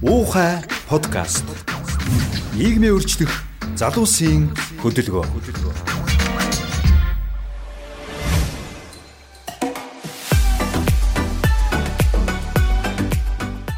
Уухай 0.00 0.64
подкаст. 0.88 1.44
Нийгмийн 2.56 2.96
өөрчлөх 2.96 3.28
залуусын 3.76 4.48
хөдөлгөөн. 4.80 5.28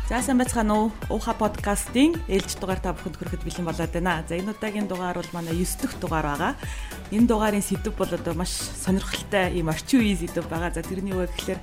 За 0.07 0.23
сайн 0.23 0.39
байцгаана 0.39 0.79
уу? 0.79 0.95
Уха 1.11 1.35
подкастын 1.35 2.15
ээлж 2.31 2.55
дугаар 2.55 2.79
та 2.79 2.95
бүхэнд 2.95 3.19
хүрэхэд 3.19 3.43
бэлэн 3.43 3.67
болоод 3.67 3.91
байна. 3.91 4.23
За 4.31 4.39
энэ 4.39 4.55
удаагийн 4.55 4.87
дугаар 4.87 5.19
бол 5.19 5.35
манай 5.35 5.59
9 5.59 5.83
дахь 5.83 5.99
дугаар 5.99 6.27
байгаа. 6.39 6.55
Энэ 7.11 7.27
дугаарын 7.27 7.67
сэдв 7.67 7.99
бол 7.99 8.07
одоо 8.07 8.39
маш 8.39 8.55
сонирхолтой 8.79 9.59
ийм 9.59 9.75
орчин 9.75 10.07
үеийн 10.07 10.23
сэдв 10.23 10.47
байгаа. 10.47 10.71
За 10.71 10.87
тэрний 10.87 11.19
вэ 11.19 11.27
гэхээр 11.35 11.59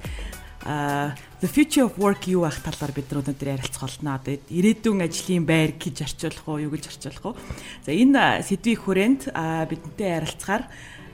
а 0.67 1.15
the 1.41 1.47
future 1.47 1.83
of 1.87 1.97
work 1.97 2.27
юу 2.27 2.43
ах 2.43 2.59
талаар 2.59 2.91
бид 2.91 3.07
нар 3.07 3.23
өнөөдөр 3.23 3.51
ярилцах 3.55 3.87
болно. 3.87 4.19
Одоо 4.19 4.35
ирээдүйн 4.51 5.07
ажлын 5.07 5.45
байр 5.47 5.71
гэж 5.79 6.03
орчуулах 6.03 6.47
уу, 6.51 6.59
юу 6.67 6.71
гэж 6.75 6.91
орчуулах 6.91 7.25
уу. 7.31 7.35
За 7.87 7.95
энэ 7.95 8.43
сэдвийн 8.43 8.79
хүрээнд 8.83 9.21
бидэнтэй 9.31 10.09
ярилцахаар 10.19 10.67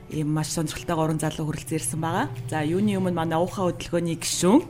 ийм 0.09 0.33
маш 0.33 0.49
сонирхолтой 0.49 0.97
гурван 0.97 1.21
залуу 1.21 1.45
хүрэлцэн 1.45 1.77
ирсэн 1.77 2.02
байгаа. 2.02 2.33
За 2.49 2.66
юуны 2.66 2.97
өмнө 2.97 3.13
манай 3.13 3.38
уухаа 3.38 3.69
хөдөлгөөний 3.69 4.17
гишүүн 4.17 4.66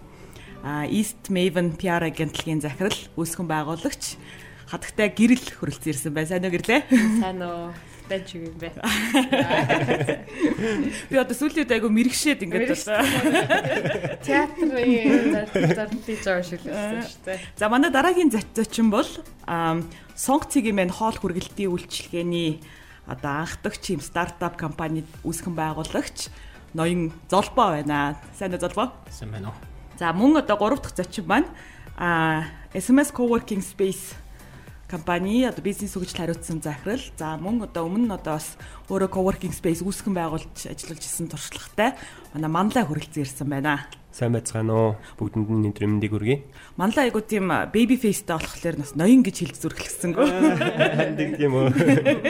East 0.92 1.32
Maven 1.32 1.80
PR 1.80 2.04
агентлагийн 2.04 2.60
захирал 2.60 3.00
үүсгэн 3.16 3.48
байгуулагч 3.48 4.20
хатагтай 4.68 5.08
гэрэл 5.08 5.56
хүрэлцэн 5.56 5.92
ирсэн 5.96 6.12
байна. 6.12 6.36
Сайн 6.36 6.44
уу 6.44 6.52
гэрлээ? 6.52 6.82
Сайн 7.24 7.40
уу 7.40 7.72
байж 8.10 8.36
юм 8.36 8.46
бэ. 8.58 8.72
Би 11.10 11.18
одоо 11.18 11.36
сүүлийн 11.36 11.66
үед 11.66 11.72
айгу 11.74 11.90
мэрэгшээд 11.90 12.44
ингээд 12.46 12.72
одоо 12.74 13.02
театрын 14.26 14.72
зарлалын 15.76 16.20
зар 16.22 16.44
шиг 16.46 16.62
л 16.66 16.72
шүү 16.72 17.26
дээ. 17.26 17.40
За 17.58 17.70
манай 17.70 17.92
дараагийн 17.92 18.32
зочин 18.32 18.90
бол 18.90 19.08
Сонг 20.16 20.46
цэгийн 20.48 20.76
мэн 20.80 20.92
хоол 20.94 21.18
хүргэлтийн 21.18 21.72
үйлчилгээний 21.74 22.62
одоо 23.06 23.32
анхдагч 23.46 23.90
юм 23.94 24.02
стартап 24.02 24.58
компанид 24.58 25.06
үүсгэн 25.28 25.54
байгуулагч 25.54 26.30
ноён 26.74 27.12
золбоо 27.30 27.70
байна. 27.76 28.16
Сайн 28.34 28.54
уу 28.56 28.62
золбоо? 28.62 28.92
Сайн 29.12 29.32
байна 29.32 29.48
уу. 29.52 29.58
За 30.00 30.14
мөн 30.14 30.38
одоо 30.40 30.58
гурав 30.58 30.82
дахь 30.82 30.96
зочин 30.96 31.26
маань 31.28 31.50
а 31.98 32.44
SMS 32.74 33.12
coworking 33.12 33.64
space 33.64 34.16
компани 34.96 35.44
одоо 35.44 35.60
бизнес 35.60 35.92
хөгжил 35.92 36.24
хариуцсан 36.24 36.64
захирал. 36.64 37.04
За 37.20 37.36
мөн 37.36 37.68
одоо 37.68 37.92
өмнө 37.92 38.08
нь 38.08 38.16
одоо 38.16 38.40
бас 38.40 38.56
өөрөө 38.88 39.12
coworking 39.12 39.52
space 39.52 39.84
үүсгэн 39.84 40.16
байгуулж 40.16 40.56
ажиллаж 40.72 41.04
исэн 41.04 41.28
туршлагатай 41.28 42.00
манай 42.32 42.48
манлай 42.48 42.88
хүрэлцэн 42.88 43.28
ирсэн 43.28 43.50
байна. 43.52 43.92
Сайн 44.16 44.32
байцгаана 44.32 44.72
уу? 44.72 44.96
Бүгдэнд 45.20 45.52
нь 45.52 45.68
өдрийн 45.68 46.00
мэндийг 46.00 46.16
хүргэе. 46.16 46.48
Манлай 46.80 47.12
айгуу 47.12 47.20
тийм 47.28 47.52
baby 47.76 48.00
face-тэй 48.00 48.40
болохоор 48.40 48.76
бас 48.80 48.96
ноён 48.96 49.20
гэж 49.20 49.36
хэлж 49.44 49.56
зүрхлэгсэнгөө. 49.60 50.28
Тэг 51.20 51.30
тийм 51.44 51.52
үү. 51.60 51.68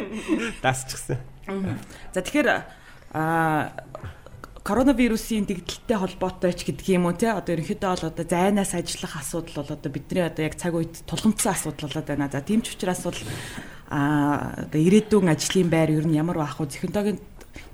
Дасчихсан. 0.65 1.21
За 1.45 2.25
тэгэхээр 2.25 2.49
а 3.13 3.69
коронавирусын 4.65 5.45
дэгдэлтэй 5.45 5.97
холбоотой 6.01 6.57
ч 6.57 6.65
гэдгийг 6.65 6.97
юм 6.97 7.05
уу 7.05 7.13
те 7.13 7.29
одоо 7.37 7.53
ерөнхийдөө 7.53 7.85
бол 7.85 8.09
одоо 8.09 8.25
зайнаас 8.25 8.73
ажиллах 8.73 9.13
асуудал 9.21 9.61
бол 9.61 9.77
одоо 9.77 9.91
бидний 9.93 10.25
одоо 10.25 10.41
яг 10.41 10.57
цаг 10.57 10.73
үед 10.73 11.05
тулгымцсан 11.05 11.53
асуудал 11.53 11.85
болоод 11.85 12.09
байна. 12.09 12.33
За 12.33 12.41
тийм 12.41 12.65
ч 12.65 12.73
учраас 12.73 13.05
бол 13.05 13.19
а 13.93 14.57
одоо 14.65 14.81
ирээдүйн 14.81 15.29
ажлын 15.29 15.69
байр 15.69 15.93
ер 15.93 16.09
нь 16.09 16.17
ямар 16.17 16.41
байх 16.41 16.57
вэ? 16.57 16.65
Зохиндогийн 16.65 17.21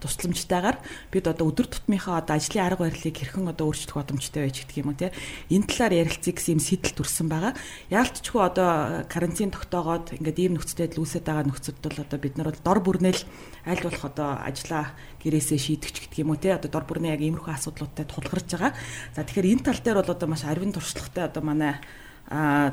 тусламжтайгаар 0.01 0.77
бид 1.11 1.25
одоо 1.27 1.51
өдөр 1.51 1.67
тутмынхаа 1.69 2.21
одоо 2.21 2.35
ажлын 2.35 2.65
арга 2.65 2.89
барилыг 2.89 3.17
хэрхэн 3.17 3.51
одоо 3.51 3.69
өөрчлөх 3.69 3.97
боломжтой 3.97 4.49
байж 4.49 4.57
гэдэг 4.65 4.77
юм 4.81 4.89
уу 4.91 4.97
те 4.97 5.13
энэ 5.49 5.67
талаар 5.69 5.93
ярилцъя 6.01 6.33
гэсэн 6.33 6.53
юм 6.57 6.61
сэтэл 6.61 6.97
төрсэн 6.97 7.27
байгаа. 7.29 7.53
Яалтчгүй 7.93 8.41
одоо 8.41 8.69
карантин 9.07 9.53
тогтоогоод 9.53 10.17
ингээд 10.17 10.41
ийм 10.41 10.53
нөхцөлтэй 10.57 10.89
байдал 10.89 11.03
үүсэж 11.05 11.23
байгаа 11.25 11.45
нөхцөлд 11.45 11.81
бол 11.85 11.99
одоо 12.01 12.19
бид 12.19 12.35
нар 12.37 12.49
бол 12.49 12.65
дор 12.65 12.79
бүрнээл 12.81 13.21
аль 13.69 13.83
болох 13.85 14.03
одоо 14.05 14.29
ажлаа 14.41 14.83
гэрээсээ 15.21 15.59
шийдэгч 15.61 15.95
гэдэг 16.09 16.19
юм 16.25 16.33
уу 16.33 16.41
те 16.41 16.57
одоо 16.57 16.69
дор 16.69 16.85
бүрнээ 16.89 17.13
яг 17.13 17.21
иймэрхүү 17.21 17.53
асуудлуудтай 17.53 18.05
тулгарч 18.09 18.49
байгаа. 18.57 18.73
За 19.13 19.21
тэгэхээр 19.21 19.51
энэ 19.53 19.65
тал 19.65 19.79
дээр 19.81 19.97
бол 20.01 20.13
одоо 20.13 20.27
маш 20.27 20.43
арвин 20.45 20.73
туршлагатай 20.73 21.29
одоо 21.29 21.43
манай 21.45 21.77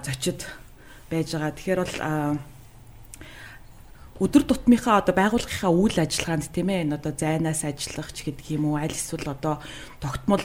зочид 0.04 0.48
байж 1.10 1.32
байгаа. 1.32 1.52
Тэгэхээр 1.52 1.80
бол 1.84 1.94
өдөр 4.18 4.42
тутмынхаа 4.46 5.02
одоо 5.02 5.14
байгууллагынхаа 5.14 5.70
үйл 5.70 5.98
ажиллагаанд 6.02 6.50
тийм 6.50 6.68
ээ 6.74 6.82
энэ 6.86 6.96
одоо 6.98 7.12
зайнаас 7.14 7.62
ажиллах 7.62 8.10
ч 8.10 8.26
гэдэг 8.26 8.46
юм 8.58 8.74
уу 8.74 8.76
аль 8.78 8.90
эсвэл 8.90 9.30
одоо 9.30 9.62
тогтмол 10.02 10.42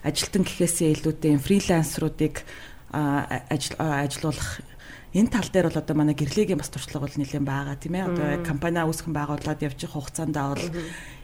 ажилтан 0.00 0.42
гэхээсээ 0.48 0.96
илүүтэй 0.96 1.36
фрилансеруудыг 1.36 2.40
ажилуулах. 2.92 4.64
Энэ 5.10 5.28
тал 5.28 5.48
дээр 5.50 5.66
бол 5.68 5.82
одоо 5.82 5.94
манай 5.98 6.14
гэрлэгийн 6.14 6.56
бас 6.56 6.70
туршлага 6.70 7.04
бол 7.04 7.18
нэлээд 7.18 7.42
байгаа 7.42 7.76
тийм 7.76 7.94
ээ. 7.98 8.08
Одоо 8.14 8.28
компани 8.46 8.78
үүсгэн 8.86 9.10
байгуулад 9.12 9.60
явчих 9.60 9.90
хугацаанд 9.90 10.38
бол 10.38 10.64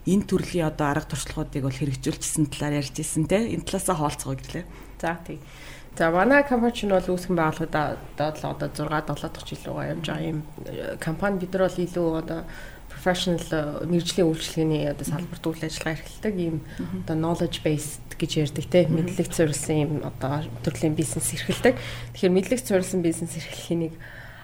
энэ 0.05 0.27
төрлийн 0.27 0.67
одоо 0.69 0.87
арга 0.91 1.07
туршлагуудыг 1.07 1.63
бол 1.63 1.79
хэрэгжүүлчихсэн 1.79 2.51
талаар 2.51 2.83
ярьж 2.83 2.99
ирсэн 2.99 3.31
тийм 3.31 3.47
энэ 3.47 3.63
талаасаа 3.63 3.97
хаалцгаа 3.97 4.35
гэрлээ. 4.35 4.65
За 4.99 5.15
тийм. 5.23 5.39
За 5.97 6.11
манай 6.11 6.45
компани 6.45 6.77
ч 6.77 6.85
нь 6.85 6.93
бол 6.93 7.01
үүсгэн 7.01 7.41
байгууллагад 7.41 7.73
одоо 8.21 8.69
6 8.69 8.85
7 8.85 9.33
дахь 9.33 9.49
жил 9.49 9.65
рүү 9.65 9.97
явж 9.97 10.05
байгаа 10.05 10.29
юм. 10.29 10.45
Компани 11.01 11.41
бид 11.41 11.57
нар 11.57 11.73
бол 11.73 11.85
илүү 11.89 12.09
одоо 12.21 12.41
professional 12.93 13.41
мэрэгжлийн 13.89 14.29
үйлчлэгээний 14.29 14.93
одоо 14.93 15.07
салбарт 15.09 15.45
үйл 15.49 15.65
ажиллагаа 15.65 15.97
эрхэлдэг 15.97 16.35
ийм 16.37 16.57
одоо 17.01 17.17
knowledge 17.17 17.65
based 17.65 18.13
гэж 18.13 18.31
ярьдаг 18.45 18.69
те 18.69 18.85
мэдлэг 18.93 19.33
зориулсан 19.33 19.77
ийм 19.77 19.93
одоо 20.05 20.45
төрлийн 20.61 20.93
бизнес 20.93 21.33
эрхэлдэг. 21.33 21.81
Тэгэхээр 22.13 22.37
мэдлэг 22.37 22.61
зориулсан 22.61 23.01
бизнес 23.01 23.33
эрхлэхийг 23.33 23.97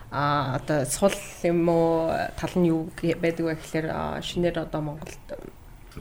а 0.08 0.56
одоо 0.56 0.88
сул 0.88 1.12
юм 1.44 1.68
уу 1.68 2.08
тал 2.36 2.54
нь 2.56 2.72
юу 2.72 2.88
байдаг 2.96 3.44
вэ 3.44 3.60
гэхээр 3.60 3.92
шинээр 4.24 4.56
одоо 4.64 4.80
Монголд 4.80 5.20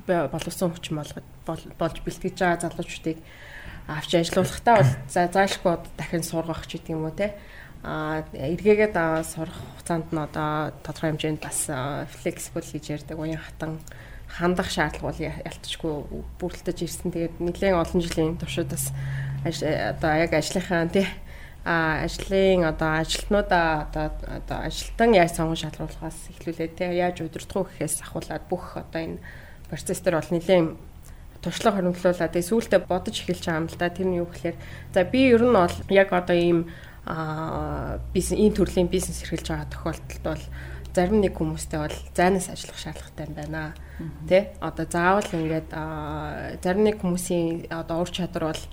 боловсон 0.07 0.72
хүчин 0.72 0.95
болж 0.95 1.95
бэлтгэж 2.03 2.35
байгаа 2.39 2.72
залуучуудыг 2.72 3.19
авч 3.88 4.12
ажиллуулахдаа 4.16 4.75
бол 4.81 4.92
за 5.09 5.30
заашгүй 5.31 5.75
дахин 5.97 6.24
сургах 6.24 6.68
ч 6.68 6.78
гэдэг 6.78 6.94
юм 6.94 7.06
уу 7.08 7.16
те 7.16 7.34
а 7.84 8.22
эргээгээд 8.34 8.94
сурах 9.25 9.58
хугацаанд 9.58 10.14
нь 10.14 10.22
одоо 10.22 10.69
тодорхой 10.86 11.18
хэмжээнд 11.18 11.42
бас 11.42 11.66
флексибл 12.22 12.62
гэж 12.62 12.86
ярьдаг 13.02 13.18
уян 13.18 13.42
хатан 13.42 13.81
хандах 14.30 14.69
шаардлага 14.69 15.09
бол 15.09 15.19
ялцчгүй 15.19 15.94
бүрэлдэж 16.40 16.78
ирсэн. 16.86 17.12
Тэгээд 17.12 17.36
нэлээд 17.42 17.75
олон 17.75 18.02
жилийн 18.02 18.38
туршид 18.38 18.69
бас 18.69 18.94
одоо 19.44 20.12
яг 20.13 20.31
ажлынхаа 20.31 20.88
тий 20.94 21.08
а 21.66 22.06
ажлын 22.06 22.66
одоо 22.66 23.02
ажилтнуудаа 23.02 23.90
одоо 23.90 24.06
одоо 24.30 24.58
ажилтан 24.66 25.13
яаж 25.13 25.31
сонгох 25.36 25.62
шалруулахаас 25.62 26.18
эхлүүлээд 26.38 26.74
тий 26.78 26.90
яаж 27.02 27.22
удирдах 27.22 27.58
уу 27.58 27.68
гэхээс 27.69 28.02
ахуулаад 28.02 28.46
бүх 28.50 28.78
одоо 28.78 29.02
энэ 29.02 29.22
процесс 29.69 30.02
дээр 30.02 30.18
бол 30.18 30.31
нэлээд 30.31 30.69
туршлага 31.41 31.81
тэгээ 32.29 32.50
сүүлдээ 32.50 32.81
бодож 32.85 33.16
эхэлж 33.22 33.44
байгаа 33.46 33.62
юм 33.62 33.69
л 33.69 33.78
да. 33.78 33.90
Тэр 33.90 34.07
нь 34.07 34.19
юу 34.22 34.29
гэхээр 34.29 34.57
за 34.94 35.03
би 35.03 35.19
ер 35.34 35.41
нь 35.41 35.53
бол 35.53 35.75
яг 35.90 36.09
одоо 36.13 36.38
ийм 36.38 36.69
а 37.06 37.97
бизнес 38.13 38.40
ийм 38.40 38.53
төрлийн 38.53 38.88
бизнес 38.88 39.25
эрхэлж 39.25 39.50
байгаа 39.50 39.74
тохиолдолд 39.74 40.22
бол 40.22 40.44
зарим 40.94 41.18
нэг 41.24 41.34
хүмүүстэй 41.34 41.80
бол 41.81 41.97
зайнаас 42.13 42.47
ажиллах 42.51 42.78
шаардлагатай 42.78 43.25
юм 43.25 43.34
байна. 43.34 43.74
Тэ? 44.30 44.53
Одоо 44.62 44.85
заавал 44.85 45.30
ингээд 45.34 45.69
зарим 46.62 46.84
нэг 46.85 47.01
хүмүүсийн 47.01 47.72
одоо 47.74 48.06
ур 48.06 48.12
чадвар 48.12 48.53
бол 48.53 48.63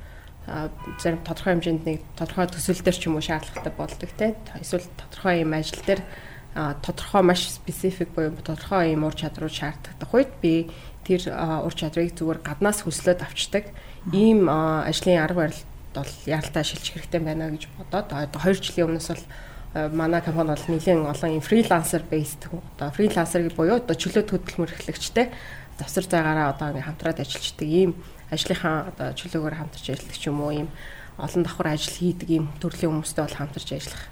зарим 0.98 1.24
тодорхой 1.24 1.56
хэмжээнд 1.56 1.84
нэг 1.86 2.00
тодорхой 2.20 2.46
төсөл 2.52 2.82
дээр 2.82 2.98
ч 2.98 3.06
юм 3.06 3.16
уу 3.16 3.24
шаардлагатай 3.24 3.72
болдог 3.72 4.10
те. 4.18 4.34
Эсвэл 4.60 4.84
тодорхой 4.98 5.46
юм 5.46 5.52
ажил 5.54 5.80
дээр 5.86 6.02
тодорхой 6.82 7.22
маш 7.22 7.46
специфик 7.48 8.10
буюу 8.10 8.34
тодорхой 8.42 8.92
юм 8.92 9.04
ур 9.04 9.14
чадрууд 9.14 9.52
шаарддаг 9.52 10.10
үед 10.10 10.32
би 10.42 10.66
тэр 11.08 11.32
ур 11.64 11.72
чадрыг 11.72 12.12
зүгээр 12.12 12.44
гаднаас 12.44 12.84
хөслөөд 12.84 13.24
авчдаг 13.24 13.72
ийм 14.12 14.44
ажлын 14.52 15.24
арга 15.24 15.48
барил 15.48 15.62
бол 15.96 16.12
яалтаа 16.28 16.62
шилжих 16.62 17.00
хэрэгтэй 17.00 17.20
байна 17.24 17.48
гэж 17.48 17.72
бодоод 17.80 18.12
одоо 18.12 18.40
2 18.44 18.60
жилийн 18.60 18.92
өмнөөс 18.92 19.08
бол 19.08 19.24
манай 19.96 20.20
компани 20.20 20.52
бол 20.52 20.68
нэлийн 20.68 21.08
олон 21.08 21.40
фрилансер 21.40 22.04
based 22.04 22.44
одоо 22.52 22.92
фрилансер 22.92 23.48
буюу 23.56 23.80
одоо 23.80 23.96
чөлөөт 23.96 24.28
хөдөлмөр 24.28 24.76
эрхлэгчтэй 24.76 25.32
завсар 25.80 26.04
заагаараа 26.04 26.52
одоо 26.52 26.68
ингээм 26.68 26.88
хамтраад 26.92 27.20
ажилладаг 27.24 27.68
ийм 27.68 27.90
ажлынхаа 28.30 28.92
одоо 28.92 29.08
чөлөөгөөр 29.16 29.56
хамтарч 29.56 29.86
ажилладаг 29.88 30.18
ч 30.20 30.24
юм 30.28 30.40
уу 30.44 30.52
ийм 30.52 30.68
олон 31.18 31.42
давхар 31.42 31.68
ажил 31.72 31.96
хийдэг 31.96 32.28
ийм 32.30 32.44
төрлийн 32.60 32.92
хүмүүстэй 32.92 33.24
бол 33.24 33.38
хамтарч 33.40 33.68
ажиллах 33.72 34.04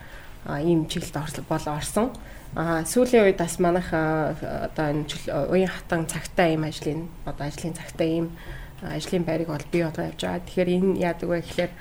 ийм 0.63 0.87
чиглэлд 0.87 1.45
бол 1.49 1.67
орсон. 1.67 2.11
А 2.57 2.89
сүүлийн 2.89 3.29
үед 3.29 3.37
бас 3.37 3.61
манайх 3.61 3.93
одоо 3.93 4.87
энэ 4.89 5.05
уян 5.53 5.69
хатан 5.69 6.09
цагтаа 6.09 6.49
ийм 6.49 6.65
ажлын 6.65 7.05
одоо 7.29 7.45
ажлын 7.45 7.77
цагтаа 7.77 8.09
ийм 8.09 8.33
ажлын 8.81 9.29
байрыг 9.29 9.53
бол 9.53 9.69
бий 9.69 9.85
болгоо 9.85 10.09
явж 10.09 10.25
байгаа. 10.25 10.41
Тэгэхээр 10.41 10.71
энэ 10.73 10.91
яадаг 11.05 11.29
вэ 11.29 11.45
гэхээр 11.45 11.73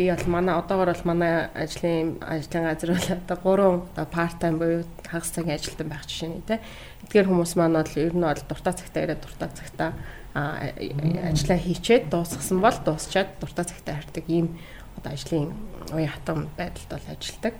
би 0.00 0.08
бол 0.08 0.26
манай 0.32 0.56
одоогор 0.56 0.96
бол 0.96 1.04
манай 1.04 1.52
ажлын 1.52 2.16
ажлын 2.24 2.72
газар 2.72 2.90
бол 2.96 3.08
одоо 3.20 3.36
гурван 3.44 3.76
одоо 3.92 4.06
part 4.08 4.40
time 4.40 4.56
буюу 4.56 4.80
хагас 5.04 5.28
цагийн 5.28 5.60
ажилтан 5.60 5.88
байх 5.92 6.08
жишээ 6.08 6.28
нь 6.40 6.40
тий. 6.48 6.58
Эдгээр 7.04 7.28
хүмүүс 7.28 7.52
маань 7.60 7.76
бол 7.76 7.92
ер 8.00 8.16
нь 8.16 8.24
бол 8.24 8.44
дуртай 8.48 8.72
цагтаа 8.72 9.02
ирээд 9.04 9.20
дуртай 9.28 9.50
цагтаа 9.52 9.90
ажиллаа 10.32 11.58
хийчээд 11.60 12.08
дуусгасан 12.08 12.64
бол 12.64 12.78
дуусчаад 12.80 13.28
дуртай 13.44 13.68
цагтаа 13.68 14.00
хардаг 14.00 14.24
ийм 14.24 14.56
одоо 14.96 15.12
ажлын 15.12 15.52
уян 15.92 16.08
хатан 16.16 16.48
байдалд 16.56 16.90
бол 16.96 17.06
ажилладаг. 17.12 17.54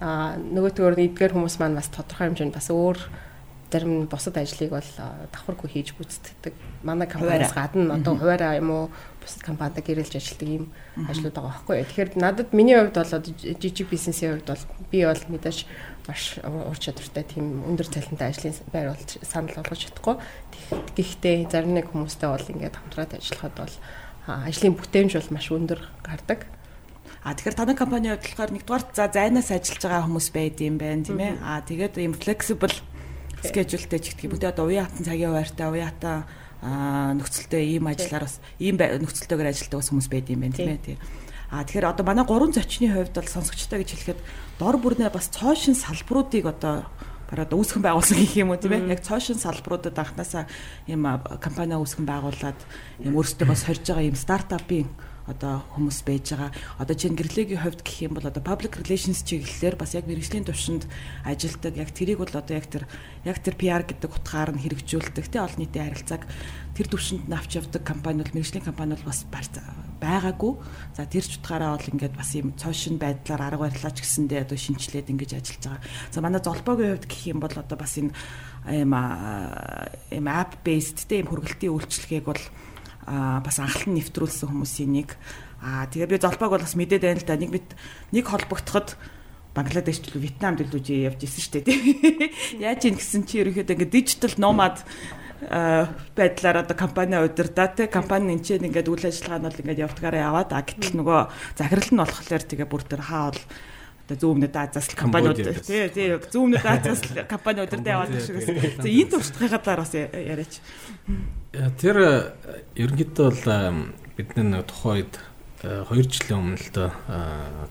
Аа 0.00 0.40
нөгөөтгөр 0.40 0.96
эдгээр 0.96 1.36
хүмүүс 1.36 1.60
маань 1.60 1.76
бас 1.76 1.92
тодорхой 1.92 2.32
хэмжээнд 2.32 2.56
бас 2.56 2.72
өөр 2.72 2.98
зарим 3.70 4.06
бусад 4.10 4.36
ажлыг 4.36 4.70
бол 4.74 4.90
давхаргүй 5.30 5.70
хийж 5.70 5.94
гүйцэтгэдэг. 5.94 6.54
Манай 6.82 7.06
компаниас 7.06 7.54
гадна 7.54 7.94
одоо 7.94 8.18
хуваараа 8.18 8.58
юм 8.58 8.70
уу 8.70 8.84
бусад 9.22 9.42
компанид 9.46 9.78
гэрэлж 9.78 10.18
ажилладаг 10.18 10.48
ийм 10.48 10.64
ажлууд 11.06 11.34
байгаа 11.38 11.54
байхгүй. 11.54 11.84
Тэгэхээр 11.86 12.10
надад 12.18 12.50
миний 12.50 12.74
хувьд 12.74 12.98
бол 12.98 13.14
жижиг 13.62 13.86
бизнесийн 13.86 14.42
хувьд 14.42 14.50
бол 14.50 14.64
би 14.90 15.06
бол 15.06 15.22
мэдээж 15.30 15.58
маш 16.08 16.22
ур 16.42 16.78
чадвартай 16.78 17.24
тийм 17.24 17.62
өндөр 17.70 17.86
цалинтай 17.86 18.34
ажлын 18.34 18.58
байр 18.74 18.90
бол 18.90 19.06
санал 19.22 19.54
болгож 19.54 19.80
чадахгүй. 19.86 20.16
Гэхдээ 20.98 21.46
зарим 21.46 21.78
нэг 21.78 21.94
хүмүүстэй 21.94 22.26
бол 22.26 22.50
ингээд 22.50 22.74
хамтраад 22.74 23.14
ажиллахад 23.14 23.54
бол 23.54 23.74
ажлын 24.26 24.74
бүтээмж 24.74 25.12
бол 25.14 25.30
маш 25.30 25.46
өндөр 25.54 25.80
гардаг. 26.02 26.50
А 27.20 27.36
тэгэхээр 27.36 27.56
танай 27.56 27.76
компани 27.76 28.08
хувьд 28.08 28.24
болохоор 28.24 28.52
нэгдүгээр 28.56 28.84
за 28.96 29.04
зайнаас 29.12 29.52
ажиллаж 29.52 29.82
байгаа 29.84 30.04
хүмүүс 30.08 30.28
байд 30.32 30.56
юм 30.64 30.76
байна 30.80 31.04
тийм 31.04 31.20
ээ. 31.20 31.36
А 31.44 31.60
тэгээд 31.60 31.94
ийм 32.00 32.16
flexible 32.16 32.72
schedule-тэй 33.44 34.00
ч 34.00 34.06
гэдэг. 34.16 34.32
Бүтээ 34.32 34.52
одоо 34.56 34.72
уян 34.72 34.88
хатан 34.88 35.04
цагийн 35.04 35.28
хуваартай 35.36 35.68
уян 35.68 35.92
хатан 35.92 36.24
нөхцөлтэй 37.20 37.76
ийм 37.76 37.88
ажиллаар 37.92 38.24
бас 38.24 38.40
ийм 38.56 38.76
нөхцөлтэйгээр 38.80 39.52
ажилладаг 39.52 39.78
бас 39.80 39.90
хүмүүс 39.92 40.08
байд 40.08 40.26
юм 40.32 40.40
байна 40.48 40.56
тийм 40.56 40.72
ээ. 40.72 40.96
А 41.52 41.64
тэгэхээр 41.64 41.92
одоо 41.92 42.04
манай 42.08 42.24
гурван 42.24 42.56
зочны 42.56 42.88
хувьд 42.88 43.12
бол 43.12 43.28
сонсогчтой 43.28 43.84
гэж 43.84 43.90
хэлэхэд 44.16 44.20
дор 44.56 44.76
бүрнээ 44.80 45.12
бас 45.12 45.28
цоошин 45.28 45.76
салбаруудыг 45.76 46.46
одоо 46.46 46.88
бараг 47.28 47.46
одоо 47.48 47.58
үүсгэн 47.60 47.84
байгуулсан 47.84 48.16
гэх 48.16 48.38
юм 48.38 48.52
уу 48.52 48.60
тийм 48.60 48.76
ээ. 48.76 48.92
Яг 48.96 49.02
цоошин 49.02 49.40
салбаруудад 49.40 49.98
анханасаа 49.98 50.48
ийм 50.86 51.04
компани 51.40 51.74
үүсгэн 51.74 52.06
байгуулад 52.06 52.58
ийм 53.02 53.12
өөрсдөө 53.18 53.46
бас 53.50 53.66
хорж 53.66 53.82
байгаа 53.82 54.06
ийм 54.06 54.16
стартапын 54.16 54.88
одоо 55.30 55.62
хүмүүс 55.72 56.02
байж 56.02 56.34
байгаа. 56.34 56.50
Одоо 56.82 56.94
чинь 56.98 57.14
гэрлэгийн 57.14 57.62
хувьд 57.62 57.80
гэх 57.86 58.10
юм 58.10 58.18
бол 58.18 58.26
одоо 58.26 58.42
public 58.42 58.82
relations 58.82 59.22
чиглэлээр 59.22 59.78
бас 59.78 59.94
яг 59.94 60.10
мэрэгжлийн 60.10 60.46
төвшөнд 60.50 60.84
ажилдаг. 61.24 61.74
Яг 61.78 61.90
тэрийг 61.94 62.18
бол 62.18 62.34
одоо 62.34 62.54
яг 62.54 62.66
тэр 62.66 62.84
яг 63.24 63.38
тэр 63.38 63.54
PR 63.54 63.82
гэдэг 63.86 64.10
утгаар 64.10 64.50
нь 64.52 64.62
хэрэгжүүлдэг. 64.62 65.26
Тэ 65.30 65.40
олон 65.40 65.60
нийтийн 65.62 65.86
харилцааг 65.90 66.22
тэр 66.74 66.86
төвшөнд 66.90 67.24
нь 67.30 67.36
авч 67.36 67.50
явдаг 67.58 67.82
компани 67.86 68.22
бол 68.26 68.34
мэрэгжлийн 68.34 68.66
компани 68.66 68.98
бол 68.98 69.08
бас 69.10 69.24
байгаагүй. 70.00 70.52
За 70.96 71.04
тэр 71.04 71.24
ч 71.24 71.38
утгаараа 71.38 71.76
бол 71.76 71.90
ингээд 71.92 72.16
бас 72.16 72.30
юм 72.34 72.56
цоошин 72.56 72.96
байдлаар 72.96 73.42
арга 73.52 73.68
барилаач 73.68 74.00
гэсэндээ 74.00 74.48
одоо 74.48 74.58
шинчлээд 74.58 75.12
ингэж 75.12 75.30
ажиллаж 75.36 75.62
байгаа. 75.68 75.84
За 76.10 76.18
манай 76.24 76.40
золбоогийн 76.40 76.96
хувьд 76.96 77.06
гэх 77.06 77.22
юм 77.28 77.40
бол 77.44 77.52
одоо 77.52 77.76
бас 77.76 77.94
энэ 78.00 78.12
юм 78.68 78.92
юм 80.10 80.26
app 80.26 80.64
based 80.64 81.04
тийм 81.04 81.28
хөргөлтийн 81.28 81.72
үйлчлэгийг 81.72 82.24
бол 82.24 82.42
бас 83.06 83.56
анхлан 83.60 83.96
нэвтрүүлсэн 83.96 84.50
хүмүүсийн 84.50 84.92
нэг. 84.92 85.16
А 85.60 85.86
тэгээ 85.88 86.16
би 86.16 86.18
золбоог 86.20 86.56
бол 86.56 86.64
бас 86.64 86.76
мэдээд 86.76 87.04
байна 87.04 87.20
л 87.20 87.28
да. 87.28 87.36
Нэг 87.36 87.50
нэг 88.12 88.24
холбогдоход 88.26 88.96
Бангладеш 89.50 89.98
төлөв 90.06 90.22
Вьетнам 90.22 90.54
төлөвж 90.54 90.94
явж 90.94 91.26
исэн 91.26 91.42
шүү 91.42 91.52
дээ. 91.66 92.62
Яаж 92.70 92.86
юм 92.86 92.94
гэсэн 92.94 93.26
чи 93.26 93.42
ерөөхдөө 93.42 93.74
ингээд 93.74 93.94
дижитал 93.98 94.34
номад 94.38 94.78
байдлаар 96.14 96.62
одоо 96.62 96.76
компани 96.78 97.18
удирдаа 97.18 97.66
те. 97.74 97.90
Компани 97.90 98.38
энэ 98.38 98.46
чинь 98.46 98.70
ингээд 98.70 98.86
үйл 98.86 99.10
ажиллагаа 99.10 99.42
нь 99.42 99.46
бол 99.50 99.60
ингээд 99.66 99.82
явдгаараа 99.90 100.22
яваад 100.30 100.50
а 100.54 100.62
гэтэл 100.62 101.02
нөгөө 101.02 101.20
захирал 101.58 101.90
нь 101.90 101.98
болохоор 101.98 102.44
тэгээ 102.46 102.68
бүр 102.70 102.82
тэр 102.86 103.02
хаа 103.02 103.34
бол 103.34 103.42
зүүмнүүд 104.18 104.56
Азаас 104.56 104.88
компаниуд 104.98 105.38
тий 105.62 105.88
тий 105.94 106.08
зүүмнүүд 106.18 106.66
Азаас 106.66 107.00
компани 107.30 107.62
удирдаа 107.62 108.02
яваад 108.02 108.16
шүү 108.18 108.34
гэсэн. 108.40 108.82
За 108.82 108.88
энэ 108.90 109.10
туршлагын 109.14 109.62
талаар 109.62 109.82
бас 109.84 109.94
яриач. 109.94 110.54
Тэр 111.78 111.96
ерөнхийдөө 112.74 113.26
бол 113.30 113.94
бид 114.16 114.30
нэг 114.36 114.66
тухайд 114.66 115.18
2 115.60 115.92
жилийн 115.92 116.38
өмнө 116.40 116.58
л 116.58 116.90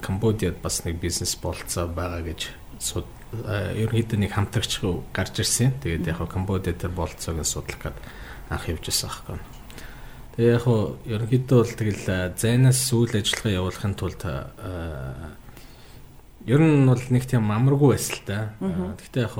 Камбодиад 0.05 0.61
бас 0.61 0.85
нэг 0.85 1.01
бизнес 1.01 1.33
болцоо 1.41 1.89
байгаа 1.89 2.21
гэж 2.21 2.53
ерөнхийдөө 2.93 4.17
нэг 4.19 4.31
хамтрагч 4.33 4.81
гарч 5.13 5.41
ирсэн. 5.41 5.73
Тэгээд 5.81 6.13
яг 6.13 6.21
Камбодиа 6.29 6.73
тэр 6.73 6.93
болцоог 6.93 7.41
нь 7.41 7.47
судлах 7.47 7.81
гээд 7.81 7.97
анх 8.49 8.69
явж 8.69 8.85
байсан 8.89 9.09
аахгүй. 9.09 9.37
Тэгээ 10.37 10.53
яг 10.55 10.65
ерөнхийдөө 11.09 11.57
бол 11.59 11.73
тэгэл 11.77 12.33
зайнаас 12.37 12.81
үйл 12.93 13.13
ажиллагаа 13.13 13.57
явуулахын 13.57 13.95
тулд 13.97 14.21
ер 16.45 16.61
нь 16.61 16.87
бол 16.87 17.03
нэг 17.09 17.25
тийм 17.25 17.51
амаргүй 17.51 17.95
байсан 17.95 18.15
л 18.15 18.23
да. 18.27 18.39
Гэхдээ 18.59 19.23
яг 19.27 19.35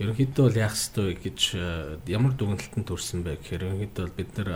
ерөнхийдөө 0.00 0.44
бол 0.48 0.56
яах 0.56 0.74
ёстой 0.74 1.14
гэж 1.18 1.38
э, 1.54 1.98
ямар 2.08 2.32
дүгнэлтэнд 2.32 2.88
төрсэн 2.88 3.20
бэ 3.20 3.36
гэхээр 3.42 3.68
ерөнхийдөө 3.68 4.04
бол 4.08 4.16
бид 4.16 4.30
нэр 4.38 4.50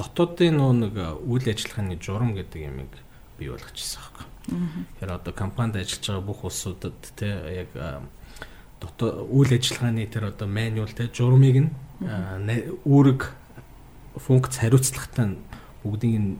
дотоодын 0.00 0.56
нөө 0.56 0.72
нэг 0.80 0.94
үйл 1.28 1.46
ажиллагааны 1.52 2.00
журам 2.00 2.32
гэдэг 2.32 2.60
ямиг 2.64 2.92
бий 3.36 3.52
болгочихсон 3.52 4.00
байхгүй. 4.00 4.26
Тэгэхээр 4.48 5.12
одоо 5.12 5.32
компанид 5.36 5.76
ажиллаж 5.76 6.06
байгаа 6.08 6.24
бүх 6.24 6.40
улсуудад 6.48 6.96
те 7.12 7.28
яг 7.60 7.70
дотоо 8.80 9.28
үйл 9.28 9.52
ажиллагааны 9.52 10.08
тэр 10.08 10.32
одоо 10.32 10.48
маньюал 10.48 10.96
те 10.96 11.12
журмыг 11.12 11.56
нь 11.60 11.70
үүрэг 12.88 13.20
функц 14.16 14.64
хариуцлагатай 14.64 15.36
бүгдийг 15.84 16.16
нь 16.16 16.38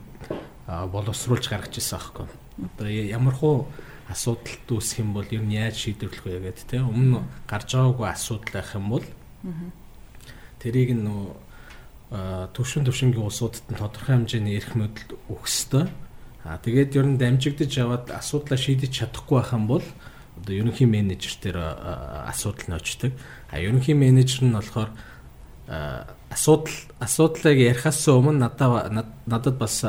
боловсруулж 0.65 1.45
гаргаж 1.45 1.77
ирсэн 1.77 2.01
байхгүй. 2.01 2.25
Одоо 2.73 2.87
ямар 2.89 3.35
хуу 3.37 3.69
асуудалт 4.11 4.67
үүсэх 4.67 5.01
юм 5.01 5.15
бол 5.15 5.27
ер 5.31 5.41
нь 5.41 5.55
яаж 5.55 5.75
шийдвэрлэх 5.79 6.25
вэ 6.27 6.39
гэдэг 6.51 6.65
те 6.67 6.77
өмнө 6.83 7.23
гарч 7.47 7.73
байгаагүй 7.73 8.07
асуудал 8.11 8.51
байх 8.51 8.71
юм 8.75 8.85
бол 8.91 9.05
тэрийг 10.59 10.93
нөө 10.99 12.51
төвшин 12.51 12.83
төвшингийн 12.83 13.23
улсуудад 13.23 13.63
нь 13.71 13.79
тодорхой 13.79 14.19
хэмжээний 14.19 14.59
эрх 14.59 14.75
мэдэл 14.75 15.15
өгөх 15.31 15.47
ёстой. 15.47 15.87
Аа 16.43 16.59
тэгээд 16.59 16.99
ер 16.99 17.07
нь 17.07 17.15
дамжигдаж 17.15 17.71
яваад 17.71 18.11
асуудлаа 18.11 18.59
шийдэж 18.59 18.91
чадахгүй 18.91 19.39
байх 19.39 19.55
юм 19.55 19.65
бол 19.71 19.85
одоо 20.35 20.53
ерөнхий 20.53 20.89
менежер 20.91 21.33
тэр 21.39 21.57
асуудал 22.27 22.67
нь 22.67 22.75
очдөг. 22.75 23.15
А 23.47 23.63
ерөнхий 23.63 23.95
менежер 23.95 24.43
нь 24.43 24.51
болохоор 24.51 24.91
асуудал 25.71 26.75
асуудлыг 26.99 27.57
ярихаас 27.57 28.03
өмнө 28.11 28.43
надад 28.43 29.07
надад 29.23 29.55
бас 29.55 29.87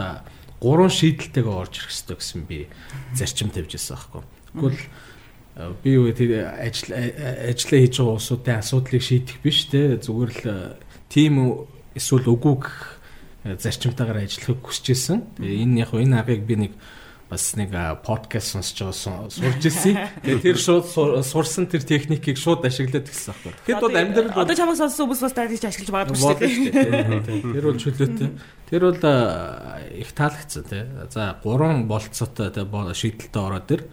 гурван 0.62 0.92
шийдэлтэйгээ 0.94 1.58
орж 1.58 1.74
ирэх 1.82 1.90
хэрэгтэй 1.90 2.16
гэсэн 2.22 2.42
би 2.46 2.58
зарчим 3.18 3.50
тавьж 3.50 3.74
ирсэн 3.74 3.98
байхгүй. 3.98 4.22
Тэгвэл 4.54 4.80
э, 5.58 5.74
би 5.82 5.90
юу 5.98 6.06
тэр 6.14 6.54
ажил 6.54 6.94
э, 6.94 7.50
ажиллаа 7.50 7.80
хийж 7.82 7.94
байгаа 7.98 8.14
улсуудын 8.14 8.62
асуудлыг 8.62 9.02
шийдэх 9.02 9.42
биш 9.42 9.66
те 9.66 9.98
зүгээр 9.98 10.32
л 10.46 10.78
тийм 11.10 11.66
эсвэл 11.98 12.30
үгүй 12.30 12.62
э, 12.62 13.58
зарчимтайгаар 13.58 14.22
ажиллахыг 14.22 14.62
хүсэж. 14.62 15.18
Тэгээ 15.42 15.66
энэ 15.66 15.82
яг 15.82 15.90
энэ 15.90 16.14
аргыг 16.22 16.46
би 16.46 16.54
нэг 16.54 16.72
бас 17.32 17.56
нэг 17.56 17.72
подкаст 18.04 18.52
сонсож 18.52 18.92
байгаа 18.92 19.32
сурж 19.32 19.64
ирсэн. 19.64 19.96
Тэгээ 20.24 20.52
тэр 20.52 20.58
шууд 20.60 20.84
сурсан 21.24 21.64
тэр 21.64 21.80
техникийг 21.80 22.36
шууд 22.36 22.60
ашиглаад 22.68 23.08
гисэн 23.08 23.32
байхгүй. 23.32 23.52
Тэгэхэд 23.72 23.80
бол 23.80 23.96
амьдрал 23.96 24.36
одоо 24.36 24.52
чамаас 24.52 24.80
сонссон 24.84 25.08
хүмүүс 25.08 25.22
бас 25.24 25.32
таадж 25.32 25.64
ашиглаж 25.64 25.90
магадгүй 25.96 26.20
шүү 26.20 26.36
дээ. 26.44 27.40
Тэр 27.40 27.64
бол 27.64 27.80
чөлөөтэй. 27.80 28.28
Тэр 28.68 28.82
бол 28.84 29.00
их 29.96 30.10
таалагдсан 30.12 30.64
тий. 30.68 30.84
За 31.08 31.40
гурван 31.40 31.88
болцоотой 31.88 32.52
шийдэлтэй 32.52 33.40
ороод 33.40 33.64
тэр 33.64 33.88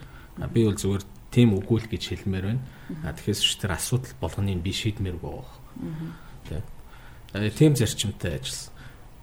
би 0.51 0.67
бол 0.67 0.75
зүгээр 0.75 1.03
тийм 1.31 1.55
үгүүл 1.55 1.87
гэж 1.87 2.03
хэлмээр 2.11 2.43
байна. 2.43 2.63
А 3.07 3.15
тэгэхээр 3.15 3.39
ч 3.39 3.55
тэр 3.55 3.71
асуудал 3.71 4.19
болгоныг 4.19 4.59
би 4.59 4.75
шийдмээргүй 4.75 5.31
байх. 5.31 5.53
Тий. 6.51 6.59
Тийм 7.55 7.79
зарчимтай 7.79 8.35
ажилласан. 8.35 8.68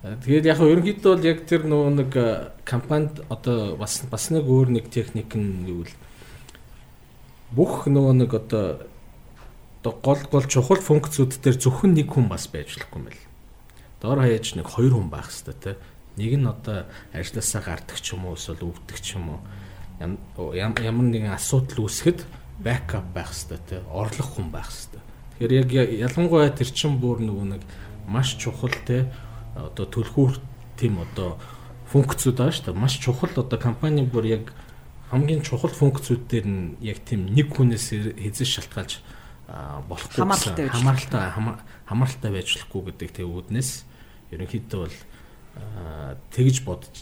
Тэгээд 0.06 0.46
яг 0.46 0.60
ерөнхийдөө 0.62 1.12
бол 1.16 1.26
яг 1.26 1.38
тэр 1.50 1.66
нөгөө 1.66 1.90
нэг 1.98 2.12
компанид 2.62 3.24
одоо 3.26 3.74
бас 3.74 3.98
бас 4.06 4.30
нэг 4.30 4.46
өөр 4.46 4.70
нэг 4.78 4.86
техник 4.86 5.34
нь 5.34 5.66
юу 5.66 5.82
л 5.82 5.94
бүх 7.50 7.90
нөгөө 7.90 8.14
нэг 8.14 8.30
одоо 8.38 8.86
гол 9.82 10.22
гол 10.30 10.46
чухал 10.46 10.78
функцүүд 10.78 11.42
дээр 11.42 11.58
зөвхөн 11.58 11.98
нэг 11.98 12.14
хүн 12.14 12.30
бас 12.30 12.46
байж 12.46 12.78
болохгүй 12.78 12.98
юм 12.98 13.06
байна. 13.10 13.26
Доор 13.98 14.18
хаяж 14.22 14.54
нэг 14.54 14.66
хоёр 14.70 14.94
хүн 14.94 15.10
байх 15.10 15.30
хэрэгтэй 15.30 15.56
те. 15.58 15.72
Нэг 16.14 16.32
нь 16.38 16.46
одоо 16.46 16.86
ажилласаа 17.10 17.62
гардаг 17.66 17.98
ч 17.98 18.14
юм 18.14 18.30
уу 18.30 18.38
эсвэл 18.38 18.62
өвддөг 18.62 18.98
ч 19.02 19.18
юм 19.18 19.38
уу. 19.38 19.40
Ямар 20.54 21.06
нэгэн 21.06 21.34
асуудал 21.34 21.86
үүсэхэд 21.86 22.22
бэкап 22.62 23.06
байх 23.10 23.34
хэрэгтэй 23.34 23.60
те. 23.66 23.76
Орлох 23.90 24.38
хүн 24.38 24.50
байх 24.54 24.70
хэрэгтэй. 24.70 25.02
Тэгэхээр 25.38 25.54
яг 25.54 25.70
ялангуяа 26.14 26.50
тэр 26.50 26.70
чин 26.70 26.98
бүр 26.98 27.22
нөгөө 27.22 27.46
нэг 27.58 27.62
маш 28.06 28.34
чухал 28.38 28.74
те 28.86 29.10
одоо 29.56 29.86
төлхүүр 29.88 30.38
тийм 30.76 31.00
одоо 31.00 31.40
функцүүд 31.90 32.36
шүү 32.36 32.64
дээ. 32.70 32.76
Маш 32.76 33.00
чухал 33.00 33.32
одоо 33.32 33.58
компани 33.58 34.04
бүр 34.04 34.26
яг 34.28 34.44
хамгийн 35.10 35.42
чухал 35.42 35.70
функцүүд 35.70 36.22
дээр 36.28 36.46
нь 36.46 36.76
яг 36.82 37.00
тийм 37.06 37.30
нэг 37.30 37.54
хүнээс 37.54 38.16
хэзээ 38.20 38.46
шалтгаалж 38.46 39.00
болохгүй 39.86 40.26
хамааралтай 40.74 41.30
хамааралтай 41.86 42.30
байж 42.34 42.48
болохгүй 42.58 42.82
гэдэг 42.90 43.10
тэг 43.22 43.26
үүднээс 43.30 43.70
ерөнхийдөө 44.34 44.80
бол 44.82 44.98
тэгж 46.34 46.56
бодож 46.66 46.96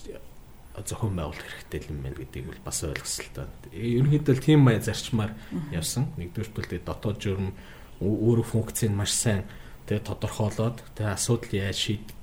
зохион 0.84 1.16
байгуулах 1.16 1.48
хэрэгтэй 1.72 1.88
юм 1.88 2.02
байна 2.02 2.18
гэдгийг 2.18 2.46
бол 2.50 2.60
бас 2.66 2.82
ойлгосон 2.84 3.24
л 3.24 3.32
та. 3.32 3.48
Ерөнхийдөө 3.72 4.36
тийм 4.42 4.60
маяг 4.66 4.82
зарчмаар 4.84 5.32
явсан. 5.72 6.10
Нэгдүгээр 6.18 6.50
бол 6.52 6.68
дотоод 6.84 7.18
журам 7.22 7.54
өөрөө 8.02 8.44
функцийг 8.44 8.92
маш 8.92 9.14
сайн 9.14 9.46
тэг 9.86 10.02
тодорхойлоод 10.04 10.82
тэг 10.98 11.14
асуудал 11.14 11.54
яаж 11.54 11.78
шийдэх 11.78 12.16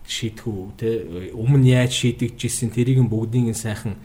үү 0.43 0.75
те? 0.75 0.89
Өмнө 1.31 1.71
яаж 1.71 1.95
шийдэгжсэн 1.95 2.75
тэрийг 2.75 3.07
бүгдийг 3.07 3.55
нь 3.55 3.55
сайхан 3.55 3.95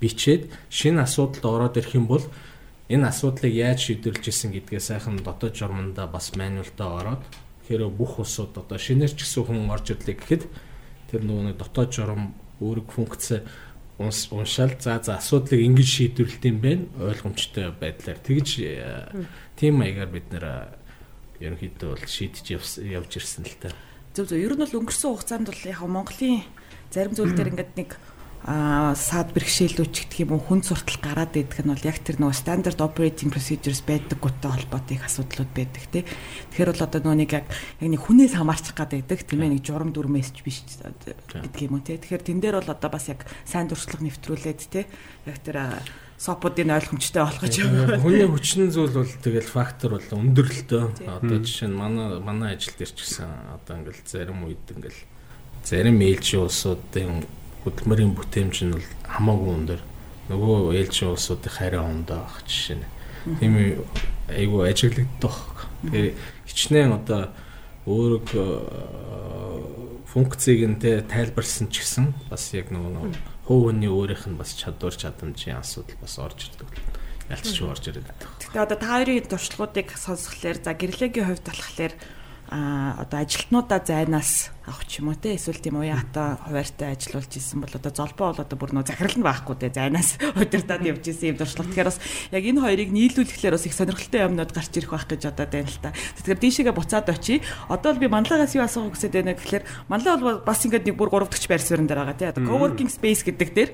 бичээд 0.00 0.52
шинэ 0.68 1.08
асуудалд 1.08 1.44
ороод 1.44 1.78
ирэх 1.80 1.96
юм 1.96 2.04
бол 2.04 2.24
энэ 2.92 3.08
асуудлыг 3.08 3.48
яаж 3.48 3.88
шийдвэрлэж 3.88 4.24
исэн 4.28 4.52
гэдгээ 4.52 4.82
сайхан 4.82 5.16
дотоод 5.24 5.56
журманда 5.56 6.04
бас 6.04 6.36
мануалтаа 6.36 6.90
ороод 7.00 7.22
тэгэхээр 7.64 7.88
бүх 7.88 8.20
усууд 8.20 8.52
одоо 8.60 8.76
шинээр 8.76 9.16
ч 9.16 9.24
гэсэн 9.24 9.48
хүн 9.48 9.72
орж 9.72 9.96
ирлээ 9.96 10.16
гэхэд 10.20 10.44
тэр 11.08 11.20
нөгөө 11.24 11.56
дотоод 11.56 11.90
журам 11.96 12.36
өөрөг 12.60 12.88
функц 12.92 13.40
уншаал 13.98 14.74
за 14.76 15.00
за 15.00 15.16
асуудлыг 15.16 15.60
ингэж 15.64 15.88
шийдвэрлэх 15.88 16.44
юм 16.44 16.58
бэ? 16.60 16.72
Ойлгомжтой 16.98 17.72
байдлаар. 17.72 18.18
Тэгж 18.20 18.48
тийм 19.56 19.80
маягаар 19.80 20.10
бид 20.10 20.28
нэр 20.34 20.76
ерөнхийдөө 21.40 21.88
бол 21.94 22.04
шийдэж 22.04 22.46
явж 22.82 23.10
ирсэн 23.16 23.46
л 23.46 23.56
та. 23.62 23.70
Зөв 24.14 24.30
зөв. 24.30 24.38
Ер 24.38 24.54
нь 24.54 24.62
бол 24.62 24.78
өнгөрсөн 24.78 25.10
хугацаанд 25.10 25.50
бол 25.50 25.62
яг 25.66 25.82
Монголын 25.82 26.46
зарим 26.94 27.18
зүйл 27.18 27.34
дээр 27.34 27.50
ингээд 27.50 27.74
нэг 27.74 27.90
а 28.44 28.92
саад 28.94 29.32
бэрхшээлүүч 29.34 30.06
гэх 30.06 30.28
юм 30.28 30.36
уу 30.36 30.42
хүн 30.44 30.62
суртал 30.62 31.00
гараад 31.02 31.34
идэх 31.34 31.64
нь 31.64 31.72
бол 31.72 31.88
яг 31.88 31.98
тэр 31.98 32.22
нөгөө 32.22 32.36
standard 32.36 32.78
operating 32.78 33.32
procedures 33.34 33.82
байдаг 33.82 34.20
гуттай 34.22 34.52
холбоотой 34.52 35.00
их 35.00 35.08
асуудлууд 35.08 35.50
байдаг 35.50 35.84
тий. 35.90 36.04
Тэгэхээр 36.52 36.70
бол 36.76 36.86
одоо 36.86 37.00
нөгөө 37.02 37.18
нэг 37.24 37.30
яг 37.32 37.46
яг 37.80 37.88
нэг 37.90 38.02
хүнээс 38.04 38.36
хамаарчих 38.36 38.76
гад 38.76 38.92
байдаг 38.94 39.18
тийм 39.26 39.42
ээ 39.42 39.52
нэг 39.58 39.62
журам 39.66 39.90
дүрмээс 39.96 40.30
ч 40.30 40.46
биш 40.46 40.62
гэдэг 40.62 41.64
юм 41.64 41.74
уу 41.74 41.82
тий. 41.82 41.96
Тэгэхээр 41.98 42.22
тэн 42.22 42.38
дээр 42.38 42.60
бол 42.60 42.70
одоо 42.70 42.90
бас 42.92 43.08
яг 43.10 43.24
сайн 43.48 43.66
дуршлаг 43.66 43.98
нэвтрүүлээд 43.98 44.60
тий. 44.68 44.84
Яг 45.24 45.40
тэр 45.40 45.80
сопуудын 46.24 46.72
ойлгомжтой 46.72 47.22
болгож 47.28 47.54
хүний 48.00 48.24
хүчин 48.24 48.72
зүйл 48.72 48.96
бол 48.96 49.12
тэгэл 49.20 49.44
фактор 49.44 50.00
бол 50.00 50.08
өндөрлөлтөө 50.08 50.82
одоо 51.20 51.38
жишээ 51.44 51.68
нь 51.68 51.76
манай 51.76 52.16
манай 52.24 52.56
ажил 52.56 52.72
дээр 52.80 52.92
ч 52.96 53.04
гэсэн 53.04 53.28
одоо 53.60 53.84
ингээл 53.84 54.08
зарим 54.08 54.40
үед 54.48 54.64
ингээл 54.72 55.00
зарим 55.64 56.00
ээлжийн 56.00 56.48
улсуудын 56.48 57.28
хөдөлмөрийн 57.64 58.12
бүтээмж 58.16 58.56
нь 58.68 58.72
бол 58.76 58.88
хамаагүй 59.08 59.52
өндөр. 59.56 59.80
Нөгөө 60.28 60.76
ээлжийн 60.76 61.12
улсуудын 61.16 61.52
хариа 61.52 61.84
ондоо 61.84 62.24
ах 62.28 62.44
жишээ 62.44 62.76
нь. 62.80 62.88
Тийм 63.40 63.52
айгүй 64.28 64.68
ажиглагдах. 64.68 65.68
Тэгээ 65.88 66.12
хичнээн 66.48 66.92
одоо 66.92 67.32
өөрөг 67.88 68.28
э, 68.36 68.46
функцийг 70.08 70.60
нь 70.68 70.80
тайлбарсан 70.80 71.72
ч 71.72 71.80
гэсэн 71.80 72.12
бас 72.28 72.52
яг 72.52 72.68
нөгөө 72.68 73.33
хувь 73.44 73.68
хүний 73.68 73.92
өөрийнх 73.92 74.24
нь 74.28 74.40
бас 74.40 74.56
чадвар 74.56 74.96
чадамжийн 74.96 75.60
асуудал 75.60 76.00
бас 76.00 76.14
орж 76.18 76.48
ирдэг. 76.48 76.68
Ялцч 77.28 77.56
орж 77.60 77.84
ирээд 77.88 78.08
байдаг. 78.08 78.28
Гэтэ 78.40 78.64
одоо 78.64 78.78
та 78.80 78.88
хоёрын 78.96 79.28
туршлагуудыг 79.28 79.88
сонсхолоор 79.96 80.58
за 80.60 80.72
гэрлэгийн 80.72 81.28
хувьд 81.28 81.44
болохоор 81.44 81.94
а 82.48 82.58
одоо 83.00 83.18
ажилтнуудаа 83.24 83.80
зайнаас 83.80 84.52
авах 84.64 84.88
ч 84.88 85.04
юм 85.04 85.12
уу 85.12 85.18
те 85.20 85.36
эсвэл 85.36 85.60
тийм 85.60 85.76
уян 85.76 86.00
хата 86.00 86.40
хуваартай 86.40 86.96
ажиллаулж 86.96 87.36
исэн 87.36 87.60
бол 87.60 87.74
одоо 87.76 87.92
золбоо 87.92 88.32
бол 88.32 88.40
одоо 88.40 88.56
бүр 88.56 88.72
нөө 88.72 88.88
захирал 88.88 89.16
нь 89.20 89.26
байхгүй 89.28 89.56
те 89.60 89.68
зайнаас 89.68 90.16
удирдаад 90.40 90.88
явж 90.88 91.04
исэн 91.04 91.32
юм 91.32 91.36
туршлага. 91.36 91.68
Тэгэхээр 91.68 91.90
бас 91.92 92.00
яг 92.32 92.44
энэ 92.48 92.64
хоёрыг 92.64 92.90
нийлүүлэхлээр 92.96 93.56
бас 93.60 93.66
их 93.68 93.76
сонирхолтой 93.76 94.20
юмнууд 94.24 94.52
гарч 94.56 94.72
ирэх 94.72 94.92
байх 94.96 95.04
гэж 95.04 95.22
одоо 95.28 95.46
байна 95.52 95.68
л 95.68 95.80
та. 95.84 95.92
Тэгэхээр 95.92 96.40
дийшээгээ 96.40 96.78
буцаад 96.80 97.08
очие. 97.12 97.44
Одоо 97.68 97.92
л 97.92 98.00
би 98.00 98.08
манлагаас 98.08 98.56
юу 98.56 98.64
асуух 98.64 98.96
гэсэд 98.96 99.12
байна 99.12 99.36
гэхээр 99.36 99.64
манлаа 99.92 100.16
бол 100.16 100.40
бас 100.40 100.64
ингээд 100.64 100.88
нэг 100.88 100.96
бүр 100.96 101.12
гурав 101.12 101.28
дахь 101.28 101.44
байр 101.44 101.60
суурин 101.60 101.84
дээр 101.84 102.00
байгаа 102.00 102.16
те. 102.16 102.32
Одоо 102.32 102.48
coworking 102.48 102.88
space 102.88 103.20
гэдэг 103.28 103.50
дээр 103.52 103.70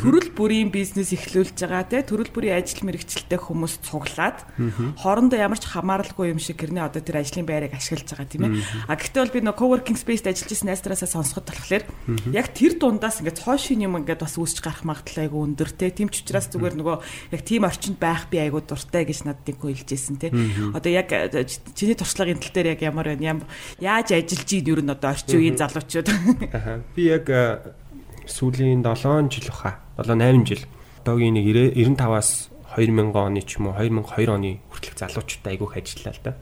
төрөл 0.00 0.32
бүрийн 0.32 0.72
бизнес 0.72 1.12
эхлүүлж 1.12 1.60
байгаа 1.60 1.84
те. 1.92 2.00
Төрөл 2.08 2.32
бүрийн 2.32 2.56
ажил 2.56 2.80
мэргэжилтэй 2.88 3.36
хүмүүс 3.36 3.84
цуглаад 3.84 4.48
хоорондоо 4.96 5.36
ямар 5.36 5.60
ч 5.60 5.68
хамааралгүй 5.68 6.32
юм 6.32 6.40
шиг 6.40 6.56
гэрний 6.56 6.80
одоо 6.80 7.04
тэр 7.04 7.20
ажлын 7.20 7.44
байрыг 7.44 7.76
ашиглаж 7.76 8.08
байгаа 8.08 8.28
тийм 8.32 8.42
ээ. 8.48 8.64
А 8.88 8.96
гэхдээ 8.96 9.20
бол 9.20 9.34
би 9.36 9.40
нөө 9.44 9.56
coworking 9.60 9.98
space-д 10.22 10.30
ажиллаж 10.30 10.52
исэн 10.54 10.68
найзтараасаа 10.70 11.10
сонсоход 11.10 11.50
болохоор 11.50 11.84
яг 12.30 12.46
тэр 12.54 12.78
дундаас 12.78 13.18
ингээд 13.20 13.42
цоошин 13.42 13.82
юм 13.82 13.98
ингээд 13.98 14.22
бас 14.22 14.38
үүсч 14.38 14.62
гарах 14.62 14.86
магадлал 14.86 15.26
айгу 15.26 15.42
өндөр 15.42 15.70
те. 15.74 15.90
Тийм 15.90 16.08
ч 16.08 16.22
учраас 16.22 16.46
зүгээр 16.54 16.78
нөгөө 16.78 16.96
яг 17.34 17.42
тийм 17.42 17.66
орчинд 17.66 17.98
байх 17.98 18.30
би 18.30 18.38
айгу 18.38 18.62
дуртай 18.62 19.02
гэж 19.02 19.26
надад 19.26 19.50
хэлжсэн 19.50 20.16
те. 20.22 20.30
Одоо 20.70 20.90
яг 20.94 21.10
э, 21.10 21.46
чиний 21.74 21.98
туршлагын 21.98 22.38
тал 22.38 22.54
дээр 22.54 22.78
яг 22.78 22.80
ямар 22.86 23.10
байна? 23.18 23.42
Яаж 23.82 24.14
ажиллаж 24.14 24.50
ийн 24.54 24.70
ер 24.70 24.80
нь 24.86 24.92
одоо 24.94 25.10
орчин 25.10 25.38
үеийн 25.42 25.58
залуучууд. 25.58 26.08
Би 26.96 27.02
яг 27.10 27.26
э, 27.26 27.74
сүүлийн 28.30 28.86
7 28.86 29.26
жил 29.26 29.50
баха 29.50 29.82
7 29.98 30.14
8 30.14 30.46
жил. 30.46 30.62
Одоогийн 31.02 31.34
нэг 31.34 31.74
95-аас 31.74 32.54
2000 32.78 33.10
оны 33.10 33.42
ч 33.42 33.58
юм 33.58 33.74
уу 33.74 33.76
2002 33.76 34.30
оны 34.30 34.62
хүртэлх 34.70 34.96
залуучуудтай 35.02 35.58
айгүйх 35.58 35.74
ажиллалаа 35.76 36.14
л 36.14 36.22
да. 36.22 36.32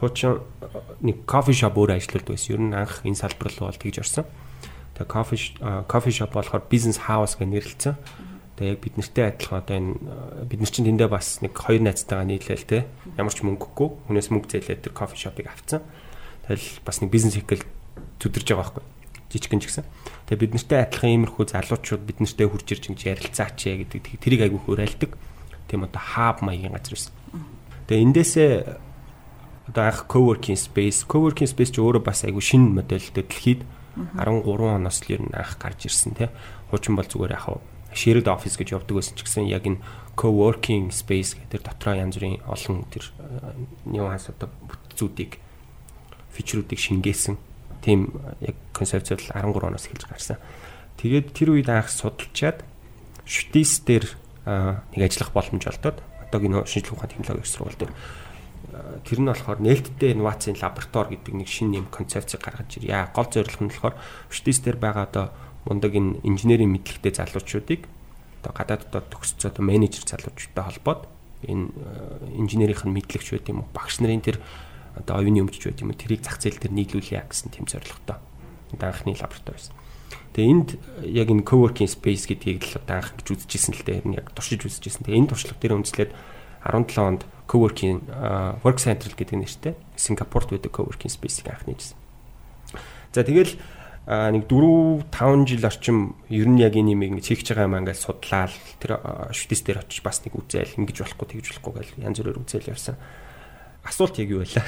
Хуучин 0.00 0.40
нэг 1.00 1.16
кофе 1.26 1.52
шоп 1.52 1.78
өөр 1.78 1.96
ажилладаг 1.98 2.34
байсан. 2.34 2.50
Ер 2.54 2.62
нь 2.62 2.74
анх 2.74 3.02
энэ 3.06 3.18
салбар 3.18 3.52
руу 3.54 3.70
бол 3.70 3.78
тэгж 3.78 3.98
орсон. 4.02 4.26
Тэгээ 4.94 5.10
кофе 5.10 5.36
кофе 5.86 6.10
шоп 6.10 6.32
болохоор 6.34 6.64
бизнес 6.70 6.98
хаус 6.98 7.38
гэж 7.38 7.48
нэрлэлсэн. 7.48 7.94
Тэгээ 8.54 8.72
яг 8.74 8.80
бид 8.82 8.94
нартэй 8.94 9.24
адилхан 9.34 9.58
одоо 9.58 9.76
энэ 9.78 9.92
бид 10.46 10.60
нар 10.62 10.70
чинь 10.70 10.86
тэндээ 10.86 11.10
бас 11.10 11.42
нэг 11.42 11.54
хоёр 11.58 11.82
найзтайгаа 11.82 12.26
нийлээл 12.26 12.66
те 12.70 12.86
ямар 13.18 13.34
ч 13.34 13.42
мөнгөгүй 13.42 13.88
хүнээс 14.06 14.30
мөнгө 14.30 14.50
зээлээд 14.54 14.82
тэр 14.86 14.94
кофе 14.94 15.18
шопыг 15.18 15.50
авцсан. 15.50 15.82
Тэгэл 16.46 16.82
бас 16.86 17.02
нэг 17.02 17.10
бизнес 17.10 17.34
хийх 17.34 17.50
гэл 17.50 17.66
зүдэрж 18.22 18.46
байгаа 18.54 18.62
байхгүй. 18.62 18.84
Жижигэн 19.34 19.58
ч 19.58 19.66
гэсэн. 19.66 19.86
Тэгээ 20.30 20.42
бид 20.46 20.54
нартэй 20.54 20.78
адилхан 20.86 21.10
иймэрхүү 21.10 21.44
залуучууд 21.50 22.02
бид 22.06 22.18
нартэй 22.22 22.46
хурж 22.46 22.68
ирж 22.70 22.84
ингэж 22.94 23.02
ярилцаач 23.10 23.58
гэдэг 23.58 24.22
тэрийг 24.22 24.46
айгүй 24.46 24.60
хөөрэлдэг. 24.62 25.10
Тийм 25.66 25.82
одоо 25.82 25.98
хаб 25.98 26.46
маягийн 26.46 26.78
газар 26.78 26.94
байсан. 26.94 27.12
Тэгээ 27.90 28.04
эндээсээ 28.06 28.50
одоо 29.68 29.82
анх 29.88 30.06
coworking 30.08 30.58
space 30.58 31.06
coworking 31.08 31.48
space 31.48 31.72
ч 31.72 31.80
өөрөө 31.80 32.04
бас 32.04 32.24
айгүй 32.24 32.44
шинэ 32.44 32.84
модельтэй 32.84 33.24
дэлхийд 33.24 33.62
13 33.94 34.44
оноос 34.44 34.98
л 35.06 35.12
ер 35.14 35.22
нь 35.22 35.32
анх 35.32 35.56
гарч 35.56 35.86
ирсэн 35.86 36.18
тий. 36.18 36.28
Хуучин 36.70 36.98
бол 36.98 37.06
зүгээр 37.06 37.36
яхав 37.38 37.62
shared 37.94 38.26
office 38.26 38.58
гэж 38.58 38.74
явдаг 38.74 38.98
байсан 38.98 39.14
ч 39.14 39.22
гэсэн 39.22 39.46
яг 39.46 39.64
энэ 39.64 39.80
co-working 40.18 40.90
space 40.90 41.38
гэдэг 41.38 41.62
дотроо 41.62 41.94
янз 41.94 42.18
бүрийн 42.18 42.42
олон 42.44 42.84
тэр 42.90 43.06
нюанс 43.86 44.28
одоо 44.28 44.50
бүтцүүдийг 44.66 45.38
фичрүүдийг 46.34 46.80
шингээсэн 46.82 47.38
тийм 47.86 48.18
яг 48.42 48.58
концепцуд 48.74 49.22
13 49.30 49.62
оноос 49.62 49.86
эхэлж 49.86 50.10
гарсан. 50.10 50.38
Тэгээд 50.98 51.30
тэр 51.30 51.54
үед 51.54 51.70
анх 51.70 51.88
судалчаад 51.88 52.66
шүтис 53.22 53.86
дээр 53.86 54.10
нэг 54.44 55.00
ажиллах 55.06 55.30
боломж 55.30 55.64
олдоод 55.70 56.02
одоогийн 56.28 56.66
шинжлэх 56.66 56.98
ухааны 56.98 57.14
технологийн 57.14 57.46
сургууль 57.46 57.78
дээр 57.78 57.92
тэр 59.04 59.18
нь 59.22 59.28
болохоор 59.28 59.60
нээлттэй 59.60 60.14
инновацийн 60.14 60.58
лаборатори 60.58 61.16
гэдэг 61.18 61.34
нэг 61.34 61.48
шинэ 61.48 61.84
юм 61.84 61.86
концепцийг 61.92 62.42
гаргаж 62.42 62.80
ирье. 62.80 63.08
Гол 63.14 63.28
зорилго 63.30 63.62
нь 63.64 63.70
болохоор 63.70 63.96
дээр 64.30 64.78
байгаа 64.78 65.04
одоо 65.06 65.26
мундаг 65.64 65.92
энэ 65.94 66.20
инженерийн 66.24 66.72
мэдлэгтэй 66.72 67.12
залуучуудыг 67.14 67.86
одоо 68.42 68.52
гадааддаа 68.52 69.02
төгссөн 69.08 69.50
одоо 69.52 69.64
менежер 69.64 70.04
залуучуудтай 70.04 70.64
холбоод 70.64 71.08
энэ 71.48 71.72
инженерийнх 72.36 72.84
нь 72.84 72.96
мэдлэгч 72.96 73.28
байт 73.32 73.48
юм 73.48 73.64
уу 73.64 73.68
багш 73.72 74.00
нарын 74.00 74.20
тэр 74.20 74.40
одоо 74.96 75.20
оюуны 75.20 75.44
өмчч 75.44 75.64
байт 75.64 75.80
юм 75.80 75.92
уу 75.92 75.98
тэрийг 75.98 76.22
зах 76.24 76.40
зээл 76.40 76.60
дээр 76.60 76.74
нийлүүлье 76.74 77.24
гэсэн 77.24 77.50
тийм 77.52 77.66
зорилготой. 77.68 78.20
Энд 78.72 78.82
анхны 78.82 79.16
лаборатори 79.16 79.56
байсан. 79.56 79.74
Тэгээ 80.34 80.50
энд 80.50 80.68
яг 81.06 81.28
энэ 81.30 81.46
coworking 81.46 81.90
space 81.90 82.26
гэдгийг 82.26 82.62
л 82.74 82.78
одоо 82.82 82.96
анх 82.98 83.14
гэж 83.18 83.26
үзэжсэн 83.46 83.74
л 83.74 83.86
дээ. 83.86 84.02
Яг 84.18 84.34
туршиж 84.34 84.66
үзэжсэн. 84.66 85.06
Тэгээ 85.06 85.20
энэ 85.24 85.30
туршлага 85.30 85.60
дээр 85.62 85.76
үндэслээд 85.78 86.10
17 86.66 86.98
онд 87.00 87.22
coworking 87.46 88.00
work 88.64 88.78
central 88.80 89.12
гэдэг 89.12 89.36
нэртэй 89.36 89.74
Сингапурт 89.96 90.50
байдаг 90.50 90.72
coworking 90.72 91.12
space-ийг 91.12 91.52
анх 91.52 91.68
нээжсэн. 91.68 91.96
За 93.12 93.22
тэгэл 93.22 93.54
нэг 94.04 94.44
4 94.48 95.08
5 95.08 95.48
жил 95.48 95.64
орчим 95.64 96.16
ер 96.28 96.48
нь 96.48 96.60
яг 96.60 96.76
энэ 96.76 96.92
юм 96.92 97.04
ингэж 97.04 97.24
хийх 97.24 97.44
байгаа 97.48 97.68
юм 97.68 97.76
ингээд 97.80 98.00
судлаад 98.04 98.52
тэр 98.76 99.00
шүтэс 99.32 99.60
дээр 99.64 99.80
очиж 99.80 100.04
бас 100.04 100.20
нэг 100.24 100.36
үзээл 100.36 100.76
ингэж 100.76 100.96
болохгүй 101.04 101.26
тэгж 101.32 101.46
болохгүй 101.56 101.72
гэж 101.72 101.88
янз 102.04 102.18
бүрээр 102.20 102.40
үзээл 102.44 102.72
явсан. 102.72 102.96
Асуулт 103.84 104.16
яг 104.20 104.28
юу 104.32 104.40
байлаа? 104.44 104.64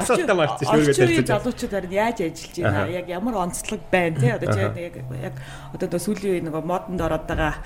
Асуултаа 0.00 0.36
марцсан 0.36 0.68
шүү 0.68 0.84
гэдэг. 0.88 1.04
Орчин 1.04 1.28
залуучууд 1.28 1.72
харин 1.72 1.92
яаж 1.92 2.18
ажиллаж 2.24 2.56
байна? 2.60 2.88
Яг 2.88 3.06
ямар 3.08 3.34
онцлог 3.44 3.80
байна 3.92 4.16
те? 4.16 4.36
Одоо 4.36 4.56
яг 4.56 4.96
яг 4.96 5.36
одоо 5.76 6.00
сүүлийн 6.00 6.40
үе 6.40 6.44
нөгөө 6.48 6.64
модонд 6.64 7.00
ороод 7.04 7.28
байгаа 7.28 7.60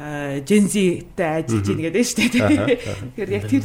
Жензитэй 0.00 1.44
ажиллаж 1.44 1.66
ийн 1.68 1.80
гэдэг 1.84 2.04
шүү 2.08 2.28
дээ. 2.32 2.80
Тэгэхээр 3.20 3.30
яг 3.36 3.44
тэр 3.52 3.64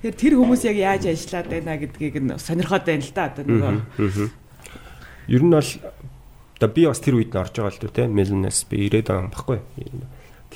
Тэр 0.00 0.14
тэр 0.16 0.32
хүмүүс 0.40 0.62
яг 0.64 0.76
яаж 0.80 1.04
ажиллаад 1.12 1.48
байна 1.52 1.76
гэдгийг 1.76 2.16
нь 2.24 2.32
сонирхоод 2.40 2.88
байна 2.88 3.04
л 3.04 3.12
да. 3.12 3.28
Одоо 3.28 3.44
нөгөө 3.44 4.32
Ер 5.28 5.42
нь 5.44 5.52
бол 5.52 5.70
одоо 6.56 6.68
би 6.72 6.82
бас 6.88 7.00
тэр 7.04 7.20
үед 7.20 7.36
нь 7.36 7.40
орж 7.40 7.52
байгаа 7.52 7.72
л 7.76 7.82
дүү 7.84 7.92
те. 7.92 8.08
Мелнес 8.08 8.64
би 8.64 8.88
90-аад 8.88 9.12
он 9.12 9.28
баггүй. 9.28 9.60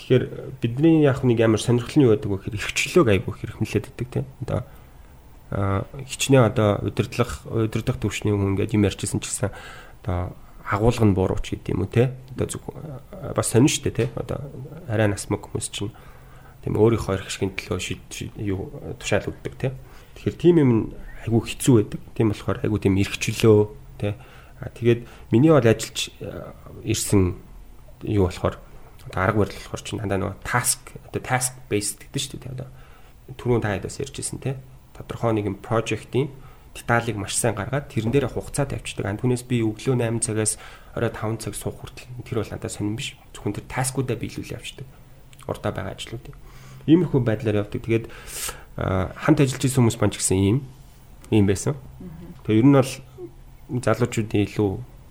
Тэгэхээр 0.00 0.24
бидний 0.64 1.04
яг 1.04 1.20
нэг 1.28 1.36
амар 1.44 1.60
сонирхол 1.60 1.96
нь 2.00 2.04
юу 2.08 2.16
байдаг 2.16 2.32
вэ 2.32 2.40
гэхээр 2.40 2.56
ихчлөөг 2.56 3.08
айгүй 3.12 3.32
хэрхмлээд 3.36 3.86
байдаг 3.92 4.08
те. 4.08 4.20
Одоо 4.48 4.64
хичнээн 6.08 6.48
одоо 6.48 6.80
удирдлах 6.80 7.44
удирдах 7.44 8.00
төвчний 8.00 8.32
хүн 8.32 8.56
ингээд 8.56 8.72
юм 8.72 8.88
ярьжсэн 8.88 9.20
ч 9.20 9.28
гэсэн 9.28 9.52
одоо 10.00 10.32
агуулга 10.72 11.04
нь 11.04 11.16
буруу 11.16 11.38
ч 11.44 11.54
гэдэм 11.60 11.84
үү 11.84 11.90
те. 11.92 12.16
Одоо 12.32 12.46
зүг 12.48 12.64
бас 13.36 13.48
сонин 13.52 13.68
штэ 13.68 13.92
те. 13.92 14.04
Одоо 14.16 14.48
арай 14.88 15.12
насмаг 15.12 15.44
хүмүүс 15.44 15.68
чинь 15.68 15.92
тийм 16.64 16.80
өөрийнхөө 16.80 17.20
эрх 17.20 17.28
ашигын 17.28 17.52
төлөө 17.52 17.80
шид 17.80 18.02
юу 18.40 18.72
тушаал 18.96 19.28
өгдөг 19.28 19.54
те. 19.60 19.76
Тэгэхээр 20.16 20.36
тийм 20.40 20.56
юм 20.58 20.72
айгүй 21.22 21.40
хэцүү 21.52 21.74
байдаг. 21.84 22.00
Тийм 22.16 22.32
болохоор 22.32 22.58
айгүй 22.64 22.80
тийм 22.80 22.96
эрхчлөө 22.96 23.60
те. 24.00 24.16
Тэгээд 24.62 25.00
миний 25.28 25.52
бол 25.52 25.60
ажиллаж 25.60 26.08
ирсэн 26.82 27.36
юу 28.08 28.26
болохоор 28.26 28.56
арга 29.14 29.38
барил 29.38 29.58
болохоор 29.58 29.82
чинь 29.82 30.00
дандаа 30.00 30.18
нөгөө 30.18 30.36
task 30.46 30.94
одоо 31.10 31.22
task 31.22 31.58
based 31.68 32.06
гэдэг 32.06 32.22
шүү 32.22 32.38
дээ 32.38 32.54
одоо 32.54 32.68
түрүүн 33.36 33.62
та 33.62 33.74
хэд 33.74 33.86
бас 33.86 33.98
ярьжсэн 33.98 34.38
те 34.38 34.56
тодорхой 34.94 35.34
нэгэн 35.34 35.58
project-ийн 35.58 36.30
деталийг 36.74 37.16
маш 37.20 37.36
сайн 37.36 37.54
гаргаад 37.54 37.92
тэрэн 37.92 38.12
дээр 38.12 38.32
хугацаа 38.32 38.64
тавьчихдаг. 38.64 39.06
Ан 39.06 39.20
түүнээс 39.20 39.44
би 39.44 39.60
өглөө 39.60 39.96
8 40.00 40.24
цагаас 40.24 40.56
орой 40.96 41.12
5 41.12 41.44
цаг 41.44 41.54
суух 41.56 41.76
хүртэл 41.84 42.08
тэр 42.24 42.40
бол 42.40 42.52
надад 42.52 42.72
сонирн 42.72 42.96
биш. 42.96 43.16
Зөвхөн 43.36 43.56
тэр 43.60 43.66
таскуудаа 43.68 44.16
биелүүлээ 44.16 44.56
явчихдаг. 44.56 44.88
Урдаа 45.44 45.72
байгаа 45.72 45.92
ажлуудыг. 45.92 46.32
Иймэрхүү 46.88 47.20
байдлаар 47.20 47.60
явдаг. 47.68 47.80
Тэгээд 47.84 48.06
хамт 48.76 49.38
ажиллаж 49.44 49.64
исэн 49.68 49.84
хүмүүс 49.84 49.98
маань 50.00 50.12
ч 50.12 50.16
гэсэн 50.16 50.38
ийм 50.40 50.58
ийм 51.28 51.44
байсан. 51.44 51.76
Тэгээ 52.48 52.60
ер 52.64 52.66
нь 52.66 52.76
бол 52.80 52.92
залуучуудын 53.84 54.44
илүү 54.48 54.70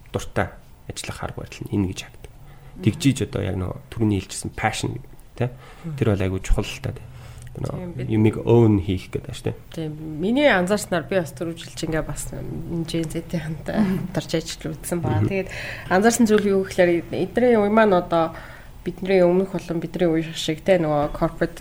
дуртай 0.10 0.50
ажиллах 0.89 1.20
арга 1.22 1.46
барил 1.46 1.62
нь 1.65 1.74
энэ 1.77 1.88
гэж 1.94 2.00
хагдаг. 2.10 2.32
Тэгжиж 2.82 3.18
одоо 3.30 3.41
яг 3.46 3.56
нөгөө 3.62 3.77
түрүүний 3.94 4.20
хэлжсэн 4.22 4.51
passion 4.58 4.98
тэ 5.38 5.53
тэр 5.98 6.18
бол 6.18 6.25
айгүй 6.25 6.41
чухал 6.41 6.65
л 6.65 6.82
та 6.82 6.94
юмыг 8.08 8.39
own 8.48 8.79
хийх 8.79 9.12
гэдэг 9.12 9.36
дээ. 9.43 9.55
Тийм. 9.75 9.91
Миний 10.24 10.48
анзаарснаар 10.48 11.03
би 11.03 11.20
бас 11.20 11.36
түрүүжилж 11.36 11.79
ингээ 11.84 12.05
бас 12.08 12.31
Z-ийн 12.31 13.27
хамтаа 13.27 13.84
хамтарч 13.84 14.31
ажиллаж 14.39 14.79
үзсэн 14.79 15.00
баа. 15.03 15.20
Тэгээд 15.27 15.50
анзаарсан 15.91 16.25
зүйл 16.31 16.48
юу 16.55 16.63
гэхээр 16.63 17.12
эдний 17.12 17.60
үе 17.60 17.67
маань 17.67 18.00
одоо 18.00 18.31
бидний 18.84 19.22
өмнөх 19.22 19.51
болон 19.51 19.79
бидний 19.84 20.08
үе 20.08 20.31
шиг 20.34 20.63
те 20.63 20.79
нөгөө 20.79 21.12
corporate 21.12 21.60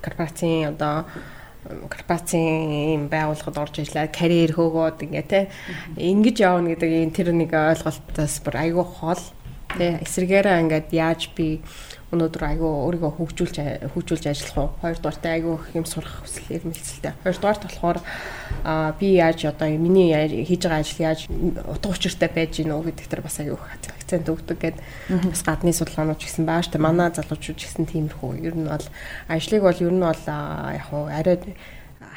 корпорацийн 0.00 0.72
одоо 0.72 1.04
корпорацийн 1.92 2.96
юм 2.96 3.04
байгууллагад 3.12 3.58
орж 3.58 3.84
ажиллаад 3.84 4.16
карьер 4.16 4.52
хөөгөөд 4.54 4.98
ингээ 5.06 5.26
те 5.26 5.40
ингэж 5.98 6.36
явна 6.40 6.74
гэдэг 6.74 6.90
энэ 7.04 7.14
тэр 7.14 7.28
нэг 7.34 7.52
ойлголтоос 7.54 8.36
бүр 8.42 8.56
айгүй 8.64 8.86
хол 8.86 9.22
те 9.78 9.98
эсрэгээрээ 10.02 10.62
ингээд 10.62 10.88
яаж 10.94 11.30
би 11.34 11.60
өнөөдөр 12.14 12.42
айгүй 12.46 12.70
өөрийгөө 12.70 13.12
хөгжүүлж 13.18 13.56
хөгжүүлж 13.90 14.24
ажиллах 14.30 14.56
уу? 14.58 14.70
Хоёрдугаар 14.78 15.18
та 15.18 15.34
айгүй 15.34 15.54
их 15.58 15.74
юм 15.74 15.86
сурах 15.90 16.22
хүсэл 16.22 16.54
эрмэлзэлтэй. 16.54 17.18
Хоёрдугаар 17.26 17.58
болохоор 17.66 17.98
а 18.62 18.94
би 18.94 19.18
яаж 19.18 19.42
одоо 19.50 19.66
миний 19.74 20.14
хийж 20.46 20.62
байгаа 20.62 20.86
ажил 20.86 21.02
яаж 21.02 21.26
утга 21.26 21.90
учиртай 21.90 22.30
байж 22.30 22.62
гинөө 22.62 22.94
гэдэг 22.94 23.06
тэр 23.10 23.26
бас 23.26 23.42
айгүй 23.42 23.58
их 23.58 23.66
акцент 23.90 24.30
өгдөг 24.30 24.58
гэд 24.62 24.78
бас 25.34 25.42
гадны 25.42 25.74
судалгаанууд 25.74 26.22
ч 26.22 26.30
гэсэн 26.30 26.46
baаш 26.46 26.70
тэ 26.70 26.78
манай 26.78 27.10
залуучууд 27.10 27.58
ч 27.58 27.66
гэсэн 27.66 27.90
тиймэрхүү. 27.90 28.38
Ер 28.38 28.54
нь 28.54 28.70
бол 28.70 28.86
ажлыг 29.26 29.62
бол 29.66 29.82
ер 29.82 29.90
нь 29.90 30.06
бол 30.06 30.22
яг 30.30 30.86
хуу 30.86 31.10
арай 31.10 31.42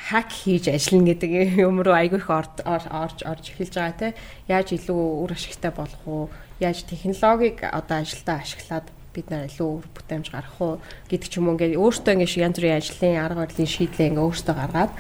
хак 0.10 0.30
хийж 0.30 0.70
ажиллана 0.70 1.18
гэдэг 1.18 1.32
юм 1.66 1.82
руу 1.82 1.98
айгүй 1.98 2.22
их 2.22 2.30
орж 2.30 2.62
орж 2.62 3.18
эхэлж 3.26 3.74
байгаа 3.74 3.98
те 3.98 4.08
яаж 4.46 4.78
илүү 4.78 5.02
үр 5.26 5.34
ашигтай 5.34 5.74
болох 5.74 6.02
уу 6.06 6.30
яаж 6.62 6.86
технологиг 6.86 7.66
одоо 7.66 8.06
ажилдаа 8.06 8.38
ашиглаад 8.46 8.88
бид 9.14 9.28
нар 9.30 9.50
илүү 9.50 9.70
үр 9.82 9.88
бүтээмж 9.94 10.28
гарах 10.30 10.58
уу 10.62 10.80
гэдэг 11.10 11.30
ч 11.30 11.38
юм 11.42 11.50
уу. 11.50 11.58
Ингээд 11.58 11.80
өөртөө 11.82 12.14
ингээд 12.14 12.44
янз 12.46 12.58
бүрийн 12.58 12.80
ажлын 12.80 13.18
арга 13.18 13.44
барилын 13.44 13.74
шийдлээ 13.74 14.08
ингээд 14.14 14.26
өөртөө 14.26 14.56
гаргаад 14.56 14.94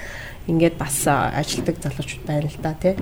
ингээд 0.49 0.75
бас 0.81 0.97
ажилдаг 1.05 1.75
залуучууд 1.77 2.23
байна 2.25 2.49
л 2.49 2.59
да 2.61 2.73
тий. 2.73 2.95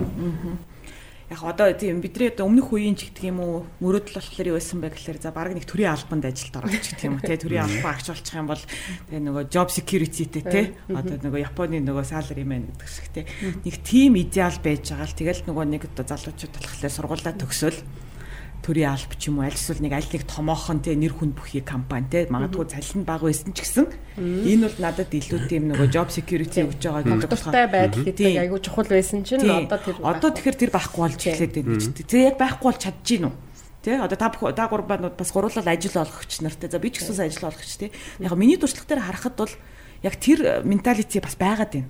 Яг 1.27 1.43
одоо 1.43 1.67
тийм 1.75 1.99
бидний 1.99 2.31
одоо 2.31 2.47
өмнөх 2.47 2.71
үеийн 2.71 2.95
ч 2.95 3.11
гэдэг 3.11 3.23
юм 3.35 3.39
уу 3.43 3.55
мөрөдөл 3.83 4.15
болохоор 4.15 4.47
юу 4.47 4.55
байсан 4.55 4.79
бэ 4.79 4.95
гэхээр 4.95 5.19
за 5.19 5.35
баг 5.35 5.51
нэг 5.51 5.67
төрийн 5.67 5.91
албанд 5.91 6.23
ажилд 6.23 6.55
орох 6.55 6.71
гэх 6.71 7.03
юм 7.03 7.19
уу 7.19 7.27
тий. 7.27 7.35
Төрийн 7.35 7.67
албан 7.67 7.91
агч 7.91 8.07
болчих 8.07 8.35
юм 8.39 8.47
бол 8.47 8.63
тэгээ 9.11 9.23
нөгөө 9.27 9.43
job 9.51 9.67
security-тэй 9.67 10.43
тий. 10.47 10.65
Одоо 10.87 11.19
нөгөө 11.19 11.43
Японы 11.43 11.83
нөгөө 11.83 12.05
salary 12.07 12.47
man 12.47 12.71
гэдэг 12.71 12.87
шиг 12.87 13.07
тий. 13.11 13.25
Нэг 13.59 13.75
team 13.83 14.15
идеал 14.15 14.55
байж 14.63 14.87
байгаа 14.87 15.03
л 15.03 15.19
тэгэл 15.19 15.43
нөгөө 15.51 15.65
нэг 15.67 15.83
одоо 15.91 16.05
залуучууд 16.07 16.53
болохоор 16.63 16.95
сургуулаа 16.95 17.35
төгсөөл 17.35 17.79
төрийн 18.65 18.93
алба 18.93 19.15
ч 19.17 19.29
юм 19.29 19.39
уу 19.39 19.45
аль 19.47 19.55
эсвэл 19.55 19.81
нэг 19.81 19.93
аль 19.93 20.09
нэг 20.11 20.23
томоохон 20.27 20.79
те 20.83 20.95
нэр 20.95 21.13
хүн 21.13 21.31
бүхий 21.33 21.61
компани 21.61 22.07
те 22.11 22.27
магадгүй 22.29 22.67
цалин 22.67 23.03
бага 23.07 23.27
байсан 23.29 23.53
ч 23.53 23.63
гэсэн 23.63 23.85
энэ 24.17 24.65
бол 24.67 24.77
надад 24.81 25.11
илүү 25.13 25.39
тийм 25.47 25.63
нөгөө 25.71 25.87
job 25.93 26.09
security 26.11 26.65
өгж 26.65 26.81
байгаа 26.81 27.03
гэдэг 27.05 27.31
болохоор 27.31 27.55
байдал 27.71 28.03
гэдэг 28.03 28.37
айгүй 28.43 28.59
чухал 28.61 28.89
байсан 28.89 29.21
чинь 29.23 29.45
одоо 29.45 29.79
тэр 29.79 29.95
одоо 30.03 30.29
тэгэхээр 30.33 30.57
тэр 30.61 30.71
байхгүй 30.73 31.01
болж 31.01 31.21
эхлээд 31.21 31.53
байна 31.55 31.71
гэж 31.77 31.85
тэ 32.05 32.27
яг 32.27 32.35
байхгүй 32.37 32.67
бол 32.67 32.81
гин 33.05 33.25
үү 33.29 33.35
Тэ 33.87 34.03
одоо 34.03 34.17
та 34.19 34.27
та 34.27 34.67
гурванууд 34.67 35.15
бас 35.15 35.31
гурлал 35.31 35.63
ажил 35.63 35.95
олгогч 35.95 36.41
нартай. 36.43 36.67
За 36.67 36.75
би 36.75 36.91
ч 36.91 36.99
гэсэн 36.99 37.23
ажил 37.23 37.47
олгогч 37.47 37.77
тий. 37.77 37.91
Яг 38.19 38.35
миний 38.35 38.57
туршлага 38.57 38.83
дээр 38.89 39.05
харахад 39.05 39.35
бол 39.39 39.53
яг 40.03 40.15
тэр 40.19 40.65
менталити 40.67 41.23
бас 41.23 41.39
байгаад 41.39 41.71
байна. 41.71 41.87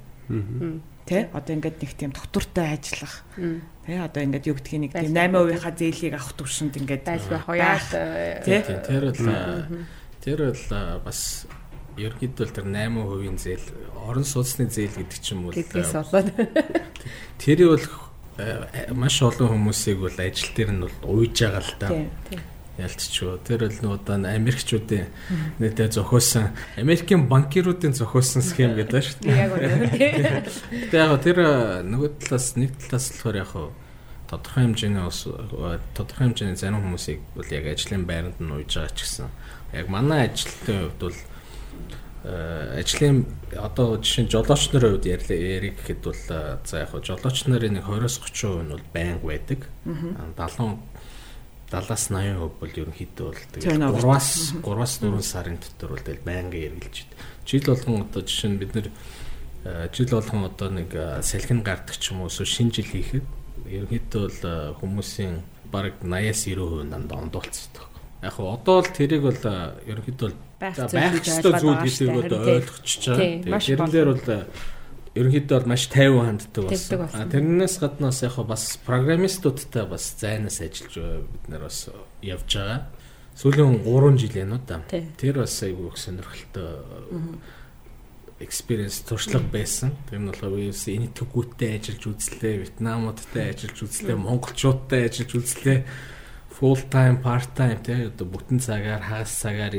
Тэ? 1.07 1.31
Одоо 1.31 1.55
ингээд 1.55 1.79
нэг 1.79 1.91
тийм 1.95 2.11
доктортой 2.11 2.75
ажиллах. 2.75 3.23
Тэ? 3.33 4.03
Одоо 4.03 4.21
ингээд 4.27 4.47
юу 4.51 4.59
гэдгийг 4.59 4.81
нэг 4.83 4.91
тийм 4.91 5.15
8%-ийнхаа 5.15 5.71
зээлийг 5.71 6.13
авах 6.19 6.35
төвшөнд 6.35 6.75
ингээд 6.83 7.07
хаяад 7.47 8.43
тий 8.43 8.59
тэр 8.59 9.03
бол 9.15 9.23
тэр 10.19 10.39
бол 10.51 10.67
бас 11.07 11.47
ерөнхийдөө 11.95 12.47
тэр 12.51 12.67
8%-ийн 12.67 13.37
зээл 13.39 13.67
орон 14.03 14.27
сууцны 14.27 14.67
зээл 14.67 14.99
гэдэг 14.99 15.19
ч 15.23 15.31
юм 15.31 15.47
уу 15.47 15.55
тэр 17.39 17.59
бол 17.71 17.87
маш 18.93 19.15
олон 19.23 19.47
хүмүүсийг 19.55 19.97
бол 20.03 20.19
ажил 20.19 20.51
дээр 20.53 20.71
нь 20.75 20.83
бол 20.83 20.97
уйж 21.23 21.35
байгаа 21.41 21.63
л 21.63 21.73
да 21.79 21.87
ялцчихв. 22.77 23.41
Тэр 23.43 23.67
бол 23.67 23.79
нуудан 23.81 24.25
Америкчуудын 24.25 25.09
нэтэ 25.57 25.89
зохиосон 25.91 26.53
Америкийн 26.77 27.27
банкируудын 27.27 27.93
зохиосон 27.97 28.41
схем 28.41 28.77
гэдэг 28.77 29.01
шүү 29.01 29.21
дээ. 29.25 29.37
Яг 29.37 29.51
үнэ. 29.57 30.45
Гэтэ 30.89 30.97
яг 30.97 31.17
тэр 31.25 31.37
нөгөө 31.83 32.09
талаас 32.21 32.53
нэг 32.55 32.77
талаас 32.77 33.09
болохоор 33.11 33.37
яг 33.41 33.51
тодорхой 34.29 34.63
хэмжээний 34.67 35.05
ус 35.07 35.25
тодорхой 35.95 36.29
хэмжээний 36.29 36.59
зарим 36.59 36.83
хүмүүсийг 36.83 37.19
бол 37.33 37.49
яг 37.49 37.65
ажлын 37.65 38.03
байранд 38.05 38.37
нь 38.43 38.51
уйж 38.51 38.75
байгаа 38.75 38.93
ч 38.93 38.99
гэсэн 39.07 39.27
яг 39.73 39.87
манай 39.87 40.27
ажилтны 40.27 40.75
хувьд 40.83 40.99
бол 40.99 41.17
ажлын 42.27 43.25
одоо 43.55 43.97
жишээ 44.03 44.27
нь 44.27 44.31
жолооч 44.31 44.63
нарын 44.75 44.99
хувьд 44.99 45.07
ярих 45.07 45.79
гэхэд 45.79 46.01
бол 46.03 46.21
за 46.27 46.75
яг 46.75 46.91
жолооч 46.91 47.37
нарын 47.47 47.79
нэг 47.79 47.87
20-30% 47.87 48.67
нь 48.67 48.71
бол 48.75 48.85
байнга 48.91 49.23
байдаг. 49.23 49.59
70 49.87 50.75
70-аас 51.67 52.07
80% 52.11 52.59
бол 52.59 52.71
ерөнхийдөө 52.81 53.27
бол 53.27 53.43
тэгээд 53.59 53.83
3-аас 53.99 54.29
3-аас 54.63 54.93
4 55.03 55.19
сарын 55.21 55.57
дотор 55.59 55.89
бол 55.95 56.03
тэгэл 56.05 56.23
байнга 56.23 56.57
эргэлж 56.57 56.97
байна. 57.03 57.23
Жил 57.43 57.63
болгон 57.67 58.01
одоо 58.07 58.21
жишээ 58.23 58.49
нь 58.51 58.59
бид 58.61 58.71
нэр 58.71 58.87
жил 59.91 60.07
болгон 60.07 60.47
одоо 60.47 60.69
нэг 60.71 60.89
салхин 61.27 61.61
гардаг 61.67 61.99
ч 61.99 62.15
юм 62.15 62.23
уу 62.23 62.31
эсвэл 62.31 62.47
шинэ 62.47 62.71
жил 62.71 62.87
хийхэд 62.87 63.27
ерөнхийдөө 63.67 64.23
бол 64.23 64.79
хүмүүсийн 64.79 65.43
бараг 65.67 65.99
80-аас 65.99 66.41
90% 66.47 66.87
нанд 66.87 67.11
ондуулцдаг. 67.11 67.83
Яг 68.23 68.31
хөө 68.31 68.47
одоо 68.55 68.75
бол 68.79 68.91
тэрийг 68.95 69.23
бол 69.27 69.41
ерөнхийдөө 69.91 70.29
байх 70.63 71.19
ёстой 71.19 71.51
зүйл 71.59 71.83
гэдгийг 71.83 72.15
одоо 72.15 72.39
ойлгочихж 72.47 73.03
байгаа. 73.11 73.59
Тэгээд 73.59 73.67
тэрэн 73.75 73.91
дээр 73.91 74.09
бол 74.15 74.23
ерөнхийдөө 75.17 75.57
бол 75.59 75.69
маш 75.73 75.87
тайван 75.91 76.37
ханддаг 76.37 76.69
болсон. 76.69 77.09
А 77.11 77.25
тэрнээс 77.25 77.75
гаднаас 77.81 78.21
яг 78.23 78.37
бас 78.47 78.63
программистуудтай 78.85 79.85
бас 79.89 80.15
зайнаас 80.21 80.61
ажиллаж 80.61 81.25
бид 81.27 81.45
нар 81.49 81.67
бас 81.67 81.89
явж 82.21 82.49
байгаа. 82.53 82.87
Сүүлийн 83.37 83.83
3 83.85 84.17
жил 84.17 84.37
уу 84.53 84.61
да. 84.65 84.81
Тэр 84.89 85.41
бас 85.43 85.57
айгүй 85.61 85.89
их 85.89 85.97
сонирхолтой 85.97 86.81
experience 88.39 89.01
туршлага 89.05 89.45
байсан. 89.51 89.93
Тэр 90.09 90.21
нь 90.21 90.29
болохоор 90.29 90.57
үеэс 90.61 90.89
энэ 90.93 91.13
төгөөтэй 91.13 91.81
ажиллаж 91.81 92.03
үзлээ, 92.05 92.55
Вьетнамуудтай 92.61 93.53
ажиллаж 93.53 93.77
үзлээ, 93.81 94.17
Монголчуудтай 94.17 95.09
ажиллаж 95.09 95.31
үзлээ 95.41 95.79
full 96.57 96.81
time 96.89 97.21
part 97.21 97.53
time 97.53 97.77
тий 97.85 98.09
одоо 98.09 98.25
бүтэн 98.25 98.57
цагаар 98.57 99.01
хагас 99.05 99.37
цагаар 99.37 99.73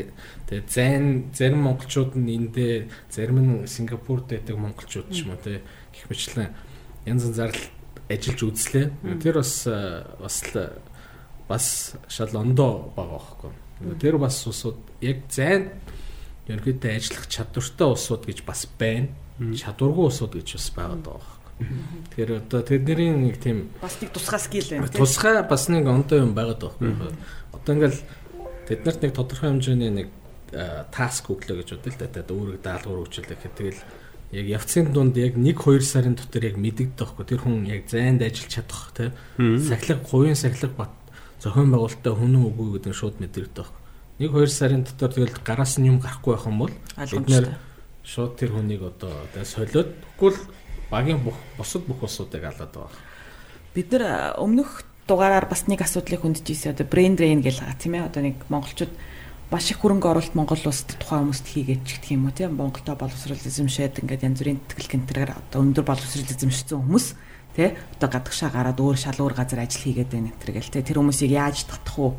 тий 0.46 0.62
зайн 0.70 1.34
зарим 1.34 1.66
монголчууд 1.66 2.14
нь 2.14 2.30
эндээ 2.38 2.86
зарим 3.10 3.38
нь 3.42 3.66
Сингапурт 3.66 4.30
байдаг 4.30 4.56
монголчууд 4.56 5.10
ч 5.10 5.26
юм 5.26 5.34
уу 5.34 5.42
тий 5.42 5.58
гэх 5.90 6.06
мэтлэн 6.06 6.54
янз 7.06 7.26
янзаар 7.26 7.52
ажиллаж 8.08 8.40
үзлээ. 8.42 8.86
Тэр 9.20 9.34
бас 9.42 9.66
бас 9.66 10.36
бас 11.48 11.96
шал 12.08 12.36
ондоо 12.36 12.92
байгаа 12.96 13.18
байхгүй. 13.18 13.52
Тэр 14.00 14.18
бас 14.18 14.38
усууд 14.46 14.78
яг 15.00 15.28
зайн 15.28 15.70
ерөнхийдөө 16.48 16.94
ажиллах 16.94 17.26
чадвартай 17.28 17.88
усууд 17.90 18.22
гэж 18.26 18.44
бас 18.46 18.66
байна. 18.78 19.12
Чадваргүй 19.38 20.08
усууд 20.08 20.38
гэж 20.38 20.56
бас 20.56 20.70
байгаа 20.76 21.18
Тэгэхээр 21.58 22.30
одоо 22.38 22.60
тэдний 22.62 23.10
нэг 23.10 23.36
тийм 23.42 23.68
бас 23.82 23.98
нэг 23.98 24.10
тусгай 24.14 24.40
скил 24.40 24.68
байна. 24.70 24.88
Тусгай 24.88 25.42
бас 25.42 25.68
нэг 25.68 25.86
ондоо 25.86 26.18
юм 26.22 26.32
байгаад 26.34 26.62
байгаа 26.62 26.78
байхгүй. 26.78 27.12
Одоо 27.52 27.72
ингээл 27.74 28.00
тэднэрт 28.70 29.00
нэг 29.02 29.12
тодорхой 29.14 29.50
хэмжээний 29.50 29.90
нэг 29.90 30.08
таск 30.94 31.30
өглөө 31.30 31.62
гэж 31.62 31.68
бодъё 31.74 31.90
л 31.92 31.98
да. 31.98 32.06
Тэгээд 32.06 32.30
өөрөг 32.30 32.58
даалгавар 32.62 33.02
өгчлээ 33.04 33.26
гэхэд 33.26 33.54
тэгэл 33.58 33.80
яг 34.32 34.46
явцын 34.60 34.92
дунд 34.92 35.16
яг 35.16 35.34
1 35.34 35.44
2 35.44 35.82
сарын 35.82 36.14
дотор 36.14 36.44
яг 36.46 36.56
мэдэгдэх 36.56 37.16
байхгүй. 37.16 37.26
Тэр 37.26 37.40
хүн 37.42 37.66
яг 37.66 37.88
зайнд 37.90 38.22
ажиллаж 38.22 38.52
чадах 38.52 38.92
тий. 38.94 39.10
Сахилга, 39.38 40.04
хувийн 40.04 40.36
сахилга 40.36 40.86
бат 40.86 40.92
зохион 41.42 41.72
байгуулалтаа 41.72 42.14
хүн 42.14 42.34
үгүй 42.38 42.78
гэдэг 42.78 42.92
нь 42.92 42.98
шууд 42.98 43.16
мэдэгдэх 43.18 43.66
байхгүй. 43.66 43.82
1 44.18 44.30
2 44.30 44.46
сарын 44.46 44.82
дотор 44.84 45.12
тэгэл 45.14 45.38
гараас 45.44 45.78
нь 45.78 45.88
юм 45.88 45.98
гарахгүй 45.98 46.34
байх 46.34 46.46
юм 46.46 46.58
бол 46.58 46.74
бид 46.74 47.28
нэр 47.28 47.46
шууд 48.04 48.36
тэр 48.36 48.50
хүнийг 48.56 48.82
одоо 48.82 49.12
солиод 49.44 49.94
тэгвэл 50.18 50.40
багийн 50.90 51.20
бүх 51.20 51.36
бусад 51.56 51.84
бүх 51.84 52.02
усуудыг 52.04 52.44
алаад 52.44 52.72
байгаа. 52.72 53.00
Бид 53.74 53.92
нар 53.92 54.36
өмнөх 54.40 54.84
дугаараар 55.08 55.48
бас 55.48 55.68
нэг 55.68 55.84
асуудлыг 55.84 56.24
хөндөж 56.24 56.46
ирсэн. 56.48 56.72
Одоо 56.76 56.86
brain 56.88 57.16
drain 57.16 57.40
гэж 57.40 57.60
байгаа 57.64 57.78
тийм 57.80 57.94
ээ. 57.96 58.08
Одоо 58.08 58.22
нэг 58.24 58.36
монголчууд 58.48 58.92
маш 59.48 59.70
их 59.72 59.80
хөрөнгө 59.80 60.12
оруулалт 60.12 60.36
Монгол 60.36 60.60
улсад 60.60 60.92
тухайн 61.00 61.32
хүмүүст 61.32 61.48
хийгээд 61.48 61.82
ч 61.88 61.96
гэх 62.04 62.12
юм 62.12 62.28
уу 62.28 62.36
тийм 62.36 62.60
Монголдо 62.60 62.92
боловсролизм 63.00 63.68
шээд 63.72 64.04
ингээд 64.04 64.28
янз 64.28 64.38
бүрийн 64.44 64.60
тэтгэл 64.60 64.92
гэнтэрээр 64.92 65.32
одоо 65.32 65.64
өндөр 65.64 65.88
боловсролизм 65.88 66.52
шигсэн 66.52 66.76
хүмүүс 66.84 67.06
тий 67.56 67.72
одоо 67.96 68.08
гадагшаа 68.12 68.52
гараад 68.52 68.76
өөр 68.76 68.96
шалуур 69.00 69.32
газар 69.32 69.64
ажил 69.64 69.88
хийгээд 69.88 70.12
байна 70.12 70.36
энэ 70.36 70.52
гэл 70.52 70.68
тий 70.68 70.84
тэр 70.84 71.00
хүмүүсийг 71.00 71.32
яаж 71.32 71.64
татах 71.64 71.96
уу 71.96 72.12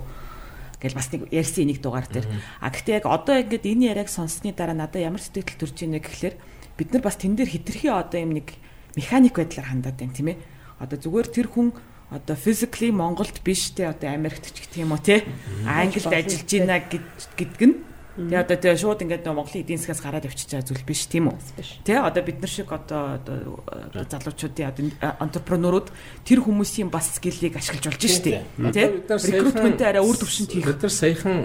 гэл 0.80 0.96
бас 0.96 1.12
нэг 1.12 1.28
ярьсан 1.30 1.68
нэг 1.68 1.84
дугаар 1.84 2.08
дээр. 2.08 2.28
А 2.64 2.72
гэхдээ 2.72 3.04
яг 3.04 3.06
одоо 3.06 3.36
ингээд 3.44 3.68
энэ 3.68 3.88
яриаг 3.92 4.10
сонссны 4.10 4.56
дараа 4.56 4.76
надад 4.76 5.04
ямар 5.04 5.20
сэтгэл 5.20 5.60
төрж 5.60 5.78
ийнэ 5.84 6.00
гэхлээр 6.00 6.36
бид 6.80 6.90
нар 6.96 7.04
бас 7.04 7.20
тэн 7.20 7.36
дээр 7.36 7.52
хитрхи 7.52 7.92
одоо 7.92 8.20
юм 8.24 8.32
нэг 8.40 8.56
механик 8.96 9.36
байдлаар 9.36 9.68
хандаад 9.76 10.00
байна 10.00 10.16
тийм 10.16 10.30
ээ. 10.32 10.40
Одоо 10.80 10.98
зүгээр 10.98 11.28
тэр 11.28 11.48
хүн 11.52 11.76
одоо 12.10 12.36
physically 12.40 12.96
Монголд 12.96 13.44
биш 13.44 13.76
те 13.76 13.92
одоо 13.92 14.10
Америкт 14.16 14.56
ч 14.56 14.64
гэх 14.64 14.80
юм 14.80 14.96
уу 14.96 15.04
те. 15.04 15.28
Англид 15.68 16.08
ажиллаж 16.08 16.48
байна 16.48 16.80
гэдг 16.88 17.62
нь 17.68 17.76
Тэгээ 18.18 18.42
одоо 18.42 18.58
тэгээ 18.58 18.82
шууд 18.82 19.04
ингээд 19.06 19.30
Монголын 19.30 19.64
эдийн 19.64 19.80
засгаас 19.80 20.02
гараад 20.02 20.26
явчихж 20.28 20.50
байгаа 20.52 20.68
зүйл 20.68 20.84
биш 20.84 21.06
тийм 21.08 21.30
үү? 21.30 21.38
Тэ 21.86 22.02
одоо 22.02 22.24
бид 22.26 22.42
нар 22.42 22.52
шиг 22.52 22.70
одоо 22.74 23.22
залуучуудын 23.22 24.68
одоо 24.68 24.84
энтерпренерууд 25.24 25.88
тэр 26.26 26.40
хүмүүсийн 26.42 26.90
бас 26.90 27.16
скиллийг 27.16 27.56
ашиглаж 27.56 27.86
болж 27.86 28.04
штэ. 28.04 28.44
Тэ 28.76 29.08
рекрутментээ 29.08 29.88
арай 29.94 30.04
үр 30.04 30.18
төвшөнд 30.20 30.52
хийх. 30.52 30.68
Бид 30.68 30.82
нар 30.84 30.92
саяхан 30.92 31.38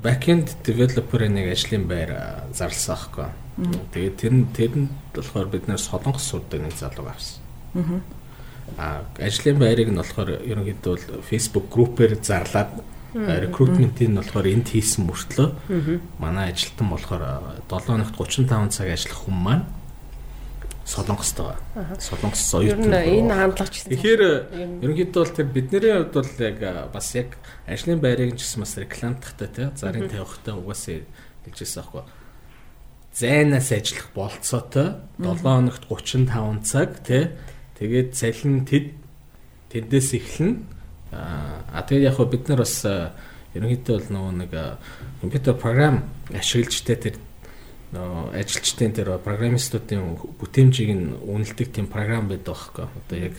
backend 0.00 0.58
developer-ийн 0.64 1.36
нэг 1.36 1.54
ажлын 1.54 1.84
байр 1.86 2.10
зарласан 2.50 2.96
аахгүй. 2.96 3.28
Тэгээд 3.92 4.16
тэр 4.16 4.32
нь 4.32 4.44
тэр 4.56 4.72
нь 4.74 4.88
болохоор 5.14 5.48
бид 5.52 5.68
нар 5.68 5.78
солонгос 5.78 6.24
суддаг 6.24 6.66
нэг 6.66 6.74
залуу 6.74 7.06
авсан. 7.12 7.40
Аа 8.74 9.06
ажлын 9.22 9.60
байрыг 9.62 9.92
нь 9.92 10.00
болохоор 10.00 10.42
ерөнхийдөө 10.42 10.92
бол 11.14 11.22
Facebook 11.22 11.70
группээр 11.70 12.18
зарлаад 12.20 12.95
рекрутментийн 13.16 14.12
нь 14.12 14.18
болохоор 14.20 14.46
энд 14.52 14.68
хийсэн 14.68 15.08
мөртлөө 15.08 15.48
манай 16.20 16.52
ажилтан 16.52 16.88
болохоор 16.92 17.22
7 17.68 17.88
хоногт 17.88 18.14
35 18.14 18.76
цаг 18.76 18.88
ажиллах 18.92 19.20
хүн 19.24 19.38
маань 19.40 19.64
Солонгост 20.86 21.36
байгаа. 21.36 21.98
Солонгос 21.98 22.54
оюутан. 22.54 22.94
Энэ 22.94 23.34
хандлага 23.34 23.74
ч 23.74 23.82
гэсэн. 23.82 23.90
Тэгэхээр 23.90 24.22
ерөнхийдөө 24.86 25.18
бол 25.18 25.34
тэр 25.34 25.48
бидний 25.50 25.82
хувьд 25.82 26.14
бол 26.14 26.30
яг 26.46 26.58
бас 26.94 27.08
яг 27.18 27.30
ажлын 27.66 27.98
байрыг 27.98 28.38
ч 28.38 28.46
гэсэн 28.46 28.62
бас 28.62 28.78
рекламдахтай 28.78 29.48
тий 29.50 29.66
зарын 29.74 30.06
тавихтай 30.06 30.54
угаасаа 30.54 31.02
хэлжсэн 31.42 31.82
аахгүй. 31.82 32.04
Зайнаас 33.18 33.68
ажиллах 33.74 34.08
болцоотой 34.14 34.88
7 35.18 35.42
хоногт 35.42 35.82
35 35.90 36.62
цаг 36.62 36.90
тий 37.02 37.34
тэгээд 37.82 38.14
цалин 38.14 38.62
тэд 38.62 38.94
тэндээс 39.74 40.10
эхлэн 40.14 40.75
А 41.12 41.82
тэгээд 41.86 42.08
яг 42.10 42.18
бид 42.30 42.48
нар 42.48 42.64
бас 42.64 42.82
ерөнхийдөө 43.54 43.94
бол 43.96 44.10
нөгөө 44.16 44.32
нэг 44.42 44.52
компьютер 45.20 45.54
програм 45.54 46.02
ашиглаж 46.34 46.82
тэ 46.82 46.96
тэр 46.96 47.16
нөгөө 47.94 48.34
ажилчдын 48.40 48.92
тэр 48.96 49.08
программистуудын 49.22 50.18
бүтээмжийг 50.40 50.90
нь 50.90 51.14
үнэлдэг 51.22 51.70
тийм 51.70 51.86
програм 51.86 52.26
байдаг 52.26 52.52
байхгүй. 52.52 52.86
Одоо 52.90 53.18
яг 53.18 53.36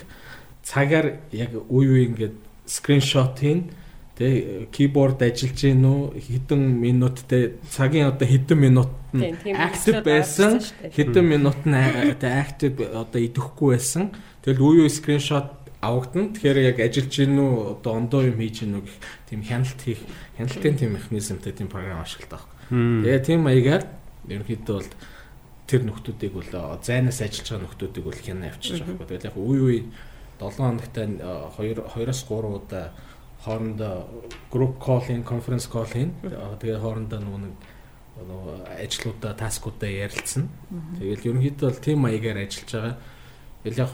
цагаар 0.64 1.20
яг 1.32 1.52
үе 1.68 1.88
үе 1.92 2.02
ингээд 2.08 2.36
скриншот 2.66 3.44
хийн 3.44 3.70
тэ 4.16 4.72
киборд 4.72 5.20
ажиллаж 5.22 5.60
гин 5.60 5.84
үү? 5.84 6.02
Хэдэн 6.24 6.62
минуттай 6.80 7.60
цагийн 7.70 8.08
одоо 8.16 8.28
хэдэн 8.28 8.58
минут 8.58 8.92
нь 9.12 9.36
актив 9.52 10.00
байсан 10.02 10.64
хэдэн 10.96 11.26
минут 11.28 11.60
нь 11.68 11.76
актив 11.76 12.74
одоо 12.82 13.20
идэхгүй 13.20 13.76
байсан. 13.76 14.16
Тэгэл 14.42 14.64
үе 14.64 14.80
үе 14.88 14.90
скриншот 14.90 15.57
авагдана. 15.82 16.34
Тэгэхээр 16.34 16.58
яг 16.74 16.78
ажиллаж 16.82 17.14
гин 17.14 17.38
үү 17.38 17.54
одоо 17.78 17.94
ондоо 17.94 18.22
юм 18.26 18.38
хийж 18.42 18.66
гин 18.66 18.78
үү 18.78 18.84
гэх 18.86 18.98
тийм 19.30 19.42
хяналт 19.44 19.82
хийх 19.82 20.02
хяналтын 20.38 20.76
тийм 20.78 20.92
механизмтай 20.98 21.54
тийм 21.54 21.70
програм 21.70 22.02
ашигладаг. 22.02 22.46
Тэгээ 22.70 23.20
тийм 23.22 23.40
маягаар 23.46 23.84
ерөнхийдөө 24.28 24.76
бол 24.76 24.92
тэр 25.68 25.82
нөхдүүдийг 25.86 26.34
бол 26.34 26.52
зайнаас 26.82 27.20
ажиллаж 27.22 27.48
байгаа 27.48 27.64
нөхдүүдийг 27.68 28.06
бол 28.08 28.20
хянаа 28.20 28.50
авчиж 28.50 28.82
байгаа. 28.82 29.08
Тэгэл 29.08 29.28
яг 29.30 29.38
үе 29.38 29.62
үе 29.62 29.80
7 30.40 30.56
хоногт 30.58 30.96
2 30.96 31.22
2-оос 31.58 32.22
3 32.26 32.56
удаа 32.58 32.86
хоорондоо 33.44 34.08
group 34.52 34.80
call-ин, 34.80 35.24
conference 35.24 35.68
call-ин 35.70 36.14
тэгээ 36.24 36.80
хоорондоо 36.82 37.20
нэг 37.22 37.54
нөгөө 38.18 38.82
ажлуудаа, 38.82 39.34
таскуудаа 39.38 39.90
ярилцсан. 39.90 40.50
Тэгэл 40.98 41.38
ерөнхийдөө 41.38 41.68
бол 41.70 41.84
тийм 41.86 42.00
маягаар 42.02 42.42
ажиллаж 42.44 42.72
байгаа. 42.74 42.96
Тэгэл 43.64 43.82
яг 43.84 43.92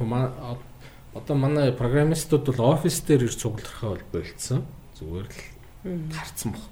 Одоо 1.14 1.36
манай 1.36 1.72
программистууд 1.72 2.46
бол 2.50 2.74
офис 2.74 3.02
дээр 3.06 3.30
ирж 3.30 3.38
цуглархаа 3.38 3.94
бол 3.94 4.06
болцсон. 4.12 4.66
Зүгээр 4.98 5.28
л 5.30 6.10
харцсан 6.10 6.58
баг. 6.58 6.66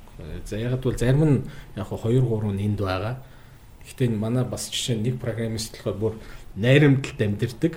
За 0.46 0.58
ягаад 0.58 0.82
бол 0.82 0.98
зарим 0.98 1.24
нь 1.30 1.38
яг 1.78 1.90
2 1.94 2.26
3 2.26 2.54
нь 2.58 2.66
энд 2.66 2.82
байгаа. 2.82 3.22
Гэхдээ 3.86 4.10
манай 4.18 4.44
бас 4.46 4.74
жишээ 4.74 4.98
нэг 4.98 5.22
программист 5.22 5.78
болохоор 5.78 5.98
бүр 6.02 6.14
найрамдалд 6.58 7.22
амьдэрдэг. 7.22 7.74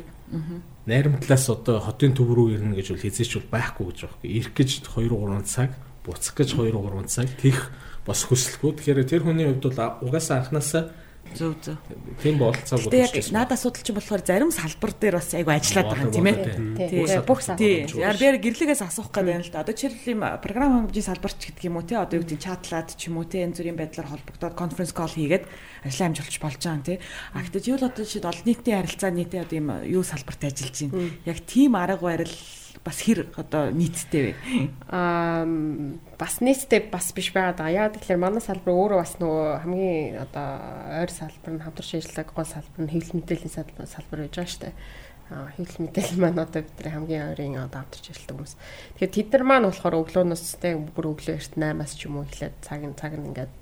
Найрамдлаас 0.89 1.49
одоо 1.53 1.81
хотын 1.85 2.17
төв 2.17 2.33
рүү 2.33 2.57
ирнэ 2.57 2.81
гэж 2.81 2.97
бол 2.97 3.05
хизээч 3.05 3.33
бол 3.37 3.49
байхгүй 3.53 3.85
гэж 3.93 3.99
байгаа. 4.09 4.25
Ирэх 4.25 4.53
гэж 4.57 4.71
2 4.89 5.09
3 5.13 5.45
цаг, 5.45 5.71
буцах 6.01 6.33
гэж 6.33 6.49
2 6.57 6.73
3 6.73 7.09
цаг 7.13 7.29
тех 7.41 7.73
бас 8.09 8.25
хүсэлгүй. 8.25 8.73
Тэгэхээр 8.81 9.05
тэр 9.05 9.23
хүний 9.25 9.49
хувьд 9.49 9.69
бол 9.69 10.09
угаасаа 10.09 10.41
анханасаа 10.41 10.93
Зөв 11.35 11.55
зөв. 11.61 11.77
Тийм 12.23 12.39
бололцоо 12.39 12.79
бүрдэж 12.79 13.11
байна. 13.11 13.35
Наад 13.35 13.53
асуудал 13.53 13.83
чинь 13.83 13.99
болохоор 13.99 14.23
зарим 14.23 14.51
салбар 14.55 14.93
дээр 14.95 15.19
бас 15.19 15.35
айгу 15.35 15.51
ажиллаад 15.51 15.89
байгаа 15.91 16.15
тийм 16.15 16.27
ээ. 16.31 16.39
Тийм. 16.79 17.27
Бүх 17.27 17.41
салбар. 17.43 17.91
Яар 17.91 18.17
би 18.17 18.27
гэрлэгээс 18.39 18.83
асуух 18.87 19.11
гэдэг 19.11 19.35
юм 19.35 19.43
л 19.43 19.51
да. 19.51 19.67
Одоо 19.67 19.75
юм 19.75 20.23
програм 20.39 20.71
хангамжийн 20.87 21.09
салбарч 21.11 21.39
гэдэг 21.43 21.65
юм 21.67 21.77
уу 21.79 21.87
те. 21.87 21.99
Одоо 21.99 22.23
юу 22.23 22.25
гэдэг 22.25 22.39
чатлаад 22.39 22.89
ч 22.95 23.11
юм 23.11 23.19
уу 23.19 23.27
те. 23.27 23.43
Энэ 23.43 23.59
зүрийн 23.59 23.75
байдлаар 23.75 24.15
холбогдоод 24.15 24.55
конференц 24.55 24.93
кол 24.95 25.11
хийгээд 25.11 25.45
ажлаа 25.83 26.07
амжилтж 26.09 26.39
болж 26.39 26.61
байгаа 26.63 26.79
юм 26.79 26.87
те. 26.87 26.95
А 27.35 27.43
гэхдээ 27.43 27.63
чи 27.67 27.71
бол 27.75 27.89
одоо 27.91 28.05
жишээд 28.07 28.31
олон 28.31 28.47
нийтийн 28.47 28.79
харилцаа 28.79 29.11
нийтээ 29.11 29.43
одоо 29.43 29.57
юм 29.59 29.69
юу 29.91 30.03
салбарт 30.07 30.43
ажиллаж 30.47 30.77
байна. 30.87 31.11
Яг 31.27 31.39
тийм 31.43 31.75
арга 31.75 31.99
барил 31.99 32.35
бас 32.85 33.01
хэр 33.01 33.33
одоо 33.41 33.73
нийттэй 33.73 34.23
вэ? 34.29 34.33
Аа 34.93 35.49
бас 36.21 36.45
нийттэй 36.45 36.85
бас 36.93 37.17
биш 37.17 37.33
байгаад 37.33 37.57
байгаа. 37.57 37.89
Яа 37.89 37.89
тэгэхээр 37.89 38.21
манай 38.21 38.45
салбар 38.45 38.77
өөрөө 38.77 39.01
бас 39.01 39.17
нөгөө 39.17 39.65
хамгийн 39.65 40.21
одоо 40.21 40.49
ойр 41.01 41.09
салбар 41.09 41.53
нь 41.57 41.65
хамтарч 41.65 41.91
ажилладаг 41.97 42.29
гол 42.37 42.45
салбар 42.45 42.81
нь 42.85 42.93
хэвлэл 42.93 43.17
мэдээллийн 43.25 43.57
салбар 43.89 44.21
байж 44.29 44.37
байгаа 44.37 44.53
шүү 44.53 44.63
дээ. 44.69 44.77
Хэвлэл 45.25 45.81
мэдээлэл 45.89 46.21
маань 46.21 46.45
одоо 46.45 46.61
бидний 46.61 46.93
хамгийн 46.93 47.29
ойрын 47.33 47.57
одоо 47.65 47.81
хамтарч 47.81 48.05
ажилладаг 48.13 48.37
хүмүүс. 48.37 48.55
Тэгэхээр 49.01 49.15
тэд 49.17 49.29
нар 49.33 49.45
маань 49.49 49.67
болохоор 49.73 49.97
өглөөнөөс 50.05 50.45
тэ 50.61 50.77
бүр 50.77 51.07
өглөө 51.17 51.35
эрт 51.41 51.55
8-аас 51.57 51.93
ч 51.97 52.01
юм 52.05 52.21
уу 52.21 52.29
эхлээд 52.29 52.55
цаг 52.61 52.81
цаг 53.01 53.13
ингээд 53.17 53.55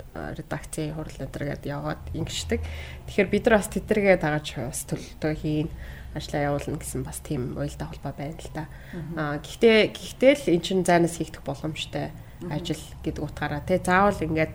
редакцийн 0.42 0.98
хурал 0.98 1.22
өдргээд 1.22 1.62
яваад 1.70 2.02
ингэждэг. 2.18 2.60
Тэгэхээр 3.06 3.28
бид 3.30 3.44
нар 3.46 3.56
бас 3.62 3.70
тэдэргээ 3.70 4.18
дагаж 4.18 4.46
бас 4.58 4.82
төлөлтөө 4.90 5.32
хийн 5.38 5.70
ажлаа 6.14 6.52
явуулна 6.52 6.76
гэсэн 6.78 7.02
бас 7.02 7.18
тийм 7.24 7.56
уялдаа 7.56 7.88
холбоо 7.88 8.12
байна 8.12 8.36
л 8.36 8.52
та. 8.52 8.68
Аа 9.16 9.38
гэхдээ 9.40 9.78
гэхдээ 9.96 10.32
л 10.36 10.52
эн 10.52 10.62
чинь 10.62 10.84
зайнаас 10.84 11.16
хийгдэх 11.16 11.42
боломжтой 11.44 12.12
ажил 12.50 12.82
гэдэг 13.04 13.22
утгаараа. 13.22 13.64
Тий 13.64 13.80
заавал 13.80 14.20
ингээд 14.20 14.52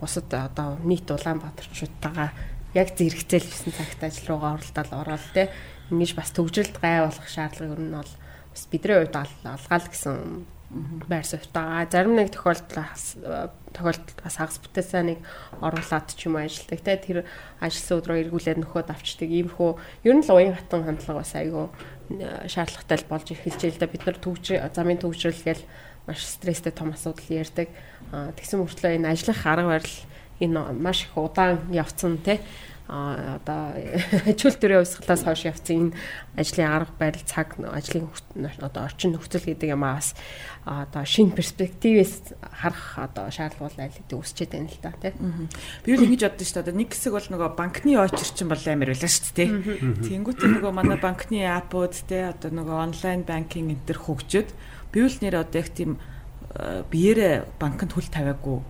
бусад 0.00 0.28
одоо 0.32 0.76
нийт 0.84 1.08
Улаанбаатарчуудтайгаа 1.08 2.30
яг 2.74 2.88
зэрэгцээл 2.96 3.48
9 3.48 3.72
цагт 3.72 4.00
ажил 4.04 4.28
руугаа 4.28 4.60
оролдоод 4.60 4.90
ороод 4.92 5.26
тий 5.32 5.48
ингэж 5.88 6.12
бас 6.16 6.30
төгжрэлд 6.36 6.76
гай 6.80 7.04
болох 7.04 7.28
шаардлага 7.28 7.72
ер 7.76 7.80
нь 7.80 7.96
бол 7.96 8.12
бас 8.52 8.62
бидний 8.68 8.96
хувьд 9.00 9.16
алгаал 9.16 9.86
гэсэн 9.88 10.16
байр 11.08 11.26
суурьтайгаа 11.26 11.84
зарим 11.92 12.16
нэг 12.16 12.32
тохиолдол 12.32 12.88
тохиолдолд 13.76 14.18
бас 14.24 14.36
хагас 14.40 14.56
бүтээсээ 14.64 15.02
нэг 15.04 15.18
оруулаад 15.60 16.08
ч 16.16 16.28
юм 16.28 16.40
ажилдаг 16.40 16.80
те. 16.80 16.96
Тэр 16.96 17.18
ажилсан 17.60 18.00
өдрөө 18.00 18.18
эргүүлээд 18.24 18.60
нөхөд 18.64 18.88
авчдаг. 18.88 19.28
Иймэрхүү 19.28 19.70
ер 20.08 20.16
нь 20.16 20.24
л 20.24 20.32
уян 20.32 20.56
хатан 20.56 20.88
хандлага 20.88 21.20
бас 21.20 21.32
айгүй 21.36 21.68
шаардлагатай 22.48 23.04
болж 23.04 23.26
эхэлж 23.36 23.60
байл 23.60 23.80
да. 23.84 23.92
Бид 23.92 24.04
нар 24.08 24.16
төгж 24.16 24.44
замын 24.72 25.00
төгжрөл 25.00 25.44
гээл 25.44 25.64
маш 26.08 26.24
стресстэй 26.24 26.72
том 26.72 26.96
асуудал 26.96 27.28
ярьдаг. 27.28 27.68
Тэгсэн 28.08 28.64
мөртлөө 28.64 28.96
энэ 28.96 29.12
ажиллах 29.12 29.44
арга 29.44 29.76
барил 29.76 29.98
энэ 30.40 30.72
маш 30.72 31.04
их 31.04 31.12
удаан 31.20 31.60
явцсан 31.68 32.16
те. 32.24 32.40
а 32.40 32.71
одоо 32.92 33.72
чөл 34.40 34.56
төрийн 34.60 34.84
хувьсгалаас 34.84 35.24
хойш 35.24 35.48
явцсан 35.48 35.92
энэ 35.92 35.96
ажлын 36.36 36.68
арга 36.68 36.92
барил 37.00 37.24
цаг 37.24 37.56
ажлын 37.56 38.12
одоо 38.60 38.84
орчин 38.84 39.16
нөхцөл 39.16 39.48
гэдэг 39.48 39.72
юм 39.72 39.84
аас 39.88 40.12
одоо 40.68 41.00
шинэ 41.00 41.32
перспективээс 41.32 42.36
харах 42.38 43.00
одоо 43.00 43.32
шаардлага 43.32 43.80
аль 43.80 43.96
хэдийн 43.96 44.20
өсчээд 44.20 44.52
байна 44.52 44.68
л 44.68 44.82
да 44.84 44.92
тийм. 45.00 45.48
Би 45.82 45.96
л 45.96 46.04
ингэж 46.04 46.20
боддоо 46.28 46.44
шүү 46.44 46.64
дээ. 46.68 46.76
нэг 46.76 46.90
хэсэг 46.92 47.12
бол 47.16 47.28
нөгөө 47.32 47.50
банкны 47.56 47.92
очирчин 47.96 48.48
бол 48.52 48.64
амар 48.68 48.90
байлаа 48.92 49.08
шүү 49.08 49.32
дээ. 49.40 49.50
Тэнгүүтээ 50.04 50.50
нөгөө 50.52 50.72
манай 50.76 50.98
банкны 51.00 51.48
апууд 51.48 51.96
те 52.04 52.28
одоо 52.28 52.50
нөгөө 52.52 52.76
онлайн 52.92 53.24
банкинг 53.24 53.72
энэ 53.72 53.86
төр 53.88 53.98
хөгжөөд 54.04 54.48
би 54.92 54.98
л 55.00 55.18
нэр 55.24 55.40
одоо 55.40 55.64
их 55.64 55.72
тийм 55.72 55.96
биеэрээ 56.92 57.56
банкнд 57.56 57.96
хөл 57.96 58.12
тавиагүй 58.12 58.60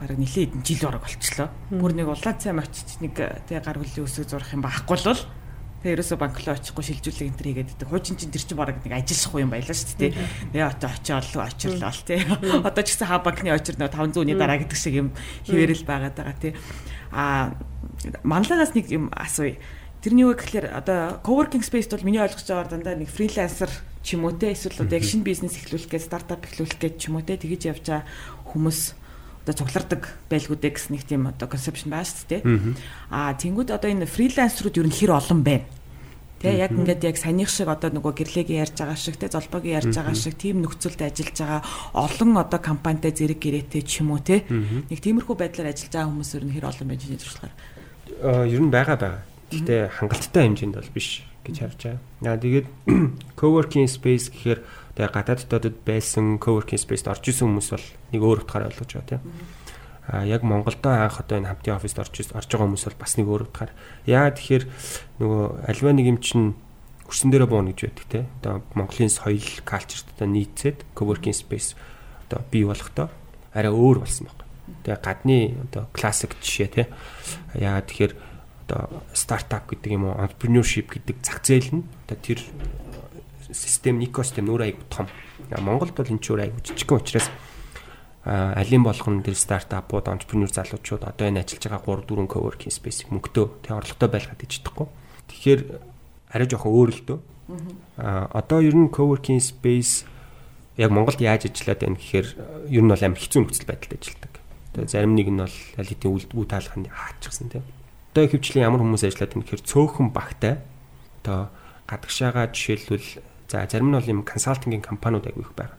бараг 0.00 0.18
нэлээд 0.20 0.52
жил 0.64 0.88
орог 0.88 1.04
болчлоо. 1.08 1.48
Бүр 1.72 1.92
нэг 1.96 2.08
улаан 2.08 2.36
цай 2.36 2.52
мочч 2.52 3.00
нэг 3.00 3.16
тэгээ 3.16 3.64
гар 3.64 3.78
хөлийн 3.80 4.04
үсэг 4.04 4.28
зурах 4.28 4.52
юм 4.52 4.62
байхгүй 4.64 4.96
л 5.00 5.24
Тэгээ 5.86 6.02
ерөөсө 6.02 6.16
банк 6.18 6.40
руу 6.42 6.56
очихгүй 6.56 6.82
шилжүүлэг 6.82 7.30
энэ 7.30 7.38
төр 7.38 7.46
хийгээд 7.46 7.70
байдаг. 7.70 7.88
Хуучин 7.94 8.18
чинь 8.18 8.34
тэр 8.34 8.42
чинь 8.42 8.58
бараг 8.58 8.82
нэг 8.82 8.90
ажиллахгүй 8.96 9.40
юм 9.46 9.54
байлаа 9.54 9.76
шүү 9.76 9.98
дээ. 10.02 10.12
Тэгээ 10.50 10.66
одоо 10.66 10.90
очиод 10.90 11.26
очирлоо 11.30 11.94
тий. 12.02 12.20
Одоо 12.26 12.82
ч 12.82 12.88
гэсэн 12.90 13.06
хаа 13.06 13.20
банкны 13.22 13.54
очир 13.54 13.78
нөө 13.78 13.94
500-ны 13.94 14.34
дараа 14.34 14.58
гэдэг 14.66 14.74
шиг 14.74 14.98
юм 14.98 15.08
хിവэрэл 15.46 15.86
байгаад 15.86 16.16
байгаа 16.18 16.36
тий. 16.42 16.52
А 17.14 17.54
манлагаас 18.26 18.74
нэг 18.74 18.90
юм 18.90 19.14
асууя. 19.14 19.60
Тэрний 20.02 20.26
юу 20.26 20.34
гэхээр 20.34 20.74
одоо 20.74 21.22
coworking 21.22 21.62
space 21.62 21.86
бол 21.86 22.02
миний 22.02 22.18
ойлгож 22.18 22.42
байгаагаар 22.42 22.72
дандаа 22.72 22.98
нэг 22.98 23.06
фрилансер 23.06 23.70
ч 24.02 24.18
юм 24.18 24.26
уу 24.26 24.34
те 24.34 24.58
эсвэл 24.58 24.82
одоо 24.82 24.98
яг 24.98 25.06
шинэ 25.06 25.22
бизнес 25.22 25.54
эхлүүлэх 25.54 25.94
гэж 25.94 26.02
стартап 26.02 26.50
эхлүүлэх 26.50 26.82
гэж 26.82 26.94
ч 26.98 27.02
юм 27.14 27.18
уу 27.18 27.26
те 27.26 27.38
тэгэж 27.38 27.62
явж 27.70 27.86
байгаа 27.86 28.06
хүмүүс 28.50 29.05
одоо 29.46 29.62
цуглардаг 29.62 30.02
байлгуудэ 30.26 30.74
гэсэн 30.74 30.98
нэг 30.98 31.06
тийм 31.06 31.30
одоо 31.30 31.46
концепшн 31.46 31.94
байна 31.94 32.02
шүү 32.02 32.26
дээ. 32.34 32.42
Аа 33.14 33.30
тэнгууд 33.38 33.70
одоо 33.70 33.86
энэ 33.94 34.10
фрилансерууд 34.10 34.74
ер 34.82 34.86
нь 34.90 34.98
хэр 34.98 35.14
олон 35.14 35.46
байна. 35.46 35.70
Тэ 36.42 36.58
яг 36.58 36.74
ингээд 36.74 37.06
яг 37.06 37.16
санийх 37.16 37.46
шиг 37.46 37.70
одоо 37.70 37.94
нөгөө 37.94 38.26
гэрлэгийн 38.26 38.66
ярьж 38.66 38.74
байгаа 38.74 38.98
шиг 38.98 39.22
тэ 39.22 39.30
золбогийн 39.30 39.78
ярьж 39.86 39.94
байгаа 39.94 40.18
шиг 40.18 40.34
тийм 40.34 40.66
нөхцөлд 40.66 40.98
ажиллаж 40.98 41.38
байгаа 41.38 41.62
олон 41.94 42.30
одоо 42.42 42.58
компанитай 42.58 43.14
зэрэг 43.14 43.38
гэрээтэй 43.38 43.82
ч 43.86 44.02
юм 44.02 44.18
уу 44.18 44.20
тэ 44.20 44.44
нэг 44.50 44.98
тиймэрхүү 44.98 45.32
байдлаар 45.38 45.70
ажиллаж 45.70 45.94
байгаа 45.94 46.10
хүмүүс 46.10 46.30
ер 46.36 46.44
нь 46.44 46.54
хэр 46.58 46.66
олон 46.66 46.86
байж 46.90 47.00
байгаа 47.06 47.22
туршлагаар. 47.22 47.54
Ер 48.50 48.60
нь 48.66 48.74
байгаа 48.74 48.96
байгаа. 48.98 49.22
Гэхдээ 49.46 49.82
хангалттай 49.94 50.42
хэмжээнд 50.42 50.74
бол 50.74 50.90
биш 50.90 51.08
гэж 51.46 51.56
харж 51.62 51.80
байгаа. 51.86 52.02
Яа 52.26 52.36
тэгээд 52.36 52.66
coworking 53.38 53.86
space 53.86 54.26
гэхээр 54.28 54.60
тэгээ 54.96 55.12
гадаад 55.12 55.40
дотоод 55.44 55.76
байсан 55.84 56.40
coworking 56.40 56.80
space-д 56.80 57.12
орж 57.12 57.28
исэн 57.28 57.52
хүмүүс 57.52 57.68
бол 57.76 57.86
нэг 58.16 58.20
өөр 58.24 58.38
утгаар 58.48 58.68
ойлгож 58.72 58.90
байгаа 58.96 59.20
тийм. 59.20 59.22
А 60.08 60.24
яг 60.24 60.42
Монголдо 60.42 60.88
анх 60.88 61.20
одоо 61.20 61.36
энэ 61.36 61.52
хамтын 61.52 61.76
оффист 61.76 62.00
орж 62.00 62.14
орж 62.32 62.48
байгаа 62.48 62.66
хүмүүс 62.66 62.84
бол 62.88 63.00
бас 63.04 63.12
нэг 63.20 63.26
өөр 63.28 63.42
утгаар. 63.50 63.72
Яа 64.08 64.32
тэгэхээр 64.32 64.64
нөгөө 65.20 65.44
альва 65.68 65.90
нэг 65.92 66.06
юм 66.08 66.18
чинь 66.24 66.54
хөрсөн 67.04 67.30
дээрээ 67.30 67.50
бууна 67.50 67.70
гэж 67.74 67.80
байдаг 67.92 68.06
те. 68.08 68.20
Одоо 68.40 68.62
Монголын 68.74 69.10
соёл, 69.10 69.46
калчерт 69.68 70.06
одоо 70.16 70.26
нийцээд 70.30 70.86
coworking 70.94 71.34
space 71.34 71.74
одоо 72.26 72.42
бий 72.50 72.64
болохдоо 72.64 73.10
арай 73.52 73.72
өөр 73.74 74.02
болсон 74.02 74.30
байна. 74.30 74.46
Тэгээ 74.82 75.02
гадны 75.02 75.38
одоо 75.70 75.86
классик 75.94 76.34
жишээ 76.42 76.68
те. 76.70 76.82
Яа 77.54 77.82
тэгэхээр 77.82 78.14
одоо 78.66 79.02
стартап 79.14 79.70
гэдэг 79.70 79.90
юм 79.94 80.10
уу, 80.10 80.18
entrepreneurship 80.18 80.90
гэдэг 80.90 81.16
зах 81.22 81.42
зээл 81.46 81.82
нь 81.82 81.84
одоо 82.06 82.18
тэр 82.18 82.38
систем 83.52 84.02
экосистем 84.02 84.46
нөр 84.46 84.66
аяг 84.66 84.78
том. 84.90 85.06
Монголд 85.50 85.94
бол 85.94 86.06
энэ 86.06 86.22
ч 86.22 86.32
өөр 86.32 86.40
аяг 86.46 86.54
жижигхэн 86.64 86.98
учраас 86.98 87.30
алин 88.26 88.82
болгон 88.82 89.22
тэр 89.22 89.38
стартапууд 89.38 90.10
entrepreneur 90.10 90.50
залуучууд 90.50 91.06
одоо 91.06 91.26
энэ 91.30 91.46
ажиллаж 91.46 91.62
байгаа 91.70 92.02
3 92.02 92.10
4 92.10 92.26
coworking 92.26 92.74
space 92.74 93.06
мөнгөтэй 93.06 93.46
тэг 93.62 93.72
орлоготой 93.78 94.10
байлгаад 94.10 94.42
иж 94.42 94.52
чадахгүй. 94.58 94.86
Тэгэхээр 95.30 95.60
арай 96.34 96.46
жоохон 96.50 96.72
өөр 96.74 96.90
л 96.90 97.02
дөө. 97.06 97.18
Аа 98.02 98.26
одоо 98.34 98.58
ер 98.66 98.74
нь 98.74 98.90
coworking 98.90 99.38
space 99.38 100.02
яг 100.74 100.90
Монголд 100.90 101.22
яаж 101.22 101.46
ажиллаад 101.46 101.86
байна 101.86 101.96
гэхээр 102.02 102.28
ер 102.74 102.82
нь 102.82 102.90
бол 102.90 103.04
амар 103.06 103.20
хэцүү 103.22 103.40
нөхцөл 103.46 103.70
байдалд 103.70 103.94
ажилладаг. 103.94 104.34
Тэгээ 104.74 104.90
зарим 104.90 105.14
нэг 105.14 105.28
нь 105.30 105.40
бол 105.40 105.56
аль 105.78 105.90
хэдийн 105.94 106.12
үе 106.18 106.46
таалханд 106.50 106.90
хаачихсан 106.90 107.48
тийм. 107.48 107.64
Одоо 108.10 108.26
хөвчлийн 108.26 108.66
ямар 108.66 108.82
хүмүүс 108.82 109.06
ажиллаад 109.06 109.32
байна 109.38 109.44
гэхээр 109.46 109.64
цөөхөн 109.70 110.08
багтай 110.10 110.54
одоо 111.22 111.54
гадагшаага 111.86 112.50
жишээлбэл 112.50 113.08
за 113.48 113.66
зарим 113.70 113.90
нь 113.90 113.98
бол 113.98 114.12
юм 114.12 114.22
консалтингийн 114.22 114.82
компаниуд 114.82 115.26
айгүй 115.26 115.42
их 115.42 115.54
байна 115.56 115.74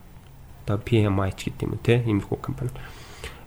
одоо 0.68 0.84
PMI 0.84 1.32
ч 1.32 1.48
гэдэг 1.48 1.64
юм 1.64 1.72
уу 1.72 1.80
те 1.80 2.04
иймэрхүү 2.04 2.38
компани. 2.44 2.70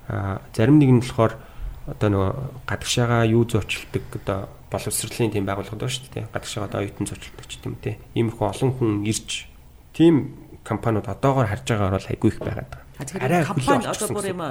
А 0.10 0.42
зарим 0.58 0.82
нэг 0.82 0.90
нь 0.90 1.02
болохоор 1.06 1.38
одоо 1.86 2.10
нөгөө 2.10 2.32
гадагшаага 2.66 3.30
юу 3.30 3.46
зөрчилдөг 3.46 4.04
одоо 4.26 4.50
боловсролын 4.74 5.30
тийм 5.30 5.46
байгууллагууд 5.46 5.86
байна 5.86 5.94
шүү 5.94 6.10
дээ. 6.10 6.34
Гадагшаага 6.34 6.66
одоо 6.66 6.80
оюутан 6.82 7.06
зөрчилдөг 7.06 7.46
ч 7.46 7.54
гэдэм 7.62 7.78
те. 7.78 8.02
Иймэрхүү 8.18 8.46
олон 8.50 8.72
хүн 8.74 9.06
ирж 9.06 9.46
тийм 9.94 10.34
компаниуд 10.66 11.06
одоогоор 11.06 11.46
харж 11.46 11.66
байгаагаар 11.70 11.98
бол 12.02 12.10
айгүй 12.10 12.30
их 12.34 12.40
байгаад 12.42 12.70
байгаа. 12.74 12.90
Тэгэхээр 13.02 13.50
компани 13.50 13.86
одоо 13.86 14.08
бүр 14.14 14.30
юм 14.30 14.42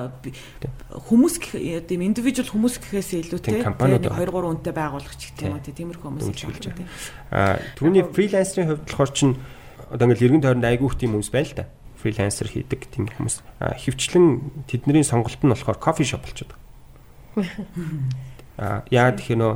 хүмүүс 1.07 1.35
тийм 1.87 2.01
индивидуал 2.03 2.51
хүмүүс 2.51 2.83
гэхээс 2.83 3.11
илүү 3.31 3.39
тийм 3.47 3.63
компаниуд 3.63 4.11
2 4.11 4.11
3 4.11 4.27
үнэтэй 4.27 4.75
байгуулах 4.75 5.15
ч 5.15 5.31
гэх 5.31 5.47
юм 5.47 5.55
уу 5.55 5.63
тиймэрхүү 5.63 6.07
хүмүүс 6.11 6.27
хэлж 6.35 6.67
байгаа. 6.67 6.87
Аа 7.31 7.63
түүний 7.79 8.03
фрилансерын 8.11 8.75
хувьд 8.75 8.91
болохоор 8.91 9.11
чинь 9.15 9.39
одоо 9.89 10.05
ингээл 10.11 10.27
эргэн 10.29 10.45
тойронд 10.45 10.67
айгүй 10.69 10.89
их 10.93 10.99
тийм 11.01 11.17
хүмүүс 11.17 11.33
байна 11.33 11.49
л 11.49 11.57
да 11.57 11.65
фрилансер 12.01 12.49
хийдэг 12.49 12.89
тийм 12.89 13.09
хүмүүс. 13.13 13.45
Хөвчлэн 13.61 14.67
тэдний 14.67 15.05
сонголт 15.05 15.41
нь 15.45 15.53
болохоор 15.53 15.79
кофе 15.79 16.05
шоп 16.05 16.25
болчиход 16.25 16.57
байгаа. 17.37 17.49
Аа 18.57 18.83
яа 18.89 19.13
тэгэхээр 19.13 19.41
нөө 19.41 19.55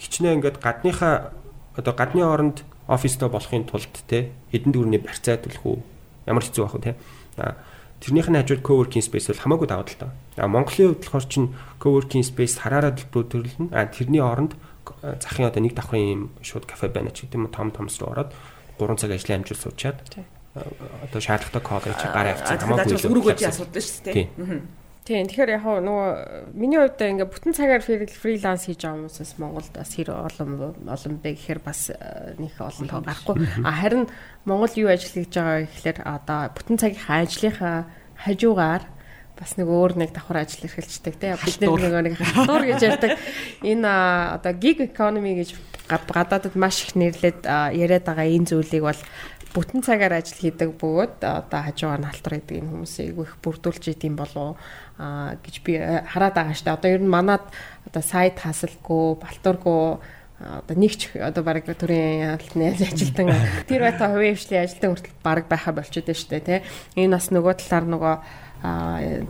хичнээн 0.00 0.36
ингээд 0.40 0.60
гадныхаа 0.60 1.32
одоо 1.76 1.94
гадны 1.96 2.22
оронд 2.24 2.64
оффистой 2.86 3.28
болохын 3.32 3.64
тулд 3.64 3.92
те 4.08 4.32
хэдэн 4.52 4.72
дүүрний 4.72 5.00
барьцаа 5.00 5.40
төлөх 5.40 5.64
үү 5.64 5.78
ямар 6.28 6.44
хэцүү 6.44 6.62
байх 6.64 6.76
вэ 6.76 6.84
те 6.84 6.92
а 7.40 7.56
тэрнийх 8.00 8.28
нь 8.28 8.36
хажууд 8.36 8.62
coworking 8.64 9.04
space 9.04 9.32
бол 9.32 9.40
хамаагүй 9.40 9.68
даваа 9.68 9.88
л 9.88 9.96
та. 9.96 10.12
А 10.36 10.48
Монголын 10.48 10.92
хувьд 10.92 11.04
болохоор 11.08 11.26
чинь 11.28 11.48
coworking 11.80 12.24
space 12.24 12.60
хараараа 12.60 12.92
төлөвлөлнө. 12.92 13.72
А 13.72 13.88
тэрний 13.88 14.20
оронд 14.20 14.56
захын 15.20 15.48
одоо 15.48 15.64
нэг 15.64 15.72
давхрын 15.72 16.04
юм 16.04 16.22
шууд 16.44 16.68
кафе 16.68 16.92
байна 16.92 17.08
ч 17.10 17.24
гэдэг 17.24 17.40
юм 17.40 17.48
том 17.48 17.72
томс 17.72 17.96
руу 18.00 18.12
ороод 18.12 18.36
3 18.78 19.00
цаг 19.00 19.10
ажлын 19.14 19.42
амжилт 19.42 19.62
суучаад 19.62 19.98
одоо 20.54 21.20
шаардлагатай 21.20 21.62
код 21.62 21.84
гэж 21.90 22.00
гараа 22.14 22.32
авчихсан 22.38 22.58
хамаагүй 22.62 22.98
л 22.98 23.10
өргөж 23.10 23.40
асуудаг 23.42 23.82
шүү 23.82 24.02
дээ. 24.06 24.62
Тийм. 25.04 25.28
Тэгэхээр 25.28 25.60
яг 25.60 25.66
нөгөө 25.68 26.08
миний 26.56 26.80
хувьд 26.80 26.96
ингээ 26.96 27.28
бүтэн 27.28 27.52
цагаар 27.52 27.84
фриланс 27.84 28.64
хийж 28.64 28.80
байгаа 28.80 29.04
хүмүүсээс 29.04 29.36
Монголд 29.36 29.68
бас 29.76 29.92
хэр 29.92 30.16
олон 30.16 30.50
олон 30.88 31.14
бэ 31.20 31.36
гэхээр 31.36 31.60
бас 31.60 31.92
нэг 32.40 32.56
олон 32.56 32.88
тоо 32.88 33.04
гарахгүй. 33.04 33.36
А 33.68 33.84
харин 33.84 34.08
Монгол 34.48 34.72
юу 34.80 34.88
ажил 34.88 35.12
хийж 35.12 35.36
байгаа 35.36 35.68
гэхээр 35.68 35.98
одоо 36.08 36.40
бүтэн 36.56 36.80
цагийнхаа 36.80 37.20
ажлынхаа 37.20 37.76
хажуугаар 38.16 38.82
бас 39.36 39.50
нэг 39.60 39.68
өөр 39.68 39.92
нэг 39.98 40.16
давхар 40.16 40.46
ажил 40.46 40.64
эрхэлждэг 40.64 41.14
тийм 41.20 41.36
бид 41.36 41.60
нэг 41.60 41.94
нэг 42.08 42.14
хатуур 42.16 42.64
гэж 42.64 42.80
ярьдаг 42.80 43.18
энэ 43.60 43.92
одоо 44.40 44.52
gig 44.56 44.78
economy 44.80 45.36
гэж 45.42 45.52
гадаадд 45.88 46.56
маш 46.56 46.84
их 46.88 46.96
нэрлээд 46.96 47.44
яриад 47.76 48.04
байгаа 48.08 48.24
энэ 48.24 48.48
зүйлийг 48.48 48.84
бол 48.88 49.00
бүтэн 49.54 49.86
цагаар 49.86 50.18
ажил 50.18 50.34
хийдэг 50.34 50.74
бөгөөд 50.82 51.22
одоо 51.22 51.60
хажуугаар 51.62 52.02
нь 52.02 52.10
алтар 52.10 52.34
гэдэг 52.42 52.58
энэ 52.58 52.70
хүмүүсийг 52.74 53.14
их 53.14 53.34
бүрдүүлж 53.38 53.84
идэм 53.94 54.18
болов 54.18 54.58
а 54.98 55.38
гэж 55.38 55.54
би 55.62 55.78
э, 55.78 56.02
хараад 56.10 56.34
байгаа 56.34 56.58
штэ. 56.58 56.74
Одоо 56.74 56.90
ер 56.90 57.02
нь 57.02 57.06
манад 57.06 57.46
одоо 57.86 58.02
сайт 58.02 58.42
хасалгүй, 58.42 59.14
балтургүй 59.22 60.02
одоо 60.42 60.74
нэгч 60.74 61.14
одоо 61.22 61.46
баг 61.46 61.62
төрийн 61.62 62.34
алтны 62.34 62.74
ажилтан 62.74 63.30
тэр 63.70 63.86
байта 63.86 64.10
хувийн 64.10 64.34
хвшлийн 64.34 64.66
ажилтан 64.66 64.90
хүртэл 64.90 65.22
баг 65.22 65.46
байха 65.46 65.70
болчиход 65.70 66.10
байна 66.10 66.18
штэ 66.18 66.42
тий. 66.42 66.60
Энэ 66.98 67.14
бас 67.14 67.30
нөгөө 67.30 67.54
талаар 67.62 67.86
нөгөө 67.86 68.16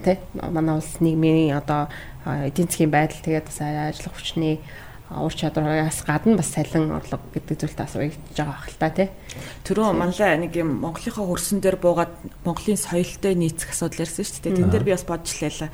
тий 0.09 0.17
манай 0.41 0.81
улс 0.81 1.05
нийгмийн 1.05 1.53
одоо 1.53 1.93
эдийн 2.25 2.73
засгийн 2.73 2.89
байдал 2.89 3.21
тэгээд 3.21 3.45
бас 3.45 3.61
ажиллах 3.61 4.17
хүчний 4.17 4.65
ур 5.11 5.35
чадвараас 5.35 6.01
гадна 6.07 6.37
бас 6.37 6.49
салин 6.49 6.91
орлого 6.97 7.21
гэдэг 7.35 7.61
зүйлд 7.61 7.77
бас 7.77 7.95
уягдж 7.95 8.37
байгаа 8.41 8.57
хэл 8.65 8.81
та 8.81 8.89
тий. 8.89 9.09
Төрөө 9.69 9.93
манлаа 9.93 10.41
нэг 10.41 10.57
юм 10.57 10.81
Монголынхаа 10.81 11.29
хөрсөн 11.29 11.61
дээр 11.61 11.77
буугаад 11.77 12.13
Монголын 12.45 12.81
соёлтой 12.81 13.37
нийцэх 13.37 13.77
асуудал 13.77 14.09
ярьсан 14.09 14.25
шүү 14.25 14.49
дээ. 14.49 14.57
Тэн 14.65 14.73
дээр 14.73 14.85
би 14.89 14.97
бас 14.97 15.05
бодж 15.05 15.29
лээла. 15.45 15.69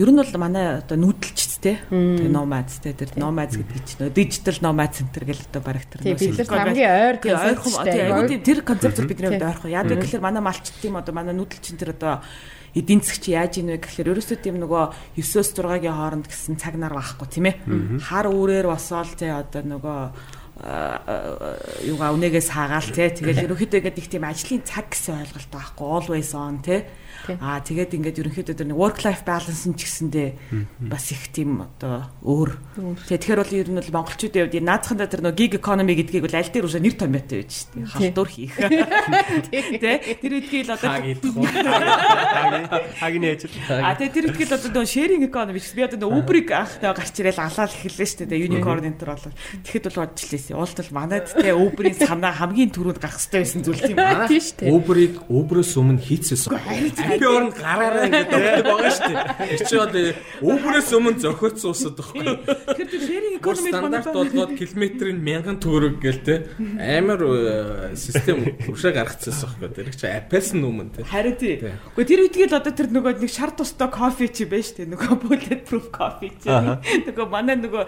Ер 0.00 0.08
нь 0.08 0.16
бол 0.16 0.32
манай 0.40 0.80
одоо 0.80 0.96
нүүдэлч 0.96 1.40
тий. 1.60 1.76
Тэгээ 1.92 2.32
номадс 2.32 2.80
тий. 2.80 2.96
Тэр 2.96 3.12
номадс 3.20 3.60
гэдэг 3.60 3.84
чинь 3.84 4.08
дижитал 4.08 4.58
номад 4.64 4.96
центр 4.96 5.28
гэл 5.28 5.44
одоо 5.52 5.60
бараг 5.60 5.84
тэр 5.92 6.16
бид 6.16 6.32
нар 6.32 6.48
хамгийн 6.48 6.90
ойр 6.90 7.16
ойрхон 7.20 8.24
тий. 8.24 8.40
Тэр 8.40 8.64
концепт 8.64 9.04
бидний 9.04 9.36
хувьд 9.36 9.46
ойрхон. 9.52 9.68
Яг 9.68 9.84
гэхээр 9.84 10.24
манай 10.24 10.40
малчт 10.40 10.72
тийм 10.80 10.96
одоо 10.96 11.12
манай 11.12 11.36
нүүдэлчин 11.36 11.76
тэр 11.76 11.92
одоо 11.92 12.24
эдийн 12.72 13.00
засгч 13.04 13.32
яаж 13.32 13.60
ийнвэ 13.60 13.80
гэхээр 13.84 14.12
ерөөсөө 14.16 14.38
тийм 14.40 14.56
нөгөө 14.60 15.16
9-өөс 15.20 15.50
6-гийн 15.52 15.92
хооронд 15.92 16.26
гэсэн 16.28 16.56
цаг 16.56 16.74
нар 16.80 16.96
байхгүй 16.96 17.28
тийм 17.28 17.46
ээ. 17.52 17.56
Хар 18.00 18.26
үүрээр 18.32 18.68
босоол 18.72 19.12
тий 19.12 19.28
одоо 19.28 19.60
нөгөө 19.60 20.00
юугаа 21.90 22.14
үнэгээс 22.14 22.48
хаагаал 22.54 22.90
тий 22.94 23.08
тэгэл 23.10 23.44
ерөөхдөө 23.50 23.78
ингээд 23.82 23.98
их 23.98 24.08
тийм 24.08 24.24
ажлын 24.24 24.62
цаг 24.62 24.94
гэсэн 24.94 25.26
ойлголт 25.26 25.50
байхгүй 25.50 25.86
always 25.90 26.30
on 26.38 26.62
тий 26.62 26.86
Аа 27.38 27.62
тэгээд 27.62 27.94
ингээд 27.94 28.20
ерөнхийдөө 28.22 28.56
тэр 28.58 28.74
work 28.74 29.04
life 29.06 29.22
balance 29.22 29.64
нь 29.68 29.76
ч 29.78 29.86
гэсэндээ 29.86 30.28
бас 30.90 31.06
их 31.14 31.30
тийм 31.30 31.62
одоо 31.62 32.10
өөр. 32.26 32.50
Тэгээд 33.06 33.22
тэгэхээр 33.22 33.40
бол 33.42 33.54
ер 33.54 33.68
нь 33.70 33.78
бол 33.78 33.94
монголчуудын 34.02 34.42
хувьд 34.50 34.66
наадхандаа 34.66 35.06
тэр 35.06 35.22
нөгөө 35.22 35.38
gig 35.38 35.52
economy 35.62 35.94
гэдгийг 35.98 36.24
бол 36.26 36.38
аль 36.38 36.50
дээр 36.50 36.66
үсэ 36.66 36.80
нэр 36.82 36.96
томьёотой 36.98 37.38
байж 37.46 37.52
шүү 37.52 37.68
дээ. 37.72 37.86
Халдвар 37.92 38.30
хийх. 38.30 38.54
Тэ 39.82 40.18
тэр 40.18 40.32
үдгийг 40.42 40.64
л 40.66 40.74
одоо 40.74 40.90
хагийн 42.98 43.24
ээж. 43.26 43.40
Аа 43.70 43.94
тэгээд 43.94 44.14
тэр 44.14 44.26
үдгийг 44.32 44.48
л 44.50 44.56
одоо 44.58 44.70
нөгөө 44.72 44.90
sharing 44.90 45.22
economy 45.26 45.60
би 45.62 45.82
одоо 45.86 45.98
нөгөө 46.02 46.18
Uber-ыг 46.22 46.48
анхтай 46.50 46.90
гарч 46.92 47.14
ирэл 47.22 47.38
алаал 47.38 47.70
эхэллээ 47.70 48.08
шүү 48.08 48.26
дээ. 48.26 48.44
Unicorn 48.50 48.84
энэ 48.86 48.98
төр 48.98 49.10
бол. 49.14 49.26
Тэгэхэд 49.62 49.84
бол 49.88 49.98
бодж 50.02 50.18
лээсээ. 50.26 50.56
Уулт 50.58 50.78
бол 50.82 50.92
манайд 50.96 51.26
тэ 51.32 51.54
Uber-ийн 51.54 51.96
санаа 51.96 52.32
хамгийн 52.34 52.70
түрүүнд 52.74 53.00
гарах 53.00 53.18
хэрэгтэй 53.22 53.40
байсан 53.42 53.60
зүйл 53.62 53.82
тийм 53.82 53.98
аа. 53.98 54.26
Uber-ыг 54.26 55.14
Uber-өөс 55.28 55.72
өмнө 55.78 56.02
хийцээс. 56.02 56.48
Апи 57.12 57.26
орнд 57.28 57.54
гараараа 57.56 58.06
ингээд 58.08 58.32
өгдөг 58.32 58.66
байгаа 58.66 58.92
шүү 58.96 59.12
дээ. 59.12 59.58
Чинь 59.68 59.80
бол 59.82 60.52
өвгөрөөс 60.52 60.90
өмнө 60.96 61.20
зөхөц 61.22 61.56
суусаад 61.62 61.96
байхгүй. 62.00 62.24
Тэр 62.72 63.32
Бүр 63.42 63.58
economy 63.58 63.72
стандарт 63.72 64.08
болгоод 64.14 64.52
километрийн 64.58 65.18
1000 65.18 65.58
төгрөг 65.62 65.96
гээл 66.02 66.20
те. 66.22 66.34
Амар 66.78 67.20
э, 67.26 67.96
систем 67.98 68.44
уршаа 68.70 68.92
гаргацсан 68.94 69.34
байхгүй. 69.34 69.70
Тэр 69.74 69.88
чинь 69.92 70.14
апээс 70.14 70.52
нь 70.54 70.62
өмнө 70.62 70.92
те. 70.94 71.06
Харин 71.08 71.36
тий. 71.36 71.58
Гэхдээ 71.60 72.06
тэр 72.06 72.22
үедгээл 72.26 72.58
одоо 72.58 72.72
тэр 72.72 72.88
нөгөө 72.94 73.18
нэг 73.18 73.32
шар 73.32 73.50
тустай 73.56 73.90
кофе 73.90 74.30
чи 74.30 74.46
байж 74.46 74.74
тээ 74.78 74.90
нөгөө 74.94 75.18
bullet 75.26 75.62
proof 75.66 75.90
coffee 75.90 76.30
чи. 76.38 76.48
Нөгөө 76.48 77.26
манай 77.26 77.58
нөгөө 77.58 77.84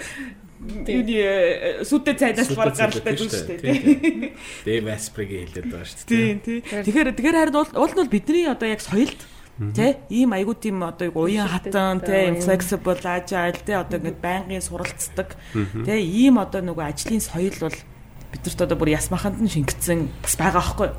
юуны 0.64 1.84
сүдэ 1.84 2.12
цайнаас 2.16 2.50
баг 2.56 2.72
гаралтай 2.72 3.14
зүйл 3.16 3.32
шүү 3.32 3.46
дээ. 3.60 4.32
Дэв 4.64 4.86
аспригийн 4.88 5.48
хэлээд 5.52 5.68
байгаа 5.68 5.88
шүү 5.88 5.98
дээ. 6.04 6.08
Тийм 6.08 6.38
тий. 6.40 6.58
Тэгэхээр 6.64 7.08
тэгэхээр 7.14 7.36
харин 7.36 7.58
уул 7.60 7.72
уул 7.76 7.92
нь 7.92 8.00
бол 8.00 8.14
бидний 8.14 8.48
одоо 8.48 8.68
яг 8.68 8.80
соёлд 8.80 9.20
Тэ 9.54 10.02
ийм 10.10 10.34
айгуу 10.34 10.58
тийм 10.58 10.82
одоо 10.82 11.14
уян 11.14 11.46
хатан 11.46 12.02
тэ 12.02 12.42
flexible 12.42 12.98
agile 13.06 13.54
тэ 13.54 13.78
одоо 13.78 14.02
ингээд 14.02 14.18
байнгын 14.18 14.58
суралцдаг 14.58 15.38
тэ 15.86 15.94
ийм 16.02 16.42
одоо 16.42 16.58
нөгөө 16.58 16.90
ажлын 16.90 17.22
соёл 17.22 17.54
бол 17.62 17.78
бидэрт 18.34 18.66
одоо 18.66 18.74
бүр 18.74 18.98
ясмаханд 18.98 19.38
нь 19.38 19.46
шингэцэн 19.46 20.10
бас 20.26 20.34
байгаа 20.34 20.58
байхгүй. 20.58 20.90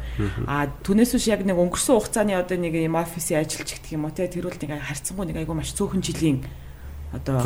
А 0.47 0.71
түүнээс 0.87 1.11
биш 1.19 1.27
яг 1.27 1.43
нэг 1.43 1.59
өнгөрсөн 1.59 1.99
хугацааны 1.99 2.31
одоо 2.39 2.55
нэг 2.55 2.79
ийм 2.79 2.95
офисын 2.95 3.43
ажилч 3.43 3.75
гэх 3.75 3.91
юм 3.91 4.07
уу 4.07 4.15
тэ 4.15 4.31
тэр 4.31 4.47
бол 4.47 4.55
нэг 4.55 4.71
харьцангуй 4.71 5.25
нэг 5.27 5.43
айгуу 5.43 5.59
маш 5.59 5.75
цөөхөн 5.75 5.99
жилийн 5.99 6.47
одоо 7.11 7.43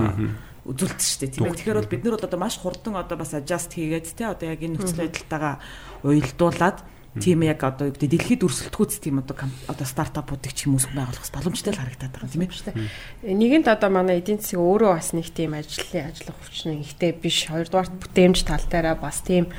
үзүүлэлт 0.68 1.00
шүү 1.00 1.20
дээ. 1.24 1.34
Тийм 1.36 1.46
ээ 1.48 1.58
тэгэхээр 1.60 1.80
бол 1.80 1.94
бид 1.94 2.04
нар 2.04 2.16
бол 2.18 2.28
одоо 2.28 2.40
маш 2.40 2.56
хурдан 2.60 2.96
одоо 3.00 3.18
бас 3.20 3.32
adjust 3.32 3.72
хийгээд 3.72 4.08
тэ 4.12 4.32
одоо 4.34 4.48
яг 4.52 4.60
энэ 4.60 4.76
нөхцөл 4.76 5.02
байдалтайгаа 5.06 5.56
уялдуулаад 6.04 6.78
тийм 7.18 7.42
яг 7.42 7.64
одоо 7.64 7.90
юу 7.90 7.96
гэдэг 7.98 8.10
дэлхийд 8.12 8.46
өрсөлдөхүүц 8.46 8.94
тийм 9.02 9.20
одоо 9.20 9.36
одоо 9.66 9.88
стартапуудыг 9.88 10.54
ч 10.54 10.70
уу 10.70 10.78
байгуулах 10.78 11.26
боломжтой 11.34 11.74
л 11.74 11.82
харагдаад 11.82 12.14
байгаа 12.14 12.30
тийм 12.30 12.46
ээ. 12.46 13.34
Нэгэнт 13.34 13.68
одоо 13.68 13.90
манай 13.90 14.22
эдийн 14.22 14.38
засаг 14.38 14.62
өөрөө 14.62 14.92
бас 14.94 15.12
нэг 15.18 15.28
тийм 15.34 15.58
ажлын 15.58 16.14
ажиллах 16.14 16.38
хүчин 16.38 16.86
ихтэй 16.86 17.12
биш. 17.18 17.50
Хоёрдугаарт 17.50 17.94
бүтээмж 17.98 18.40
тал 18.46 18.62
дээрээ 18.62 18.98
бас 19.02 19.26
тийм 19.26 19.50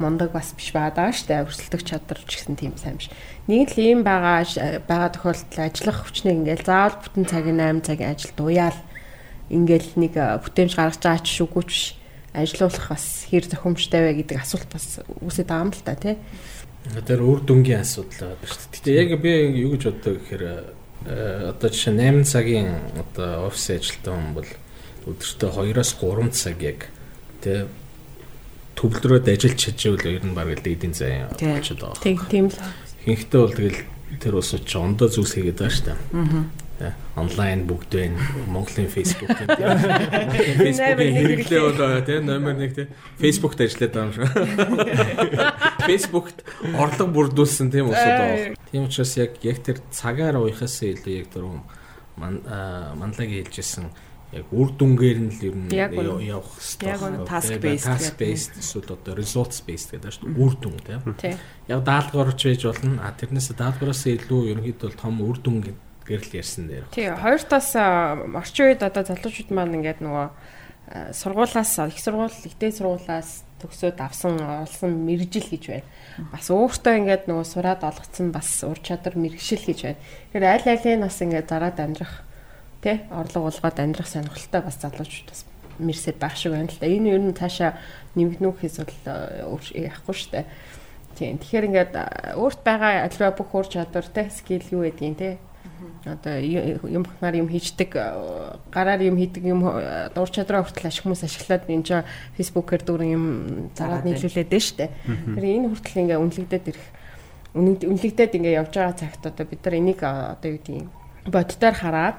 мундаг 0.00 0.32
бас 0.32 0.56
биш 0.56 0.72
байгаа 0.72 1.12
штэ 1.12 1.44
өрсөлдөх 1.44 1.84
чадвар 1.84 2.18
ч 2.24 2.40
гэсэн 2.40 2.56
тийм 2.56 2.74
сайн 2.80 2.98
биш. 2.98 3.12
Нэг 3.46 3.76
л 3.76 3.84
ийм 3.84 4.00
байгаа 4.02 4.42
байгаа 4.88 5.10
тохиолдолд 5.12 5.54
ажиллах 5.54 6.08
хүчнийг 6.08 6.40
ингээл 6.42 6.66
заавал 6.66 6.98
бүтэн 6.98 7.24
цагийн 7.28 7.60
8 7.60 7.86
цагийн 7.86 8.10
ажил 8.10 8.32
дуяал 8.34 8.78
ингээл 9.50 9.90
нэг 10.00 10.14
бүтээмж 10.16 10.72
гаргаж 10.76 11.00
байгаа 11.00 11.22
ч 11.24 11.28
шүүгүүч 11.40 11.68
биш. 11.68 11.84
Ажлуулах 12.34 12.88
бас 12.90 13.28
хэр 13.30 13.44
зохимжтой 13.46 14.00
вэ 14.10 14.12
гэдэг 14.24 14.38
асуулт 14.40 14.70
бас 14.72 14.98
үүсэж 15.22 15.46
байгаа 15.46 15.64
юм 15.68 15.72
л 15.72 15.84
та 15.84 15.94
тий. 15.94 16.16
Тэр 17.04 17.20
үр 17.22 17.40
дүнгийн 17.44 17.84
асуудал 17.84 18.34
байгаа 18.34 18.48
шүү 18.48 18.82
дээ. 18.82 19.00
Яг 19.04 19.10
би 19.20 19.32
юу 19.60 19.76
гэж 19.76 19.82
боддог 19.86 20.14
гэхээр 20.18 20.44
одоо 21.54 21.68
жишээ 21.68 21.94
8 21.94 22.24
цагийн 22.24 22.68
одоо 22.96 23.46
офис 23.46 23.70
ажилтан 23.70 24.16
хүн 24.18 24.32
бол 24.34 24.50
өдөртөө 25.12 25.50
2-оос 25.76 25.90
3 26.00 26.32
цаг 26.32 26.58
яг 26.64 26.80
тэ 27.44 27.68
төвлөрөөд 28.74 29.30
ажиллаж 29.30 29.60
чадчихвал 29.60 30.08
ер 30.08 30.24
нь 30.24 30.34
баг 30.34 30.48
л 30.50 30.64
эдийн 30.64 30.96
зай 30.96 31.28
болчиход 31.30 31.94
байгаа. 31.94 32.02
Тийм 32.02 32.18
тийм 32.26 32.46
л. 32.50 32.58
Хинхтэй 33.04 33.40
бол 33.40 33.54
тэгэл 33.54 33.80
тэр 34.18 34.34
ус 34.40 34.50
ч 34.56 34.72
ондоо 34.74 35.06
зүйлс 35.06 35.38
хийгээд 35.38 35.60
байгаа 35.60 35.76
шүү 35.76 35.86
дээ. 35.92 35.98
Аа 36.18 36.63
Э, 36.82 36.90
онлайн 37.14 37.68
бүгд 37.70 37.92
байна. 37.94 38.18
Монголын 38.50 38.90
Facebook 38.90 39.30
юм. 39.30 39.46
Facebook-ийн 40.66 41.14
хэрэглээ 41.22 41.60
бол 41.62 42.02
тийм 42.02 42.26
номер 42.26 42.58
1 42.58 42.74
тийм 42.74 42.88
Facebook-т 43.22 43.62
ажиллаад 43.62 43.94
байгаа 43.94 44.06
юм 44.06 44.14
шиг. 44.18 44.26
Facebook-т 45.88 46.38
орлого 46.74 47.14
бүрдүүлсэн 47.14 47.70
тийм 47.70 47.94
ус 47.94 47.94
удаа. 47.94 48.58
Тийм 48.74 48.90
учраас 48.90 49.14
яг 49.14 49.38
яг 49.46 49.62
тэр 49.62 49.78
цагаар 49.94 50.42
уяхаас 50.42 50.82
илүү 50.82 51.14
яг 51.14 51.30
дөрөв 51.30 51.62
манлагийн 52.18 53.46
хэлжсэн 53.46 53.86
яг 54.34 54.50
үр 54.50 54.74
дүнгээр 54.74 55.18
нь 55.22 55.30
л 55.30 55.40
ер 55.46 55.54
нь 55.54 55.70
явах 55.70 56.58
хэрэгтэй. 56.58 56.90
Яг 56.90 57.02
нь 57.06 57.22
task 57.22 57.54
based 57.62 57.86
task 57.86 58.18
based 58.18 58.52
эсвэл 58.58 58.98
одоо 58.98 59.14
results 59.14 59.62
based 59.62 59.94
гэдэг 59.94 60.10
шүү 60.10 60.26
дээ. 60.26 60.42
Үр 60.42 60.54
дүн 60.58 60.76
тийм. 60.82 61.38
Яг 61.70 61.86
даалгавар 61.86 62.34
ч 62.34 62.50
байж 62.50 62.66
болно. 62.66 62.98
А 62.98 63.14
тэрнээс 63.14 63.54
даалгавраас 63.54 64.10
илүү 64.10 64.58
ерөнхийдөө 64.58 64.98
том 64.98 65.22
үр 65.22 65.38
дүн 65.38 65.62
гэдэг 65.62 65.93
гэрэл 66.04 66.38
ярьсан 66.40 66.68
дээр. 66.68 66.84
Тий, 66.92 67.08
хоёр 67.08 67.42
тас 67.42 67.72
орчин 67.74 68.64
үед 68.70 68.82
одоо 68.84 69.02
залуучууд 69.04 69.50
маань 69.50 69.80
ингээд 69.80 70.00
нөгөө 70.04 70.28
сургуулаас 71.16 71.72
их 71.88 71.98
сургууль, 71.98 72.32
ихтэй 72.44 72.72
сургуулаас 72.72 73.44
төгсөөд 73.64 73.98
авсан 74.04 74.36
олсон 74.36 74.92
мэрэгжил 75.08 75.48
гэж 75.48 75.64
байна. 75.72 75.88
Бас 76.28 76.52
өөртөө 76.52 76.94
ингээд 77.00 77.24
нөгөө 77.32 77.46
сураад 77.48 77.80
олгоцсон 77.80 78.28
бас 78.28 78.48
ур 78.68 78.76
чадвар 78.76 79.16
мэрэгшил 79.16 79.64
гэж 79.64 79.80
байна. 79.80 80.00
Тэгэхээр 80.32 80.44
аль 80.44 80.68
алийг 80.68 81.00
нас 81.00 81.16
ингээд 81.24 81.48
зараад 81.48 81.80
амьдрах 81.80 82.14
тий 82.84 83.00
орлого 83.08 83.48
болгоод 83.48 83.78
амьдрах 83.80 84.08
сонирхолтой 84.12 84.60
бас 84.60 84.76
залуучууд 84.84 85.28
бас 85.32 85.40
мэрсэд 85.80 86.20
байх 86.20 86.36
шиг 86.36 86.52
байна 86.52 86.68
л 86.68 86.76
да. 86.76 86.86
Энэ 86.86 87.08
ер 87.16 87.22
нь 87.24 87.32
цаашаа 87.32 87.80
нэмэгднүүхээс 88.20 88.76
бол 88.84 89.66
яахгүй 89.72 90.14
штэ. 90.14 90.44
Тийм. 91.16 91.40
Тэгэхээр 91.40 91.68
ингээд 91.72 91.92
өөрт 92.36 92.60
байгаа 92.60 93.08
альва 93.08 93.32
бүх 93.32 93.50
ур 93.56 93.66
чадвар 93.66 94.04
тий 94.12 94.28
скил 94.28 94.66
юу 94.68 94.84
гэдгийг 94.84 95.16
тий 95.16 95.34
одоо 96.04 96.36
юм 96.38 97.02
бахнаар 97.02 97.40
юм 97.40 97.48
хийждэг 97.48 97.96
гараар 98.70 99.02
юм 99.02 99.16
хийдэг 99.16 99.44
юм 99.44 99.60
дур 100.14 100.30
чадраа 100.30 100.62
хүртэл 100.62 100.88
ашиг 100.88 101.04
хүмүүс 101.04 101.24
ашиглаад 101.24 101.64
энэ 101.68 101.86
чинь 101.86 102.08
фейсбүүкээр 102.36 102.82
дүүрэн 102.84 103.14
юм 103.16 103.24
зараад 103.72 104.04
нийлүүлээд 104.04 104.50
дээ 104.52 104.62
штэ. 104.62 104.92
Тэр 105.06 105.44
энэ 105.44 105.68
хүртэл 105.72 106.00
ингээ 106.04 106.20
үнэлэгдээд 106.20 106.66
ирэх 106.70 106.86
үнэлэгдээд 107.54 108.32
ингээ 108.36 108.58
явж 108.60 108.72
байгаа 108.74 108.96
цагт 108.98 109.22
одоо 109.24 109.44
бид 109.46 109.62
нар 109.64 109.74
энийг 109.78 110.00
одоо 110.02 110.48
юу 110.50 110.58
гэдгийг 110.60 110.88
боддоор 111.30 111.74
хараад 111.78 112.18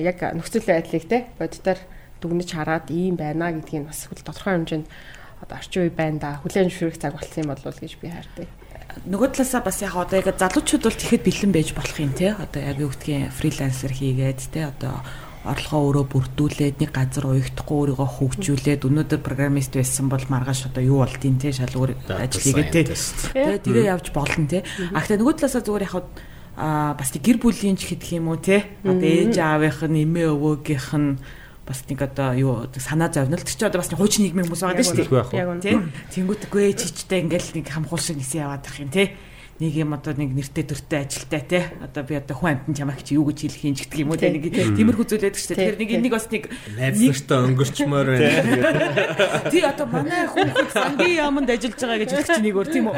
яг 0.00 0.18
нөхцөл 0.34 0.66
байдлыг 0.66 1.04
те 1.06 1.30
боддоор 1.38 1.78
дүгнэж 2.18 2.50
хараад 2.50 2.90
ийм 2.90 3.14
байна 3.14 3.52
гэдгийг 3.52 3.86
бас 3.86 4.08
тодорхой 4.08 4.58
хэмжээнд 4.58 4.88
одоо 5.44 5.56
орчин 5.60 5.86
үе 5.86 5.92
байна 5.92 6.18
да. 6.18 6.40
Хүлэн 6.42 6.72
зөвшөөрөх 6.72 6.98
цаг 6.98 7.12
болсон 7.14 7.44
юм 7.44 7.52
болов 7.52 7.76
гэж 7.78 7.94
би 8.00 8.08
хайртай 8.08 8.48
нөгөө 9.02 9.28
талаасаа 9.34 9.62
бас 9.66 9.82
яг 9.82 9.98
одоо 9.98 10.22
яг 10.22 10.30
залуучууд 10.38 10.82
бол 10.86 10.94
тэгэхэд 10.94 11.26
бэлэн 11.26 11.52
байж 11.52 11.68
болох 11.74 11.98
юм 11.98 12.12
те. 12.14 12.38
Одоо 12.38 12.60
яг 12.62 12.78
юу 12.78 12.90
гэдгийг 12.94 13.34
фрилансер 13.34 13.90
хийгээд 13.90 14.40
те. 14.54 14.70
Одоо 14.70 15.02
орлогоо 15.44 15.80
өөрөө 15.92 16.04
бүрдүүлээд 16.08 16.76
нэг 16.80 16.90
газар 16.94 17.28
уягдахгүй 17.28 17.76
өөрийгөө 17.92 18.08
хөгжүүлээд 18.16 18.88
өнөөдөр 18.88 19.20
программист 19.20 19.76
байсан 19.76 20.08
бол 20.08 20.24
маргааш 20.24 20.72
одоо 20.72 20.80
юу 20.80 21.04
болдیں 21.04 21.36
те 21.36 21.52
шал 21.52 21.74
өөр 21.76 21.92
ажил 22.16 22.40
хийгээд 22.48 22.72
те. 22.72 23.60
тэгээ 23.60 23.92
явж 23.92 24.08
болно 24.16 24.48
те. 24.48 24.64
А 24.96 25.04
гэхдээ 25.04 25.20
нөгөө 25.20 25.34
талаасаа 25.44 25.62
зүгээр 25.68 25.84
яг 25.84 25.94
а 26.56 26.94
бас 26.96 27.12
гэр 27.12 27.38
бүлийн 27.42 27.76
ч 27.76 27.92
гэдэг 27.92 28.10
юм 28.24 28.32
уу 28.32 28.40
те. 28.40 28.64
Одоо 28.88 29.04
ээж 29.04 29.36
аавынх 29.36 29.84
нь 29.84 30.00
эмээ 30.08 30.32
өвөөгийнх 30.32 30.90
нь 30.96 31.20
бас 31.64 31.84
нэг 31.88 32.00
одоо 32.04 32.30
юу 32.36 32.54
санаа 32.76 33.08
зовнилт 33.08 33.48
чи 33.48 33.64
одоо 33.64 33.80
бас 33.80 33.88
хуучин 33.88 34.28
нийгмийн 34.28 34.46
хүмүүс 34.48 34.62
байгаа 34.64 34.84
шүү 34.84 35.08
дээ. 35.08 35.60
Тийм. 35.64 35.92
Тэнгүүтгүй 36.12 36.76
чичтэй 36.76 37.24
ингээл 37.24 37.56
нэг 37.60 37.66
хамхуул 37.72 38.00
шиг 38.00 38.20
нисэн 38.20 38.44
яваад 38.44 38.68
их 38.68 38.80
юм 38.80 38.92
тий 38.92 39.16
нэг 39.62 39.72
юм 39.78 39.94
одоо 39.94 40.14
нэг 40.18 40.34
нэртэй 40.34 40.66
төртэй 40.66 41.06
ажилтай 41.06 41.42
те 41.46 41.60
одоо 41.78 42.02
би 42.02 42.18
одоо 42.18 42.34
хүн 42.34 42.58
амтан 42.58 42.74
чамайг 42.74 43.06
чи 43.06 43.14
юу 43.14 43.30
гэж 43.30 43.46
хэлэх 43.46 43.62
юм 43.62 43.74
ч 43.78 43.86
гэдэг 43.86 44.00
юм 44.02 44.10
уу 44.10 44.18
те 44.18 44.34
нэг 44.34 44.50
тиймэрхүү 44.50 45.06
зүйлээд 45.06 45.36
шүү 45.38 45.54
дээ. 45.54 45.78
Тэгэхээр 45.78 45.78
нэг 45.78 45.90
энийг 45.94 46.14
бас 46.18 46.26
нэг 46.26 46.44
нэг 46.74 47.14
та 47.22 47.34
өнгөрчмөр 47.46 48.06
байна. 48.18 49.50
Тий 49.54 49.62
одоо 49.62 49.86
манай 49.86 50.26
хүүхэд 50.26 50.70
сангийн 50.74 51.14
яамд 51.22 51.50
ажиллаж 51.54 51.78
байгаа 51.78 51.98
гэж 52.02 52.10
хэлчих 52.10 52.34
чинь 52.34 52.46
нэг 52.50 52.58
өөр 52.58 52.68
тийм 52.74 52.86
үү. 52.90 52.96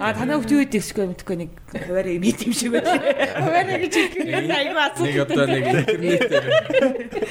А 0.00 0.16
танаа 0.16 0.40
хүүхд 0.40 0.52
юу 0.56 0.60
гэдэг 0.64 0.82
вэ 0.96 1.04
мэдхгүй 1.12 1.36
нэг 1.44 1.50
хуваараа 1.68 2.12
юм 2.16 2.24
ийм 2.24 2.52
шиг 2.56 2.70
байна. 2.72 2.96
Хуваараа 3.36 3.78
гэж 3.84 3.94
хэлэх 4.16 4.48
аюу 4.48 4.80
асуу. 4.80 5.04
Нэг 5.04 5.18
одоо 5.28 5.44
нэг 5.44 5.64
интернетээр. 5.76 6.44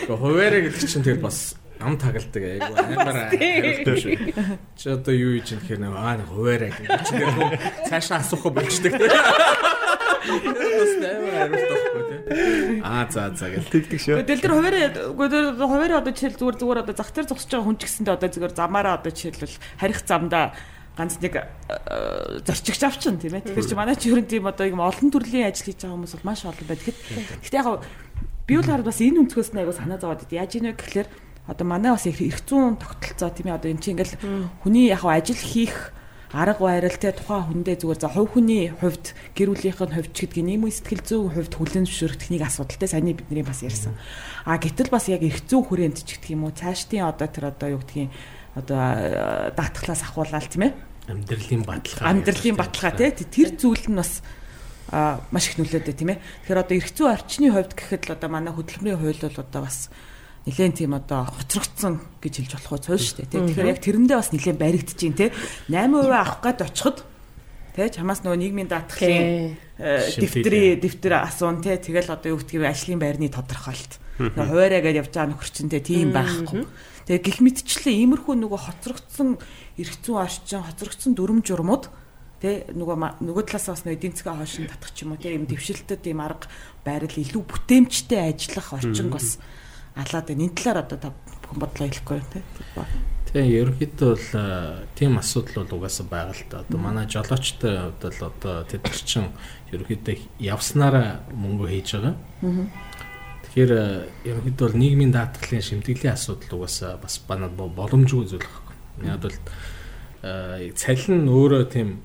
Хуваараа 0.05 0.61
гэдэг 0.69 0.85
чинь 0.85 1.01
тэр 1.01 1.17
бас 1.17 1.57
ам 1.81 1.97
тагалдаг 1.97 2.43
айгу 2.45 2.73
амар 2.77 3.33
хариултаа 3.33 3.95
шүү. 3.97 4.13
Чи 4.79 4.87
одоо 4.93 5.13
юу 5.13 5.35
хийж 5.37 5.57
юм 5.57 5.59
гэхээр 5.65 5.81
аа 5.89 6.15
нэг 6.21 6.29
хуваараа 6.29 6.71
гэж 6.71 6.87
чи 7.09 7.13
тэр 7.17 7.29
цаашаа 7.89 8.21
асуух 8.21 8.45
болчдөг. 8.53 8.93
Бас 10.21 10.93
амар 11.01 11.33
хариултахгүй 11.41 12.03
тий. 12.05 12.81
Аа 12.85 13.05
за 13.09 13.33
за 13.33 13.49
гэл 13.49 13.71
тэгдэг 13.73 13.99
шүү. 13.99 14.21
Тэгэл 14.21 14.45
тэр 14.45 14.53
хуваараа 14.53 14.85
үгүй 15.11 15.27
хуваараа 15.57 15.99
одоо 16.05 16.13
жишээл 16.13 16.37
зүгээр 16.37 16.57
зүгээр 16.61 16.81
одоо 16.85 16.95
зах 16.95 17.11
дээр 17.11 17.27
зогсож 17.27 17.49
байгаа 17.49 17.65
хүн 17.65 17.77
ч 17.77 17.83
гэсэндээ 17.89 18.15
одоо 18.15 18.29
зүгээр 18.29 18.53
замаараа 18.53 18.93
одоо 19.01 19.11
жишээлбэл 19.11 19.57
харих 19.81 19.99
замдаа 20.05 20.45
ганц 20.97 21.17
нэг 21.23 21.33
зорчигч 22.45 22.83
авчин 22.83 23.17
тийм 23.17 23.39
ээ. 23.39 23.47
Тэгэхээр 23.47 23.69
чи 23.69 23.75
манай 23.75 23.95
чи 23.95 24.11
ерөн 24.11 24.27
тийм 24.27 24.45
одоо 24.45 24.67
юм 24.67 24.83
олон 24.83 25.09
төрлийн 25.09 25.49
ажил 25.49 25.71
хийж 25.71 25.81
байгаа 25.81 25.95
хүмүүс 25.97 26.13
бол 26.19 26.27
маш 26.29 26.45
олон. 26.45 26.67
Тэгэхэд 26.67 26.97
гэхдээ 27.41 27.59
яг 27.63 27.81
би 28.45 28.53
бол 28.59 28.67
хараад 28.67 28.87
бас 28.87 28.99
энэ 28.99 29.19
өнцгөөс 29.23 29.51
нь 29.55 29.59
айгу 29.63 29.73
санаа 29.73 29.97
зовоод 29.97 30.27
идэв. 30.27 30.37
Яаж 30.37 30.51
ийнэ 30.59 30.75
гэхэлэр 30.75 31.07
одоо 31.51 31.67
манай 31.67 31.91
бас 31.91 32.07
их 32.07 32.39
зүүн 32.47 32.79
тогтолцоо 32.79 33.29
тийм 33.35 33.51
ээ. 33.51 33.59
Одоо 33.59 33.69
эн 33.75 33.83
чинь 33.83 33.99
ингээл 33.99 34.15
хүний 34.63 34.87
яг 34.87 35.03
ажил 35.03 35.35
хийх 35.35 35.91
арга 36.31 36.63
барил 36.63 36.95
те 36.95 37.11
тухайн 37.11 37.43
хүндээ 37.43 37.75
зүгээр 37.83 37.99
за 37.99 38.07
хувь 38.07 38.39
хүний 38.39 38.71
хувьд 38.71 39.11
гэр 39.35 39.51
бүлийнх 39.51 39.83
нь 39.83 39.95
хувьд 39.99 40.13
ч 40.15 40.17
гэдгийг 40.23 40.47
нийгэм 40.47 40.71
сэтгэл 40.71 41.03
зүйн 41.03 41.31
хувьд 41.35 41.53
хүлэн 41.59 41.85
зөвшөөрөх 41.91 42.19
техник 42.23 42.43
асуудалтай 42.47 42.87
саний 42.87 43.15
бидний 43.15 43.43
бас 43.43 43.59
ярьсан. 43.59 43.99
А 44.47 44.55
гэтэл 44.55 44.87
бас 44.87 45.11
яг 45.11 45.27
их 45.27 45.43
зүүн 45.43 45.67
хүрээнд 45.67 46.07
ч 46.07 46.23
гэх 46.23 46.31
юм 46.31 46.47
уу 46.47 46.55
цаашдын 46.55 47.03
одоо 47.03 47.27
тэр 47.27 47.51
одоо 47.51 47.67
юу 47.75 47.83
гэдгийг 47.83 48.15
одоо 48.55 48.79
даатглаас 49.59 50.01
ахуулаад 50.07 50.47
тийм 50.47 50.71
ээ. 50.71 50.73
Амьдралын 51.11 51.63
баталгаа 51.67 52.07
амьдралын 52.07 52.55
баталгаа 52.55 52.93
те. 52.95 53.11
Тэр 53.11 53.49
зүйл 53.59 53.91
нь 53.91 53.99
бас 53.99 54.23
а 54.87 55.19
маш 55.35 55.51
их 55.51 55.59
нөлөөтэй 55.59 55.95
тийм 55.99 56.15
ээ. 56.15 56.19
Тэгэхээр 56.47 56.63
одоо 56.63 56.75
эрх 56.79 56.91
зүйн 56.95 57.11
орчны 57.11 57.47
хувьд 57.51 57.75
гэхэд 57.75 58.07
л 58.07 58.15
одоо 58.15 58.29
манай 58.31 58.55
хөдөлмөрийн 58.55 58.99
хууль 59.03 59.19
бол 59.19 59.43
одоо 59.43 59.61
бас 59.67 59.91
нэлээд 60.45 60.77
тийм 60.81 60.97
одоо 60.97 61.29
хоцрогдсон 61.29 62.01
гэж 62.17 62.33
хэлж 62.41 62.51
болох 62.57 62.71
уу 62.73 62.81
цоол 62.81 63.01
шүү 63.01 63.17
дээ. 63.29 63.45
Тэгэхээр 63.45 63.71
яг 63.71 63.79
тэрэндээ 63.81 64.17
бас 64.17 64.31
нэлээд 64.33 64.57
баригдаж 64.57 64.97
байна 64.97 65.19
те. 65.19 65.27
8% 65.69 66.09
авах 66.09 66.39
гээд 66.41 66.65
очиход 66.65 66.97
те 67.77 67.89
чамаас 67.93 68.25
нөгөө 68.25 68.39
нийгмийн 68.41 68.69
даатгалын 68.69 69.55
дэвтрий 69.77 70.75
дэвтэр 70.81 71.13
асуун 71.21 71.61
те 71.61 71.77
тэгэл 71.77 72.09
одоо 72.09 72.33
юу 72.33 72.41
гэдгийг 72.41 72.65
ажлын 72.65 72.99
байрны 72.99 73.29
тодорхойлт. 73.29 74.01
Хуваараа 74.17 74.81
гэж 74.81 74.95
явж 75.05 75.11
байгаа 75.13 75.29
нөхөр 75.37 75.49
чинь 75.53 75.69
те 75.69 75.79
тийм 75.79 76.09
байхгүй. 76.09 76.65
Тэгээ 77.05 77.21
гих 77.21 77.39
мэдчлээ 77.41 77.95
иймэрхүү 78.01 78.35
нөгөө 78.41 78.59
хоцрогдсон 78.65 79.37
зүйн 79.77 80.17
орчин 80.17 80.61
хоцрогдсон 80.65 81.13
дүрм 81.13 81.45
журмууд 81.45 81.89
Тэ 82.41 82.73
нөгөө 82.73 83.21
нөгөө 83.21 83.43
талаас 83.45 83.69
бас 83.69 83.83
нөгөө 83.85 83.97
эдийн 84.01 84.17
засгийн 84.17 84.41
хойшин 84.41 84.65
татах 84.65 84.89
ч 84.97 85.05
юм 85.05 85.13
уу 85.13 85.21
тийм 85.21 85.45
дэвшилтэд 85.45 86.01
тийм 86.01 86.25
арга 86.25 86.49
байрал 86.81 87.13
илүү 87.13 87.37
бүтээмжтэй 87.37 88.33
ажиллах 88.33 88.81
орчин 88.81 89.13
бас 89.13 89.37
алаад 89.95 90.27
байна. 90.27 90.43
Энэ 90.47 90.55
талаар 90.55 90.85
одоо 90.85 90.97
та 90.97 91.09
бүхэн 91.43 91.59
бодлоо 91.59 91.87
хэлэхгүй 91.87 92.21
тийм. 92.31 92.43
Тэгээ 93.31 93.59
ерөнхийдөө 93.63 94.11
бол 94.11 94.27
тийм 94.95 95.15
асуудал 95.15 95.63
бол 95.63 95.77
угаасаа 95.79 96.07
байгаа 96.11 96.35
л 96.35 96.43
да. 96.51 96.63
Одоо 96.67 96.79
манай 96.79 97.07
жолоочтой 97.07 97.73
хувьд 97.79 98.03
л 98.11 98.27
одоо 98.27 98.55
тэд 98.67 98.83
нар 98.83 99.01
чин 99.07 99.25
ерөнхийдөө 99.71 100.15
явснараа 100.39 101.23
мөнгө 101.31 101.71
хийж 101.71 101.95
байгаа. 101.95 102.15
Тэгэхээр 103.51 103.71
ерөнхийдөө 104.27 104.65
бол 104.67 104.79
нийгмийн 104.79 105.15
даатгалын 105.15 105.63
шимтгэлийн 105.63 106.15
асуудал 106.15 106.59
угаасаа 106.59 106.99
бас 106.99 107.19
банаад 107.23 107.55
боломжгүй 107.55 108.23
зүйл 108.27 108.43
байхгүй. 108.43 108.75
Яг 109.07 109.19
бол 109.23 109.37
цалин 110.75 111.27
өөрөө 111.31 111.63
тийм 111.71 112.03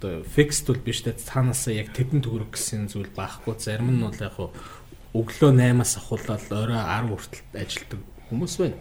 одоо 0.00 0.24
фиксд 0.24 0.66
бол 0.66 0.80
биш 0.82 1.02
те 1.04 1.12
цаанаасаа 1.12 1.74
яг 1.74 1.92
тэдэн 1.92 2.24
төгрөг 2.24 2.56
гэсэн 2.56 2.88
зүйл 2.88 3.12
байхгүй. 3.14 3.54
Зарим 3.60 3.92
нь 3.92 4.02
бол 4.02 4.16
яг 4.16 4.34
өглөө 5.14 5.50
8-аас 5.58 5.92
ахуулаад 5.98 6.44
орой 6.54 6.78
10 6.78 7.10
хүртэл 7.10 7.42
ажилладаг 7.58 8.00
хүмүүс 8.30 8.54
байна. 8.62 8.78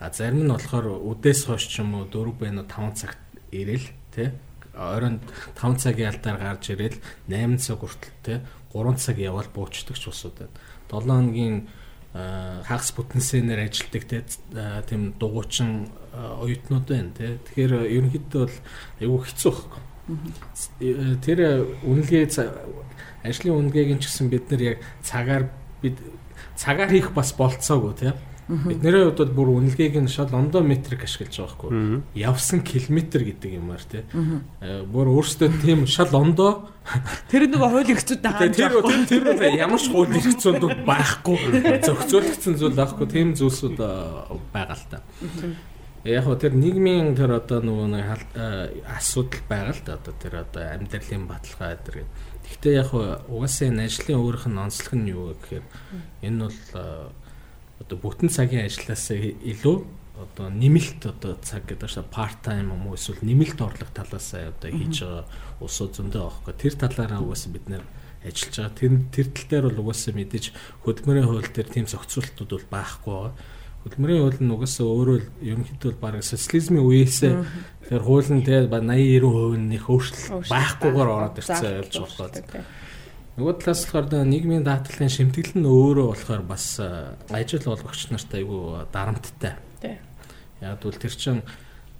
А 0.00 0.10
зарим 0.10 0.46
нь 0.46 0.52
болохоор 0.52 0.86
үдээс 0.96 1.40
хойш 1.44 1.68
ч 1.68 1.84
юм 1.84 1.92
уу 1.98 2.08
4 2.08 2.32
байна 2.40 2.64
5 2.64 2.96
цагт 2.96 3.20
ирээл 3.52 3.88
те 4.14 4.32
оройн 4.72 5.20
5 5.58 5.82
цагийн 5.82 6.08
алдаар 6.08 6.38
гарч 6.40 6.72
ирээл 6.72 6.96
8 7.28 7.60
цаг 7.60 7.84
хүртэл 7.84 8.16
те 8.24 8.34
3 8.72 8.96
цаг 8.96 9.16
явал 9.20 9.48
буучдаг 9.52 9.96
ч 10.00 10.08
усуд 10.08 10.40
байна. 10.40 10.56
7 10.88 11.04
хоногийн 11.04 11.56
хагас 12.64 12.90
бүтэнсээр 12.96 13.60
ажилладаг 13.68 14.04
те 14.08 14.24
тийм 14.88 15.12
дугуйчин 15.20 15.92
оюутнууд 16.16 16.86
байна 16.88 17.12
те. 17.12 17.36
Тэгэхээр 17.44 17.92
ерөнхийдөө 17.92 18.40
бол 18.48 18.56
айгүй 19.04 19.20
хэцүү 19.28 19.52
байхгүй 19.52 19.88
Тэр 21.20 21.68
үнэлгээ 21.84 22.24
ажлын 23.24 23.58
үнэлгээг 23.68 23.90
нь 23.96 24.02
ч 24.02 24.10
гэсэн 24.10 24.28
бид 24.28 24.50
нар 24.50 24.62
яг 24.62 24.78
цагаар 25.02 25.50
бид 25.82 25.96
цагаар 26.56 26.90
хийх 26.90 27.10
бас 27.14 27.32
болцоогүй 27.34 27.94
тийм 27.98 28.16
Бид 28.48 28.80
нэрээ 28.80 29.12
хувьд 29.12 29.36
бүр 29.36 29.60
үнэлгээг 29.60 30.00
нь 30.00 30.08
шал 30.08 30.32
ондоо 30.32 30.64
метрик 30.64 31.04
ашиглаж 31.04 31.36
байгаа 31.36 31.52
хгүй. 31.52 32.00
Явсан 32.16 32.64
километр 32.64 33.20
гэдэг 33.28 33.60
юмар 33.60 33.84
тий. 33.84 34.08
Бүр 34.88 35.12
өөрөөсөө 35.12 35.60
тийм 35.60 35.84
шал 35.84 36.08
ондоо 36.16 36.72
Тэр 37.28 37.44
нөгөө 37.52 37.68
хууль 37.68 37.92
эрхцүүдтэй 37.92 38.32
хааж 38.32 38.56
байгаа. 38.56 39.04
Тэр 39.04 39.24
тэр 39.36 39.52
ямар 39.52 39.76
ч 39.76 39.92
хууль 39.92 40.16
эрхцүүд 40.16 40.64
байхгүй. 40.88 41.36
Зохицуулагдсан 41.84 42.56
зүйл 42.56 42.72
байхгүй. 42.72 43.06
Тийм 43.12 43.36
зүйлсүүд 43.36 43.76
байгаа 44.48 44.80
л 44.80 44.86
та. 44.88 45.04
Яг 46.08 46.24
хөө 46.24 46.40
тэр 46.40 46.56
нийгмийн 46.56 47.12
тэр 47.20 47.36
одоо 47.36 47.60
нөгөө 47.60 47.88
нэг 47.92 48.06
асуудал 48.96 49.44
байгаа 49.44 49.76
л 49.76 49.82
да 49.84 50.00
одоо 50.00 50.14
тэр 50.16 50.40
одоо 50.40 50.62
амьдралын 50.72 51.28
баталгаа 51.28 51.76
гэдэг. 51.76 52.08
Гэхдээ 52.48 52.74
яг 52.80 52.90
угаасаа 53.28 53.68
энэ 53.68 53.84
ажлын 53.86 54.18
өөрийнх 54.18 54.46
нь 54.48 54.62
онцлог 54.64 54.94
нь 54.96 55.10
юу 55.12 55.36
гэхээр 55.36 55.64
энэ 56.24 56.38
бол 56.48 56.60
одоо 57.84 57.96
бүтэн 58.00 58.28
цагийн 58.32 58.66
ажилласаа 58.66 59.16
илүү 59.20 59.76
одоо 60.18 60.46
нэмэлт 60.50 61.06
одоо 61.06 61.38
цаг 61.38 61.68
гэдэг 61.70 61.86
чинь 61.86 62.10
part 62.10 62.42
time 62.42 62.74
юм 62.74 62.90
уу 62.90 62.98
эсвэл 62.98 63.22
нэмэлт 63.22 63.60
орлого 63.62 63.92
талаас 63.94 64.34
одоо 64.34 64.70
хийж 64.70 65.06
байгаа 65.06 65.24
улсууд 65.62 65.92
зөндөө 65.94 66.22
аахгүй 66.26 66.54
тэр 66.58 66.74
талаараа 66.74 67.22
угаасаа 67.22 67.52
бид 67.54 67.66
нэр 67.70 67.84
ажиллаж 68.24 68.54
байгаа. 68.58 68.74
Тэр 68.74 68.92
тэр 69.14 69.26
тал 69.30 69.46
дээр 69.46 69.64
бол 69.70 69.82
угаасаа 69.86 70.14
мэдээж 70.14 70.44
хөдөлмөрийн 70.82 71.28
хууль 71.28 71.50
дээр 71.54 71.68
тийм 71.70 71.86
зохицуултууд 71.86 72.50
бол 72.50 72.66
байхгүй 72.66 73.14
байгаа. 73.14 73.34
Хөдөлмөрийн 73.86 74.22
хууль 74.26 74.42
нь 74.42 74.54
угаасаа 74.58 74.86
өөрөө 74.90 75.18
ерөнхийдөө 75.38 75.92
баг 76.02 76.18
социализмын 76.26 76.82
үеэс 76.82 77.18
тэгэхээр 77.88 78.04
хууль 78.04 78.30
нь 78.36 78.44
тэгээ 78.44 78.68
80 78.68 79.24
90% 79.24 79.72
нэх 79.72 79.84
өөрчлөлт 79.88 80.44
байхгүйгээр 80.52 81.08
ороод 81.08 81.40
ирсэн 81.40 81.80
явж 81.80 81.94
байгаа 81.96 82.28
байхгүй. 82.28 82.62
Нөгөө 83.40 83.54
талаас 83.64 83.82
болохоор 83.88 84.28
нийгмийн 84.28 84.64
даатгалын 84.68 85.08
шимтгэл 85.08 85.56
нь 85.56 85.64
өөрөө 85.64 86.06
болохоор 86.12 86.42
бас 86.44 86.76
ажил 87.32 87.64
олгогч 87.64 88.12
нарт 88.12 88.28
айгүй 88.28 88.84
дарамттай. 88.92 89.56
Яг 90.60 90.84
бол 90.84 91.00
тэр 91.00 91.14
чин 91.16 91.40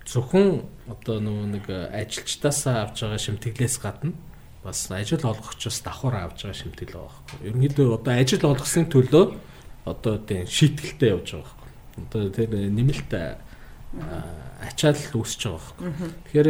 зөвхөн 0.05 0.69
одоо 0.93 1.17
нөгөө 1.25 1.47
нэг 1.57 1.65
ажилчдаасаа 1.73 2.85
авж 2.85 3.09
байгаа 3.09 3.25
шимтгэлээс 3.25 3.77
гадна 3.81 4.13
бас 4.61 4.93
ажил 4.93 5.25
олгогчоос 5.25 5.81
давхар 5.81 6.29
авж 6.29 6.45
байгаа 6.45 6.61
шимтгэл 6.69 7.01
байгаа 7.01 7.17
байхгүй. 7.17 7.49
Ерөнхийдөө 7.49 7.89
одоо 7.97 8.13
ажил 8.13 8.45
олгосон 8.45 8.87
төлөө 8.93 9.25
одоо 9.89 10.15
тийм 10.21 10.45
шийтгэлтэй 10.45 11.17
явж 11.17 11.29
байгаа 11.33 11.57
одоо 11.97 12.29
тэр 12.29 12.51
нэмэлт 12.53 13.13
ачаал 14.61 14.99
үүсэж 15.17 15.41
байгаа 15.49 15.61
байхгүй. 15.63 16.11
Тэгэхээр 16.29 16.49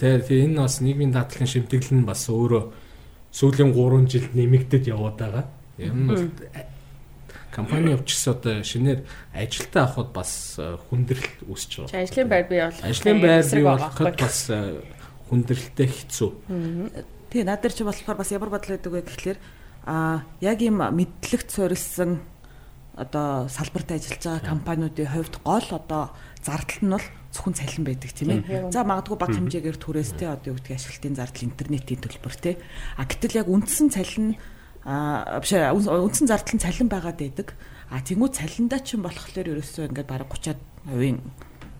тэр 0.00 0.20
энэ 0.28 0.60
бас 0.60 0.80
нийгмийн 0.84 1.12
даатгалын 1.14 1.48
шимтгэл 1.48 1.90
нь 1.96 2.08
бас 2.08 2.28
өөрөө 2.28 2.64
сүүлийн 3.32 3.72
3 3.72 4.10
жил 4.10 4.26
нэмэгдэж 4.34 4.84
яваад 4.90 5.16
байгаа. 5.18 5.44
Ер 5.78 5.94
нь 5.94 6.10
компани 7.54 7.94
явчихсан 7.94 8.34
одоо 8.34 8.62
шинээр 8.66 9.00
ажилтаа 9.32 9.86
авахд 9.86 10.10
бас 10.10 10.58
хүндрэл 10.58 11.46
үүсэж 11.46 11.86
байгаа. 11.86 12.02
Ажлын 12.02 12.28
байр 12.28 12.46
бий 12.50 12.60
болох. 12.60 12.82
Ажлын 12.82 13.18
байр 13.22 13.46
бий 13.46 13.64
болоход 13.64 14.16
бас 14.18 14.38
хүндрэлтэй 15.30 15.88
хэцүү. 15.88 16.30
Тэгээ 17.30 17.46
над 17.46 17.62
нар 17.62 17.74
чи 17.74 17.82
болохоор 17.86 18.18
бас 18.18 18.30
ямар 18.34 18.50
бодлоо 18.50 18.74
гэдэг 18.74 18.92
вэ 18.92 19.02
гэхэлэр 19.06 19.38
а 19.86 20.26
яг 20.42 20.58
ийм 20.62 20.82
мэдлэгт 20.82 21.48
суурилсан 21.54 22.22
одоо 22.94 23.48
салбарт 23.50 23.90
ажиллаж 23.90 24.22
байгаа 24.22 24.42
компаниудын 24.42 25.10
хувьд 25.10 25.34
гол 25.42 25.68
одоо 25.70 26.14
зардал 26.44 26.80
нь 26.84 26.92
бол 26.92 27.06
зөвхөн 27.32 27.56
цалин 27.56 27.84
байдаг 27.88 28.10
тийм 28.12 28.30
ээ. 28.44 28.70
За 28.70 28.84
магадгүй 28.84 29.16
бага 29.16 29.34
хэмжээгээр 29.34 29.78
түрээстэй 29.80 30.28
одоо 30.28 30.52
юу 30.52 30.56
гэдгийг 30.60 30.76
ашиглалтын 30.76 31.16
зардал 31.16 31.48
интернетийн 31.48 32.00
төлбөр 32.04 32.36
тий. 32.36 32.54
А 33.00 33.08
гэтэл 33.08 33.40
яг 33.40 33.48
үндсэн 33.48 33.88
цалин 33.88 34.36
а 34.84 35.40
биш 35.40 35.56
үндсэн 35.56 36.28
зардал 36.28 36.54
нь 36.54 36.62
цалин 36.62 36.88
байгаад 36.92 37.18
байдаг. 37.18 37.48
А 37.88 38.04
тэнгуү 38.04 38.28
цалиндаа 38.28 38.80
ч 38.84 39.00
юм 39.00 39.08
болохоор 39.08 39.48
ерөөсөө 39.48 39.88
ингээд 39.88 40.08
бараг 40.08 40.28
30%-ийн 40.28 41.18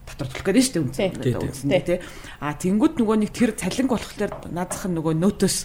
татвар 0.08 0.28
төлөх 0.32 0.44
гэдэг 0.48 0.60
нь 0.60 0.68
шүү 0.68 1.20
дээ 1.20 1.38
үндсэн 1.44 1.70
тий. 1.84 1.98
А 2.40 2.56
тэнгуүд 2.56 2.96
нөгөө 3.00 3.16
нэг 3.24 3.30
тэр 3.32 3.52
цалинг 3.56 3.92
болохоор 3.92 4.32
наадах 4.48 4.84
нь 4.88 4.96
нөгөө 4.96 5.14
нөөтөөс 5.20 5.56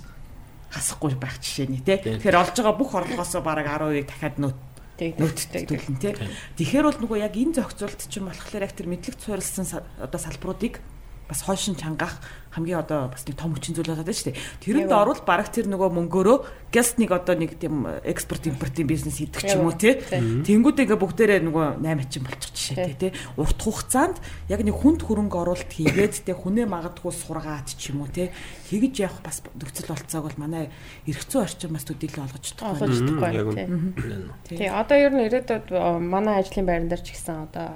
хасахгүй 0.70 1.18
байх 1.18 1.39
жишээ 1.41 1.68
нь 1.72 1.82
тий. 1.84 1.97
Тэгэхээр 1.97 2.39
олж 2.39 2.56
байгаа 2.56 2.76
бүх 2.78 2.91
орлогоосоо 2.93 3.41
бараг 3.41 3.68
10%-ийг 3.68 4.08
дахиад 4.08 4.36
нөөт 4.39 4.60
нөөцтэй 5.00 5.64
төлн 5.66 5.95
тий. 6.04 6.14
Тэгэхээр 6.60 6.86
бол 6.88 7.00
нөгөө 7.08 7.20
яг 7.24 7.34
энэ 7.39 7.56
зохицуулт 7.56 8.02
чинь 8.12 8.28
болохоор 8.28 8.68
яг 8.68 8.74
тэр 8.76 8.88
мэдлэг 8.91 9.16
суурилсан 9.16 9.66
одоо 10.04 10.20
салбаруудыг 10.20 10.84
бас 11.30 11.45
хойшин 11.45 11.77
чангаах 11.77 12.17
хамгийн 12.49 12.82
одоо 12.82 13.13
бас 13.13 13.23
нэг 13.30 13.38
том 13.38 13.53
хүчин 13.53 13.77
зүйл 13.77 13.93
болоод 13.93 14.09
байна 14.09 14.17
шүү 14.17 14.34
дээ. 14.34 14.41
Тэрэнд 14.65 14.89
орвол 14.89 15.21
бараг 15.21 15.53
тэр 15.53 15.69
нөгөө 15.69 15.89
мөнгөөрөө 15.93 16.38
гяст 16.73 16.97
нэг 16.97 17.13
одоо 17.13 17.38
нэг 17.38 17.61
тийм 17.61 17.86
экспорт 18.01 18.49
импортын 18.49 18.89
бизнес 18.89 19.21
хийдэг 19.21 19.45
ч 19.45 19.53
юм 19.53 19.69
уу 19.69 19.77
тий. 19.77 20.01
Тэнгүүд 20.09 20.82
ингээ 20.82 20.97
бүгдээрээ 20.97 21.45
нөгөө 21.45 21.86
8 21.86 22.09
чин 22.09 22.25
болчих 22.25 22.49
жишээ 22.57 22.97
тий. 22.97 23.11
Урт 23.38 23.61
хугацаанд 23.61 24.17
яг 24.49 24.65
нэг 24.65 24.73
хүнд 24.73 25.05
хөрөнгө 25.05 25.38
оруулалт 25.38 25.69
хийгээд 25.69 26.25
тий 26.25 26.34
хүнээ 26.34 26.65
магадгүй 26.65 27.13
сургаад 27.13 27.69
ч 27.69 27.93
юм 27.93 28.01
уу 28.01 28.09
тий. 28.09 28.34
Тэгж 28.73 29.05
явах 29.05 29.21
бас 29.21 29.45
нөхцөл 29.45 29.93
болцоог 29.93 30.25
бол 30.25 30.41
манай 30.41 30.73
эргэцүү 31.05 31.39
орчин 31.45 31.73
бас 31.77 31.86
төдийлөн 31.86 32.25
олгож 32.25 32.45
чадахгүй 32.49 33.21
байна 33.21 34.34
тий. 34.49 34.57
Тий 34.57 34.69
одоо 34.73 34.97
ер 34.97 35.13
нь 35.13 35.25
ирээдүйд 35.30 35.69
манай 36.01 36.41
ажлын 36.41 36.65
байран 36.65 36.89
дээр 36.89 37.05
ч 37.05 37.13
гэсэн 37.13 37.45
одоо 37.45 37.69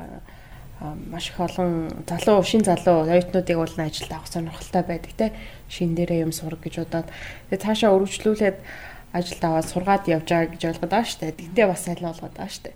маш 0.81 1.29
их 1.29 1.39
олон 1.39 1.89
залуу 2.07 2.43
шин 2.43 2.63
залуу 2.63 3.07
оюутнуудыг 3.07 3.57
бол 3.57 3.75
ажилд 3.77 4.11
авах 4.11 4.27
сонирхолтой 4.27 4.83
байдаг 4.83 5.13
те. 5.17 5.31
Шин 5.69 5.95
дээрээ 5.95 6.25
юм 6.25 6.31
сурах 6.31 6.59
гэж 6.59 6.83
бодоод 6.83 7.07
тэгээ 7.49 7.63
цаашаа 7.63 7.95
өргөжлүүлээд 7.95 8.57
ажилд 9.13 9.43
аваад 9.45 9.67
сургаад 9.69 10.03
явж 10.09 10.27
байгаа 10.27 10.51
гэж 10.51 10.61
ойлгоод 10.65 10.91
байгаа 10.91 11.07
штэ. 11.07 11.31
Тэгтээ 11.31 11.67
бас 11.69 11.81
сайн 11.85 12.01
болгоод 12.01 12.35
байгаа 12.35 12.49
штэ. 12.49 12.71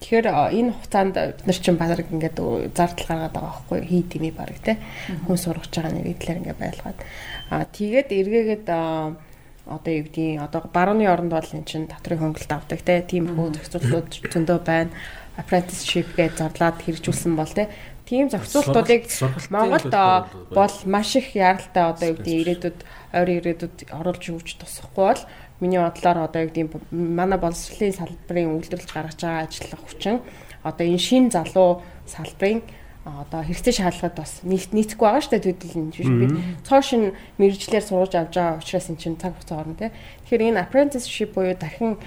Тэгэхээр 0.00 0.26
энэ 0.56 0.72
хугацаанд 0.72 1.14
бид 1.16 1.46
нар 1.46 1.58
чинь 1.58 1.80
баг 1.80 2.00
ингээд 2.00 2.38
зардал 2.72 3.08
гаргаад 3.08 3.34
байгаа 3.34 3.52
байхгүй 3.60 3.80
хий 3.82 4.02
дими 4.04 4.30
баг 4.30 4.56
те. 4.64 4.78
Хүн 5.26 5.36
сургаж 5.36 5.72
байгаа 5.74 5.92
нэрийдлэр 5.96 6.40
ингээд 6.40 6.60
байлгаад. 6.60 6.98
Аа 7.50 7.64
тэгээд 7.68 8.08
эргээгээд 8.08 8.66
одоо 9.64 9.92
юу 9.96 10.04
гэдгийг 10.04 10.44
одоо 10.44 10.60
барууны 10.68 11.08
оронд 11.08 11.32
бол 11.32 11.48
эн 11.56 11.64
чинь 11.64 11.88
татрын 11.88 12.20
хөнгөлт 12.20 12.52
авдаг 12.52 12.80
те. 12.84 13.00
Тийм 13.00 13.32
хөө 13.32 13.56
зохицуултууд 13.56 14.08
зөндөө 14.28 14.58
байна 14.60 14.92
apprenticeship 15.38 16.14
гэж 16.16 16.38
зарлаад 16.38 16.78
хэрэгжүүлсэн 16.82 17.34
бол 17.36 17.50
те. 17.50 17.68
Тийм 18.04 18.28
зохицуултуудыг 18.28 19.08
Монголд 19.50 19.88
бол- 20.52 20.84
маш 20.84 21.16
их 21.16 21.34
яралтай 21.34 21.84
одоо 21.88 22.06
юу 22.12 22.16
гэдэг 22.20 22.34
ирээдүйд 22.42 22.78
ойрын 23.16 23.38
ирээдүйд 23.40 23.76
оруулж 23.96 24.24
өгч 24.28 24.60
тусахгүй 24.60 25.04
бол 25.08 25.22
миний 25.60 25.80
бодлоор 25.80 26.28
одоо 26.28 26.44
юу 26.44 26.50
гэдэг 26.52 26.84
манай 26.92 27.38
боловсролын 27.40 27.96
салбарын 27.96 28.60
үйлдвэрлэж 28.60 28.90
гаргаж 28.92 29.18
байгаа 29.24 29.48
ажиллах 29.48 29.82
хүчин 29.88 30.20
одоо 30.62 30.84
энэ 30.84 31.00
шин 31.00 31.30
залуу 31.32 31.80
салбарын 32.04 32.60
одоо 33.04 33.40
хэрэгтэй 33.44 33.72
шаардлагад 33.72 34.16
бас 34.16 34.40
нийт 34.44 34.72
нийцэхгүй 34.72 35.04
байгаа 35.04 35.20
шүү 35.20 35.32
дээ 35.36 35.44
төдийлэн 35.44 35.88
биш 35.92 36.08
би 36.08 36.26
цоо 36.64 36.80
шин 36.80 37.12
мэрэгчлэр 37.36 37.84
сургаж 37.84 38.12
авч 38.16 38.34
байгаа 38.36 38.60
учраас 38.60 38.88
эн 38.88 38.96
чинь 38.96 39.20
цаг 39.20 39.36
хугацаа 39.36 39.60
орно 39.60 39.76
тий. 39.76 39.92
Тэгэхээр 40.24 40.56
энэ 40.56 40.62
apprenticeship 40.64 41.36
буюу 41.36 41.52
дахин 41.52 42.00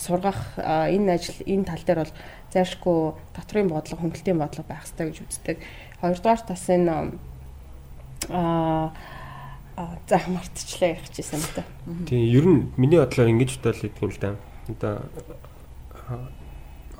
сургах 0.00 0.56
энэ 0.56 1.20
ажил 1.20 1.36
энэ 1.44 1.68
тал 1.68 1.84
дээр 1.84 2.00
бол 2.04 2.14
зайлшгүй 2.52 3.16
дотрын 3.34 3.68
бодлого 3.72 4.00
хөнгөлтийн 4.04 4.38
бодлого 4.38 4.68
байх 4.68 4.84
хэрэгтэй 4.84 5.06
гэж 5.08 5.18
үздэг. 5.24 5.56
Хоёрдугаар 6.00 6.40
тас 6.44 6.64
энэ 6.68 7.16
а 8.30 8.92
а 9.76 9.96
за 10.08 10.20
мартчихлаа 10.28 10.90
ярих 10.94 11.08
гэсэн 11.08 11.40
юм 11.40 11.44
та. 11.56 11.64
Тийм 12.06 12.22
ер 12.28 12.46
нь 12.46 12.60
миний 12.76 13.00
бодлоор 13.00 13.32
ингэж 13.32 13.58
бодол 13.64 13.88
идэг 13.88 14.02
юм 14.04 14.10
л 14.12 14.20
да. 14.20 14.36
Одоо 14.68 14.94
а, 16.08 16.28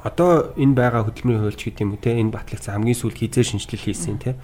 одоо 0.02 0.56
энэ 0.56 0.74
байгаа 0.74 1.04
хөдөлмөрийн 1.04 1.42
хуульч 1.46 1.62
гэдэг 1.68 1.84
юм 1.84 1.92
уу 1.94 2.00
те 2.00 2.16
энэ 2.16 2.32
батлагц 2.32 2.66
хамгийн 2.72 2.96
сүүл 2.96 3.14
хизээ 3.14 3.44
шинжилэл 3.44 3.86
хийсэн 3.86 4.18
те. 4.18 4.40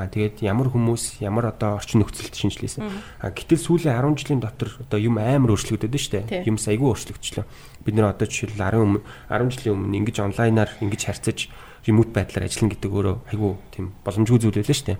А 0.00 0.08
тэгээд 0.08 0.40
ямар 0.40 0.72
хүмүүс 0.72 1.20
ямар 1.20 1.52
одоо 1.52 1.76
орчин 1.76 2.00
нөхцөлд 2.00 2.32
шинжилсэн. 2.32 2.88
А 3.20 3.28
гэтэл 3.28 3.60
сүүлийн 3.60 4.00
10 4.00 4.16
жилийн 4.16 4.40
дотор 4.40 4.72
одоо 4.80 4.96
юм 4.96 5.20
амар 5.20 5.52
өөрчлөгдөд 5.52 5.92
нь 5.92 6.00
штэ. 6.00 6.24
Тий. 6.24 6.48
Юм 6.48 6.56
айгүй 6.56 6.88
өөрчлөгдчихлөө. 6.88 7.44
Бид 7.84 7.94
нэр 7.94 8.08
одоо 8.08 8.24
жишээл 8.24 8.56
10 8.56 8.80
өмнө 8.80 9.04
10 9.28 9.52
жилийн 9.52 9.76
өмнө 9.76 9.98
ингэж 10.00 10.16
онлайнаар 10.24 10.70
ингэж 10.80 11.02
харьцаж 11.04 11.38
ремоут 11.84 12.10
байдлаар 12.16 12.48
ажиллана 12.48 12.72
гэдэг 12.72 12.90
өөрөө 12.90 13.16
айгүй 13.28 13.52
тийм 13.76 13.86
боломжгүй 14.04 14.38
зүйл 14.40 14.56
байлаа 14.56 14.78
штэ. 14.80 14.96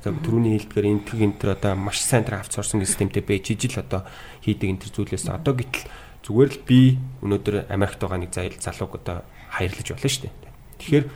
За 0.00 0.16
түрүүний 0.16 0.56
хэлдгээр 0.56 0.86
энэ 0.96 1.04
тэг 1.04 1.20
энэ 1.20 1.36
төр 1.36 1.50
одоо 1.60 1.72
маш 1.76 2.00
сайн 2.00 2.24
тэр 2.24 2.40
авц 2.40 2.56
орсон 2.56 2.80
системтэй 2.80 3.20
байж 3.20 3.52
ижил 3.52 3.84
одоо 3.84 4.08
хийдэг 4.40 4.68
энэ 4.72 4.80
төр 4.80 4.92
зүйлээс 4.96 5.28
одоо 5.28 5.52
гítэл 5.52 5.84
зүгээр 6.24 6.50
л 6.56 6.60
би 6.64 6.80
өнөөдөр 7.20 7.68
Америкт 7.68 8.00
байгаа 8.00 8.20
нэг 8.24 8.32
залууг 8.32 8.96
одоо 8.96 9.24
хайрлаж 9.52 9.88
болно 9.92 10.08
шүү 10.08 10.24
дээ. 10.24 10.32
Тэгэхээр 10.80 11.06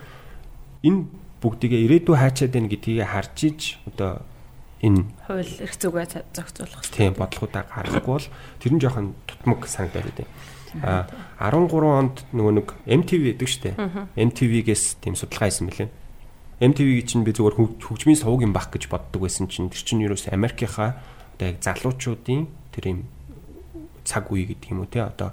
энэ 0.85 1.01
бүгдийгээ 1.45 1.85
ирээдүй 1.85 2.15
хаачаад 2.17 2.51
байна 2.57 2.69
гэдгийг 2.73 3.05
харж 3.05 3.37
иж 3.45 3.61
одоо 3.85 4.25
энэ 4.81 5.05
Хууль 5.29 5.53
эрх 5.61 5.77
зүгээ 5.77 6.05
зохицуулах 6.33 6.81
тийм 6.89 7.13
бодлогуудаа 7.13 7.63
гаргахгүй 7.69 8.13
бол 8.17 8.27
тэр 8.57 8.73
нь 8.73 8.81
жоохон 8.81 9.13
тутмаг 9.29 9.61
санагдаад 9.69 10.09
байна. 10.17 11.07
А 11.39 11.53
13 11.53 11.69
онд 11.85 12.15
нөгөө 12.33 12.53
нэг 12.57 12.67
MTV 12.83 13.37
гэдэг 13.37 13.49
дээ. 13.61 13.75
MTV-гээс 14.17 14.99
тийм 14.99 15.15
судалгаа 15.15 15.47
хийсэн 15.47 15.69
мөлий. 15.69 15.89
MTV 16.59 16.89
чинь 17.07 17.23
би 17.23 17.31
зүгээр 17.31 17.55
хөгжмийн 17.79 18.19
сувг 18.19 18.43
юм 18.43 18.51
бах 18.51 18.73
гэж 18.73 18.91
боддог 18.91 19.21
байсан 19.23 19.47
чинь 19.47 19.71
тэр 19.71 19.83
чинь 19.85 20.03
юу 20.03 20.17
вэ? 20.17 20.35
Америкийнхаа 20.35 20.99
одоо 21.37 21.45
яг 21.47 21.63
залуучуудын 21.63 22.47
тэр 22.75 22.83
юм 22.91 22.99
цаг 24.03 24.31
үе 24.31 24.47
гэдэг 24.51 24.71
юм 24.71 24.83
уу 24.83 24.91
те 24.91 25.03
одоо 25.03 25.31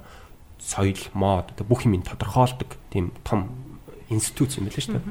соёл, 0.59 0.99
мод 1.15 1.51
одоо 1.51 1.65
бүх 1.67 1.83
юм 1.83 1.99
тодорхойлдог 2.03 2.75
тийм 2.91 3.11
том 3.23 3.51
институт 4.09 4.55
юм 4.55 4.67
байна 4.67 4.79
шүү 4.79 4.95
дээ. 4.95 5.03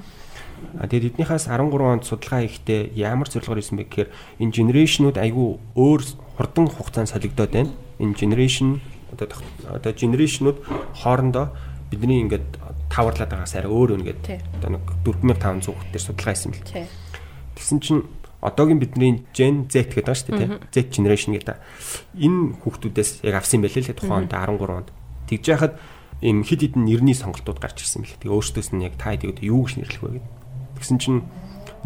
Тэгээд 0.81 1.17
эднийхээс 1.17 1.47
13 1.51 1.73
онд 1.79 2.05
судалгаа 2.05 2.47
хийхдээ 2.47 2.97
ямар 2.97 3.29
зорилгоор 3.29 3.61
хийсэн 3.61 3.79
бэ 3.79 3.87
гэхээр 3.89 4.11
энэ 4.41 4.55
генерашнууд 4.57 5.17
айгүй 5.19 5.49
өөр 5.77 6.01
хурдан 6.37 6.67
хугацаанд 6.73 7.13
солигдоод 7.13 7.53
байна. 7.53 7.73
Энэ 8.01 8.17
generation 8.17 8.81
одоо 9.13 9.29
одоо 9.69 9.93
генерашнууд 9.93 10.59
хоорондоо 11.03 11.53
бидний 11.93 12.25
ингээд 12.25 12.47
таварлаад 12.89 13.31
байгаас 13.31 13.55
арай 13.57 13.71
өөр 13.73 13.97
өнгээд 14.01 14.21
Тий. 14.25 14.41
одоо 14.61 14.81
нэг 14.81 14.85
4500 15.05 15.93
дээр 15.93 16.05
судалгаа 16.05 16.33
хийсэн 16.33 16.53
бэл. 16.53 16.89
Тэгсэн 17.57 17.79
чинь 17.81 18.03
одоогийн 18.41 18.81
бидний 18.81 19.25
Gen 19.33 19.69
Z 19.69 19.93
гэдэг 19.93 20.03
байгаа 20.03 20.17
шүү 20.19 20.29
дээ 20.35 20.49
тий. 20.73 20.89
Z 20.89 20.93
generation 20.93 21.31
гэдэг. 21.37 21.57
Энэ 22.19 22.59
хүүхдүүдээс 22.65 23.11
яг 23.23 23.37
авсан 23.39 23.63
байлээ 23.63 23.87
л 23.87 23.97
тухайн 23.97 24.27
онд 24.27 24.35
13 24.35 24.61
онд. 24.67 24.89
Тэгж 25.31 25.45
яхад 25.53 25.75
им 26.21 26.43
хид 26.43 26.61
хидэн 26.67 26.85
нэрний 26.85 27.15
сонголтууд 27.15 27.63
гарч 27.63 27.87
ирсэн 27.87 28.03
мэлээ. 28.03 28.19
Тэгээ 28.19 28.35
өөртөөс 28.35 28.71
нь 28.75 28.85
яг 28.85 28.95
та 28.99 29.15
хэдийг 29.15 29.43
юу 29.47 29.63
гэж 29.63 29.75
нэрлэх 29.79 30.03
вэ 30.03 30.11
гэдэг. 30.19 30.41
Тэгсэн 30.83 30.99
чинь 30.99 31.22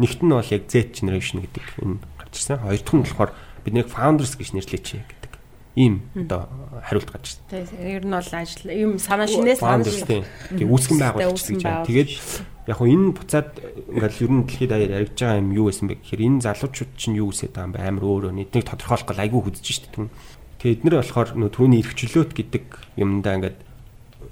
нэгт 0.01 0.25
нь 0.25 0.33
бол 0.33 0.41
яг 0.41 0.63
Z 0.65 0.97
generation 0.97 1.45
гэдэг 1.45 1.65
энэ 1.85 2.01
гарч 2.17 2.33
ирсэн. 2.33 2.65
Хоёр 2.65 2.81
дахь 2.81 2.97
нь 2.97 3.05
болохоор 3.05 3.31
бид 3.61 3.73
нэг 3.77 3.87
founders 3.93 4.33
гэж 4.33 4.57
нэрлэеч 4.57 4.87
гэдэг. 5.05 5.33
Ийм 5.77 6.01
одоо 6.17 6.49
хариулт 6.81 7.09
гарч 7.13 7.37
ирсэн. 7.37 7.45
Тэгээ 7.77 7.93
ер 8.01 8.05
нь 8.09 8.17
бол 8.17 8.33
ажил 8.33 8.65
юм 8.73 8.91
санаа 8.97 9.29
шинээс 9.29 9.61
Founders 9.61 10.01
тийм. 10.01 10.25
Тэгээ 10.49 10.65
үүсгэн 10.65 10.97
байгуулагч 10.97 11.45
гэж 11.45 11.61
байна. 11.61 11.85
Тэгээд 11.85 12.11
яг 12.65 12.77
хөө 12.81 12.89
энэ 12.89 13.13
буцаад 13.13 13.49
ингээл 13.93 14.23
ер 14.25 14.31
нь 14.33 14.43
дэлхийд 14.49 14.71
даяар 14.73 14.95
яригдж 14.97 15.19
байгаа 15.21 15.41
юм 15.45 15.49
юу 15.53 15.65
байсан 15.69 15.85
бэ 15.87 16.01
гэхээр 16.01 16.25
энэ 16.25 16.41
залуучууд 16.41 16.91
чинь 16.97 17.17
юу 17.21 17.29
үсээд 17.29 17.53
байгаа 17.53 17.69
юм 17.69 17.73
бэ 17.77 17.85
амар 17.85 18.05
өөрөө 18.09 18.31
нэгнийг 18.33 18.65
тодорхойлох 18.65 19.07
гол 19.13 19.21
айгүй 19.21 19.41
хүдэж 19.45 19.65
штэ 19.69 19.93
түн. 19.93 20.09
Тэгээд 20.57 20.81
эднэр 20.81 20.97
болохоор 21.05 21.29
нөө 21.37 21.49
түүний 21.53 21.79
эрхчлөөт 21.85 22.31
гэдэг 22.33 22.65
юмдаа 22.97 23.37
ингээд 23.37 23.57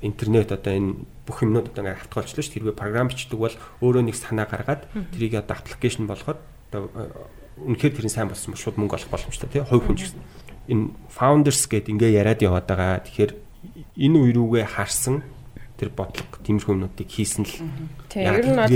интернет 0.02 0.52
одоо 0.52 0.74
энэ 0.74 0.94
бүх 1.28 1.44
юмнууд 1.44 1.72
одоо 1.72 1.82
ингээд 1.86 2.10
автгаалчлаа 2.10 2.44
шүү. 2.44 2.56
Тэрвээ 2.60 2.76
програм 2.76 3.08
бичдэг 3.08 3.40
бол 3.40 3.56
өөрөө 3.84 4.04
нэг 4.06 4.16
санаа 4.16 4.48
гаргаад 4.50 4.88
тэрийг 5.16 5.40
одоо 5.40 5.56
аппликейшн 5.56 6.10
болгоод 6.10 6.40
одоо 6.72 6.90
э, 6.92 7.12
үнэхээр 7.64 7.96
тэрийн 7.96 8.14
сайн 8.14 8.30
болсон 8.30 8.54
бол 8.54 8.64
шууд 8.64 8.78
мөнгө 8.80 8.96
олох 9.00 9.12
боломжтой 9.12 9.50
тий. 9.50 9.64
Хувь 9.64 9.86
хүн 9.86 9.98
ч 9.98 10.12
гэсэн. 10.12 10.22
Энэ 10.68 10.86
founders 11.10 11.62
гэдэг 11.70 11.94
ингээ 11.94 12.18
яриад 12.20 12.42
яваад 12.44 12.68
байгаа. 12.68 13.04
Тэгэхээр 13.06 13.32
энэ 13.96 14.18
үе 14.20 14.32
рүүгээ 14.36 14.66
харсан 14.66 15.24
тэр 15.76 15.92
бодлого 15.92 16.40
тиймэрхүү 16.44 16.72
юмнуудыг 16.72 17.10
хийсэн 17.12 17.44
л 17.44 17.56
Тийм 18.08 18.32
ер 18.32 18.48
нь 18.48 18.56
бол 18.56 18.72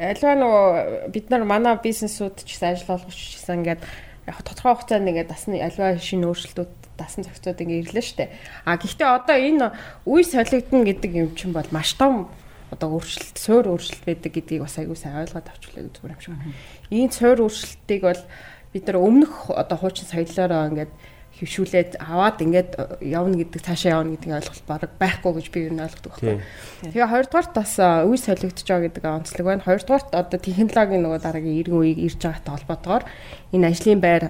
альва 0.00 0.32
нөгөө 0.40 1.12
бид 1.12 1.26
нар 1.28 1.44
манай 1.44 1.76
бизнесүүд 1.76 2.48
ч 2.48 2.56
гэсэн 2.56 2.72
ажил 2.72 2.96
олгогч 2.96 3.12
ч 3.12 3.32
гэсэн 3.36 3.60
ингээд 3.60 3.82
яг 4.24 4.38
тодорхой 4.40 4.72
хугацаанд 4.72 5.08
ингээд 5.12 5.28
дасны 5.28 5.60
альва 5.60 6.00
шинэ 6.00 6.24
өөрчлөлтүүд 6.32 6.72
дасан 7.02 7.26
зохицууд 7.26 7.58
ингээд 7.58 7.90
ирлээ 7.90 8.06
штэ. 8.06 8.30
А 8.62 8.78
гэхдээ 8.78 9.08
одоо 9.10 9.36
энэ 9.36 9.66
үе 10.06 10.22
солигдно 10.22 10.86
гэдэг 10.86 11.10
юм 11.18 11.34
чинь 11.34 11.50
бол 11.50 11.66
маш 11.74 11.98
том 11.98 12.30
одоо 12.70 12.96
өөрчлөлт, 12.96 13.36
суур 13.36 13.74
өөрчлөлт 13.74 14.06
байдаг 14.06 14.32
гэдгийг 14.32 14.62
бас 14.62 14.78
аягүй 14.78 14.96
сайн 14.96 15.20
ойлгоод 15.26 15.50
авчлаа 15.50 15.82
зүгээр 15.90 16.14
юм 16.14 16.22
шиг. 16.22 16.38
Энэ 16.88 17.12
суур 17.12 17.38
өөрчлөлтийг 17.44 18.02
бол 18.06 18.22
бид 18.72 18.84
нар 18.88 18.98
өмнөх 19.02 19.34
одоо 19.52 19.76
хуучин 19.76 20.08
соёлоороо 20.08 20.72
ингээд 20.72 20.92
хөвшүүлээд 21.42 21.98
аваад 21.98 22.38
ингээд 22.44 22.70
явна 23.02 23.40
гэдэг 23.40 23.60
цаашаа 23.64 23.98
явна 23.98 24.14
гэдэг 24.14 24.30
ойлголт 24.30 24.64
баг 24.68 24.82
байхгүй 25.00 25.32
гэж 25.36 25.46
би 25.50 25.60
юу 25.64 25.80
ойлгодог 25.80 26.12
байхгүй. 26.12 26.38
Тэгээ 26.92 27.08
хоёрдугаарт 27.08 27.52
бас 27.56 27.72
а, 27.80 28.04
үе 28.04 28.20
солигдож 28.20 28.62
байгаа 28.68 28.86
гэдэг 28.86 29.04
онцлог 29.04 29.44
байна. 29.48 29.66
Хоёрдугаарт 29.66 30.10
одоо 30.12 30.38
технологийн 30.38 31.02
нөгөө 31.02 31.20
дараагийн 31.24 31.60
иргэн 31.64 31.80
үеийг 31.80 31.98
ирж 32.04 32.20
байгаатай 32.20 32.52
холбоотойгоор 32.52 33.04
энэ 33.56 33.68
ажлын 33.68 34.00
байр 34.04 34.24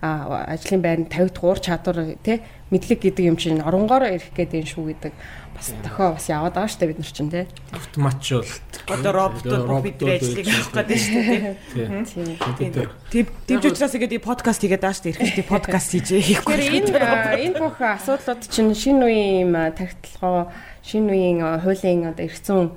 ажлын 0.00 0.82
байрны 0.82 1.06
50 1.10 1.34
дугаар 1.34 1.58
чадвар 1.58 2.14
тий 2.22 2.42
мэдлэг 2.70 3.00
гэдэг 3.02 3.24
юм 3.26 3.36
чинь 3.36 3.60
оронгоор 3.64 4.06
ирэх 4.06 4.30
гэдэг 4.30 4.62
юм 4.62 4.68
шүү 4.68 4.84
гэдэг 4.94 5.12
бас 5.58 5.74
тохио 5.82 6.14
бас 6.14 6.26
яваад 6.30 6.54
байгаа 6.54 6.70
шүү 6.70 6.78
дээ 6.78 6.90
бид 6.94 7.00
нар 7.02 7.10
чинь 7.10 7.30
тий. 7.34 7.44
автоматжуулалт. 7.74 8.74
Одоо 8.86 9.12
роботууд 9.12 9.64
бүх 9.66 9.82
бидний 9.82 10.14
ажлыг 10.22 10.46
хийх 10.46 10.70
гэдэг 10.70 10.98
шүү 11.02 11.22
дээ. 11.26 11.56
Тийм. 11.74 11.90
Тийм. 12.06 12.70
Тэр 12.70 12.88
Тэв 13.10 13.26
тэвж 13.42 13.64
учраас 13.74 13.94
ингээд 13.98 14.14
ಈ 14.14 14.22
подкаст 14.22 14.62
хийгээд 14.62 14.82
байгаа 14.86 14.94
шүү 14.94 15.06
дээ. 15.10 15.14
Ихэвчлэн 15.18 15.50
подкаст 15.50 15.90
хийж 15.90 16.08
хийхгүй. 16.14 16.54
Энэ 16.62 16.94
энэ 17.42 17.58
бүх 17.58 17.76
асуудлууд 17.82 18.42
чинь 18.46 18.70
шинэ 18.70 19.02
үеийн 19.02 19.50
юм 19.50 19.52
а, 19.58 19.74
тагтлагоо 19.74 20.52
шинэ 20.86 21.10
үеийн 21.10 21.38
хуулийн 21.58 22.06
одоо 22.06 22.28
зүйн 22.30 22.68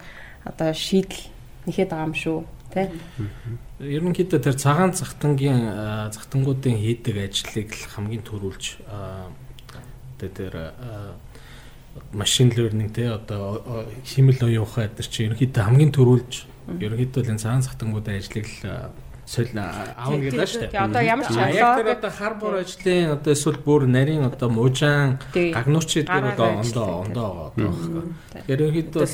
одоо 0.42 0.70
шийдэл 0.74 1.30
нэхэд 1.70 1.94
байгаа 1.94 2.10
юм 2.10 2.16
шүү 2.18 2.38
тий. 2.74 2.90
Ерөнхийдөө 3.82 4.40
тэр 4.46 4.56
цагаан 4.56 4.94
захтангийн 4.94 5.62
захтангуудын 6.14 6.78
хийдэг 6.78 7.18
ажлыг 7.18 7.70
л 7.74 7.90
хамгийн 7.98 8.22
түрүүлж 8.22 8.64
одоо 8.86 10.30
тэр 10.30 10.54
машин 12.14 12.54
learning 12.54 12.94
те 12.94 13.10
одоо 13.10 13.62
химэл 14.06 14.46
оюун 14.46 14.70
ухаан 14.70 14.94
эдэр 14.94 15.08
чи 15.10 15.26
ерөнхийдөө 15.26 15.64
хамгийн 15.66 15.92
түрүүлж 15.98 16.34
ерөнхийдөө 16.78 17.22
л 17.26 17.32
энэ 17.34 17.42
цагаан 17.42 17.66
захтангуудын 17.66 18.22
ажлыг 18.22 18.46
л 18.46 18.94
соль 19.26 19.56
аа, 19.56 19.96
аавна 19.96 20.28
гэдэг 20.28 20.50
шүү 20.50 20.62
дээ. 20.68 20.82
Одоо 20.82 21.02
ямар 21.02 21.26
ч 21.26 21.32
технологи 21.32 21.94
одоо 21.96 22.12
хар 22.12 22.34
бор 22.36 22.54
ажлын 22.60 23.16
одоо 23.16 23.32
эсвэл 23.32 23.60
бүр 23.64 23.88
нарийн 23.88 24.28
одоо 24.28 24.50
гагнуучид 25.56 26.08
тэр 26.12 26.36
Гараагаа 26.36 26.60
одоо 26.60 26.60
ондоо 26.60 26.88
ондоо 27.06 27.30
байгаа 27.56 27.72
байхгүй. 27.72 28.04
Ерөнхийдөө. 28.52 29.06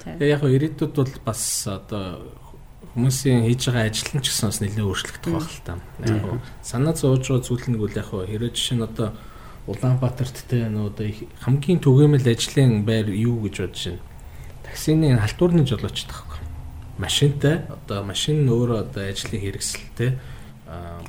Тэгээ 0.00 0.32
яг 0.32 0.42
ирээдүйд 0.44 0.92
бол 0.96 1.12
бас 1.26 1.42
одоо 1.66 2.39
хүмүүсийн 2.94 3.46
хийж 3.46 3.62
байгаа 3.70 3.86
ажил 3.86 4.10
нь 4.18 4.22
ч 4.22 4.26
гэсэн 4.34 4.48
бас 4.50 4.58
нэлээд 4.60 4.82
өөрчлөгдөх 4.82 5.30
байх 5.30 5.46
л 5.46 5.62
та. 5.62 5.78
Яг 6.02 6.18
хөө 6.26 6.38
санаа 6.66 6.94
зовж 6.98 7.22
байгаа 7.30 7.46
зүйл 7.46 7.66
нэг 7.70 7.80
үл 7.86 7.94
яг 7.94 8.08
хэрэг 8.10 8.54
жишээ 8.58 8.76
нь 8.78 8.86
одоо 8.86 9.08
Улаанбаатарт 9.70 10.36
те 10.50 10.66
нөө 10.66 10.90
одоо 10.90 11.06
хамгийн 11.46 11.78
түгээмэл 11.78 12.26
ажлын 12.26 12.82
байр 12.82 13.06
юу 13.14 13.46
гэж 13.46 13.54
бодож 13.62 13.82
байна. 13.86 14.02
Таксины 14.66 15.14
халтуурны 15.14 15.62
жолоочтой 15.62 16.10
байхгүй. 16.10 16.40
Машинтай 16.98 17.56
одоо 17.70 18.02
машин 18.02 18.42
нь 18.42 18.50
өөрөө 18.50 18.78
одоо 18.90 19.02
ажлын 19.06 19.38
хэрэгсэлтэй 19.38 20.10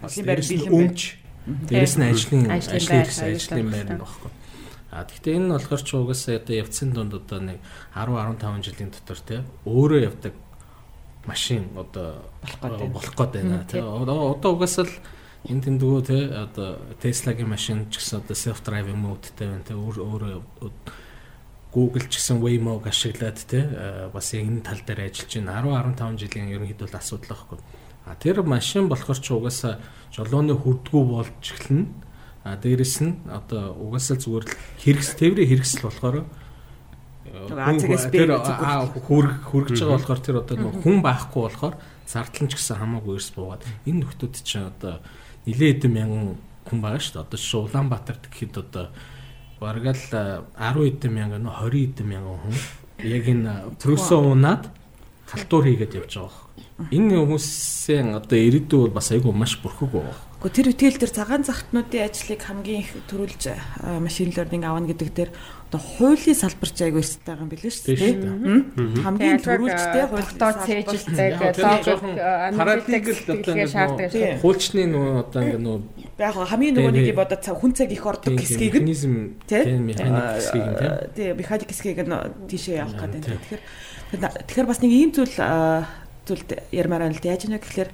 бас 0.02 0.18
нь 0.18 0.70
өмч 0.70 1.00
дээрэс 1.48 1.96
нь 1.98 2.06
ажлын 2.06 2.46
Ажлын 2.52 3.02
ажлын 3.02 3.68
байр, 3.72 3.90
нь 3.90 3.98
байхгүй. 3.98 4.32
А 4.92 5.08
гэхдээ 5.08 5.36
энэ 5.40 5.48
нь 5.48 5.54
болохоор 5.56 5.82
ч 5.82 5.90
угаасаа 5.96 6.38
одоо 6.38 6.56
явцын 6.62 6.92
донд 6.94 7.14
одоо 7.18 7.40
нэг 7.40 7.58
10 7.96 8.14
15 8.14 8.68
жилийн 8.68 8.92
дотор 8.92 9.20
те 9.24 9.36
өөрөө 9.66 10.00
явдаг 10.06 10.34
машин 11.26 11.70
одоо 11.76 12.26
болох 12.90 13.16
гээд 13.16 13.32
байна. 13.34 13.66
Тэгээ 13.70 13.86
одоо 13.86 14.52
угаасаа 14.54 14.86
л 14.86 14.94
энэ 15.46 15.64
тэндгүү 15.70 16.02
те 16.06 16.18
одоо 16.34 16.82
Tesla-гийн 17.02 17.50
машин 17.50 17.90
ч 17.94 18.02
гэсэн 18.02 18.26
одоо 18.26 18.36
self 18.36 18.62
driving 18.66 18.98
modeтэй 18.98 19.48
байна. 19.50 19.66
Тэ 19.66 19.78
өөр 19.78 19.98
өөр 20.02 20.24
Google 21.72 22.06
ч 22.10 22.18
гэсэн 22.18 22.42
Waymo-г 22.42 22.90
ашиглаад 22.90 23.38
те 23.46 23.64
бас 24.14 24.34
яг 24.34 24.50
энэ 24.50 24.66
тал 24.66 24.82
дээр 24.82 25.08
ажиллаж 25.08 25.32
байна. 25.38 25.62
10 25.62 25.96
15 25.96 26.22
жилийн 26.26 26.54
ерөнхийдөө 26.58 26.88
л 26.90 26.98
асуудал 26.98 27.30
байхгүй. 27.32 27.60
А 28.06 28.16
тэр 28.18 28.42
машин 28.42 28.90
болохоор 28.90 29.20
ч 29.22 29.28
угаасаа 29.30 29.78
жолооны 30.10 30.58
хүрдгүү 30.58 31.04
болж 31.06 31.42
эхэлнэ. 31.42 31.86
А 32.44 32.58
дээрэс 32.58 32.98
нь 33.06 33.22
одоо 33.30 33.78
угаасаа 33.78 34.18
зүгээр 34.18 34.46
л 34.50 34.54
хэрэгс 34.82 35.10
тээврийн 35.22 35.50
хэрэгсэл 35.54 35.86
болохоор 35.86 36.26
Азигээс 37.32 38.06
би 38.12 38.28
хүрг 38.28 39.40
хүргэж 39.48 39.80
байгаа 39.80 39.96
болохоор 39.96 40.22
тэр 40.22 40.38
одоо 40.44 40.56
хүн 40.84 41.00
байхгүй 41.00 41.42
болохоор 41.48 41.76
зардал 42.04 42.44
нь 42.44 42.52
ч 42.52 42.60
гэсэн 42.60 42.80
хамаагүй 42.84 43.16
эрс 43.16 43.32
буугаад 43.32 43.64
энэ 43.88 44.04
нөхдүүд 44.04 44.36
чинь 44.44 44.68
одоо 44.68 45.00
нилээ 45.48 45.80
хэдэн 45.80 45.92
мянган 45.96 46.26
хүн 46.68 46.80
байгаа 46.84 47.00
шүү 47.00 47.14
дээ. 47.16 47.26
Одоо 47.26 47.40
шууд 47.40 47.66
Улаанбаатарт 47.72 48.24
гэхэд 48.28 48.56
одоо 48.60 48.86
бараг 49.64 49.86
л 49.96 50.06
10 50.12 50.52
хэдэн 50.60 51.12
мянган 51.14 51.48
20 51.48 51.96
хэдэн 51.96 52.08
мянган 52.08 52.38
хүн 52.44 52.56
яг 53.00 53.26
энэ 53.28 53.52
просо 53.80 54.20
унаад 54.20 54.68
халтуур 55.32 55.66
хийгээд 55.72 55.98
явж 56.04 56.14
байгаа. 56.20 56.44
Энэ 56.92 57.16
хүмүүсийн 57.16 58.18
одоо 58.20 58.38
ирээдүй 58.38 58.80
бол 58.92 58.98
бас 59.00 59.12
айгүй 59.16 59.32
маш 59.32 59.56
бүрхэг 59.64 59.92
байгаа. 59.94 60.31
Гэхдээ 60.42 60.58
тэр 60.58 60.74
үтгэл 60.74 60.98
дээр 60.98 61.14
цагаан 61.14 61.46
захтнуудын 61.46 62.02
ажлыг 62.02 62.42
хамгийн 62.42 62.82
их 62.82 62.98
төрүүлж 63.06 63.54
машин 64.02 64.34
learning 64.34 64.66
авна 64.66 64.90
гэдэг 64.90 65.10
дээр 65.14 65.30
одоо 65.70 65.78
хуулийн 65.78 66.34
салбарч 66.34 66.82
айгүй 66.82 67.06
эрсдэл 67.06 67.30
байгаа 67.30 67.46
юм 67.46 67.52
билээ 67.54 67.70
шүү 67.70 67.94
дээ. 67.94 69.06
Хамгийн 69.06 69.38
төрүүлжтэй 69.38 70.04
хуулиудаа 70.10 70.52
цээжилдэг 70.66 71.34
логик 71.62 72.18
аналитик 72.58 73.06
хэлхээ 73.06 73.70
шаарддаг. 73.70 74.10
Хуульчны 74.42 74.84
нөө 74.90 75.30
одоо 75.30 75.42
ингээ 75.46 75.62
нөө 75.62 75.78
яг 76.18 76.34
хамгийн 76.34 76.74
нөгөө 76.74 76.90
нэг 76.90 77.22
одоо 77.22 77.54
хүн 77.62 77.72
цаг 77.78 77.94
их 77.94 78.02
ордог 78.02 78.34
хэсгийг 78.34 78.82
механизм 78.82 79.38
тийм 79.46 79.86
механик 79.94 80.26
хэсгийг 80.42 80.66
тийм 81.14 81.34
механик 81.38 81.70
хэсгийг 81.70 82.02
нь 82.02 82.18
тийшээ 82.50 82.82
явах 82.82 82.98
гэдэг. 82.98 83.30
Тэгэхээр 83.30 83.62
тэгэхээр 84.50 84.70
бас 84.74 84.82
нэг 84.82 84.90
ийм 84.90 85.14
зүйл 85.14 85.38
зүйлд 86.26 86.50
ярмаар 86.74 87.06
байна 87.06 87.14
л 87.14 87.30
яаж 87.30 87.46
нэ 87.46 87.62
гэхээр 87.62 87.90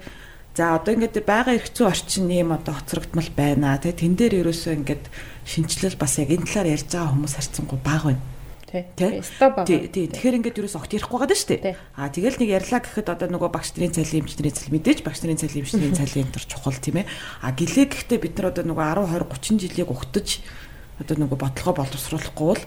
За 0.58 0.74
одоо 0.74 0.98
ингээд 0.98 1.22
байгаа 1.22 1.54
эрх 1.54 1.70
зүйн 1.70 1.86
орчин 1.86 2.26
ийм 2.34 2.50
одоо 2.50 2.74
хоцрогдмал 2.74 3.30
байна. 3.30 3.78
Тэ 3.78 3.94
тэн 3.94 4.18
дээр 4.18 4.42
ерөөсөө 4.42 4.74
ингээд 4.82 5.06
шинжилэл 5.46 5.94
бас 5.94 6.18
яг 6.18 6.34
энэ 6.34 6.50
талаар 6.50 6.74
ярьж 6.74 6.90
байгаа 6.90 7.14
хүмүүс 7.14 7.34
харьцангуй 7.38 7.78
бага 7.78 8.10
байна. 8.10 8.22
Тий. 8.66 8.82
Тий. 8.98 10.10
Тэгэхээр 10.10 10.38
ингээд 10.42 10.58
ерөөс 10.58 10.74
огт 10.74 10.98
ярихгүй 10.98 11.14
байгаа 11.14 11.38
шүү 11.38 11.50
дээ. 11.62 11.78
Аа 11.94 12.10
тэгэл 12.10 12.42
нэг 12.42 12.50
ярьлаа 12.58 12.82
гэхэд 12.82 13.06
одоо 13.06 13.28
нөгөө 13.30 13.50
багш 13.54 13.70
нарын 13.78 13.94
цалин 13.94 14.26
эмчнэрийн 14.26 14.56
цалин 14.58 14.74
мэдээж 14.74 14.98
багш 15.06 15.18
нарын 15.22 15.38
цалин 15.38 15.62
эмчнэрийн 15.62 15.94
цалин 15.94 16.30
төр 16.34 16.44
чухал 16.50 16.74
тийм 16.82 16.96
ээ. 17.00 17.10
Аа 17.38 17.54
гэлээ 17.54 17.86
гэхдээ 17.94 18.18
бид 18.18 18.34
нар 18.42 18.50
одоо 18.50 18.66
нөгөө 18.66 18.84
10 18.98 19.14
20 19.14 19.30
30 19.30 19.62
жилийг 19.62 19.88
угтаж 19.94 20.42
одоо 20.98 21.16
нөгөө 21.22 21.38
бодлогоо 21.38 21.74
боловсруулахгүй 21.86 22.46
бол 22.50 22.64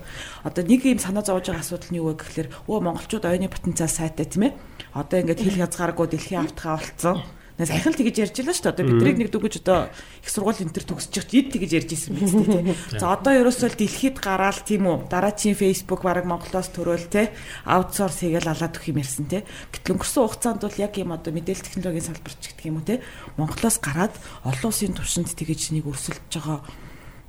одоо 0.47 0.63
нэг 0.63 0.87
юм 0.87 1.03
санаа 1.03 1.27
зовж 1.27 1.51
байгаа 1.51 1.59
асуудал 1.59 1.91
нь 1.91 1.99
юу 1.99 2.15
вэ 2.15 2.23
гэхээр 2.23 2.47
өө 2.71 2.79
монголчууд 2.87 3.27
оюуны 3.27 3.51
потенциал 3.51 3.91
сайтай 3.91 4.23
тийм 4.31 4.47
ээ. 4.47 4.55
Одоо 4.95 5.19
ингээд 5.19 5.43
хэл 5.43 5.59
хязгааргүй 5.59 6.07
дэлхийн 6.07 6.47
автхаа 6.47 6.79
болцсон 6.79 7.19
Саяхан 7.67 7.93
л 7.93 7.99
тэгэж 8.01 8.15
ярьж 8.21 8.35
байлаа 8.41 8.55
шүү 8.55 8.65
дээ. 8.65 8.73
Одоо 8.73 8.85
бидрийг 8.89 9.17
нэг 9.21 9.29
дүгэж 9.29 9.53
одоо 9.61 9.79
их 9.93 10.29
сургууль 10.29 10.61
энэ 10.61 10.73
төр 10.73 10.85
төгсөж 10.89 11.15
ид 11.29 11.47
тэгэж 11.53 11.71
ярьж 11.77 11.89
исэн 11.93 12.15
биз 12.17 12.33
дээ. 12.33 12.97
За 12.97 13.13
одоо 13.13 13.33
ерөөсөө 13.37 13.69
дэлхийд 13.77 14.17
гараал 14.17 14.61
тийм 14.65 14.89
үү. 14.89 15.09
Дараачийн 15.11 15.57
Facebook 15.57 16.01
бараг 16.01 16.25
Монголоос 16.25 16.69
төрөөл 16.73 17.07
те 17.11 17.33
аутсорс 17.65 18.25
хийгээл 18.25 18.51
алаад 18.51 18.75
өгөх 18.77 18.89
юм 18.89 19.01
ярьсан 19.01 19.25
те. 19.29 19.45
Гэтэл 19.73 19.93
өнгөрсөн 19.99 20.21
хугацаанд 20.25 20.61
бол 20.65 20.81
яг 20.81 20.93
юм 20.97 21.11
одоо 21.13 21.31
мэдээлэл 21.31 21.67
технологийн 21.67 22.07
салбарч 22.09 22.41
гэдэг 22.41 22.65
юм 22.65 22.79
уу 22.81 22.87
те. 22.87 23.03
Монголоос 23.37 23.77
гараад 23.81 24.15
олон 24.47 24.69
улсын 24.71 24.95
түвшинд 24.95 25.29
тэгэж 25.31 25.75
нэг 25.77 25.85
өрсөлдөж 25.85 26.33
байгаа 26.33 26.59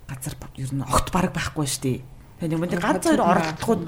газар 0.09 0.35
ер 0.57 0.71
нь 0.73 0.85
огт 0.85 1.09
бараг 1.13 1.33
байхгүй 1.33 1.67
шүү 1.67 1.83
дээ. 1.83 1.99
Тэгээ 2.41 2.59
нэг 2.59 2.83
ганц 2.83 3.05
хоёр 3.07 3.23
оролдоход 3.23 3.81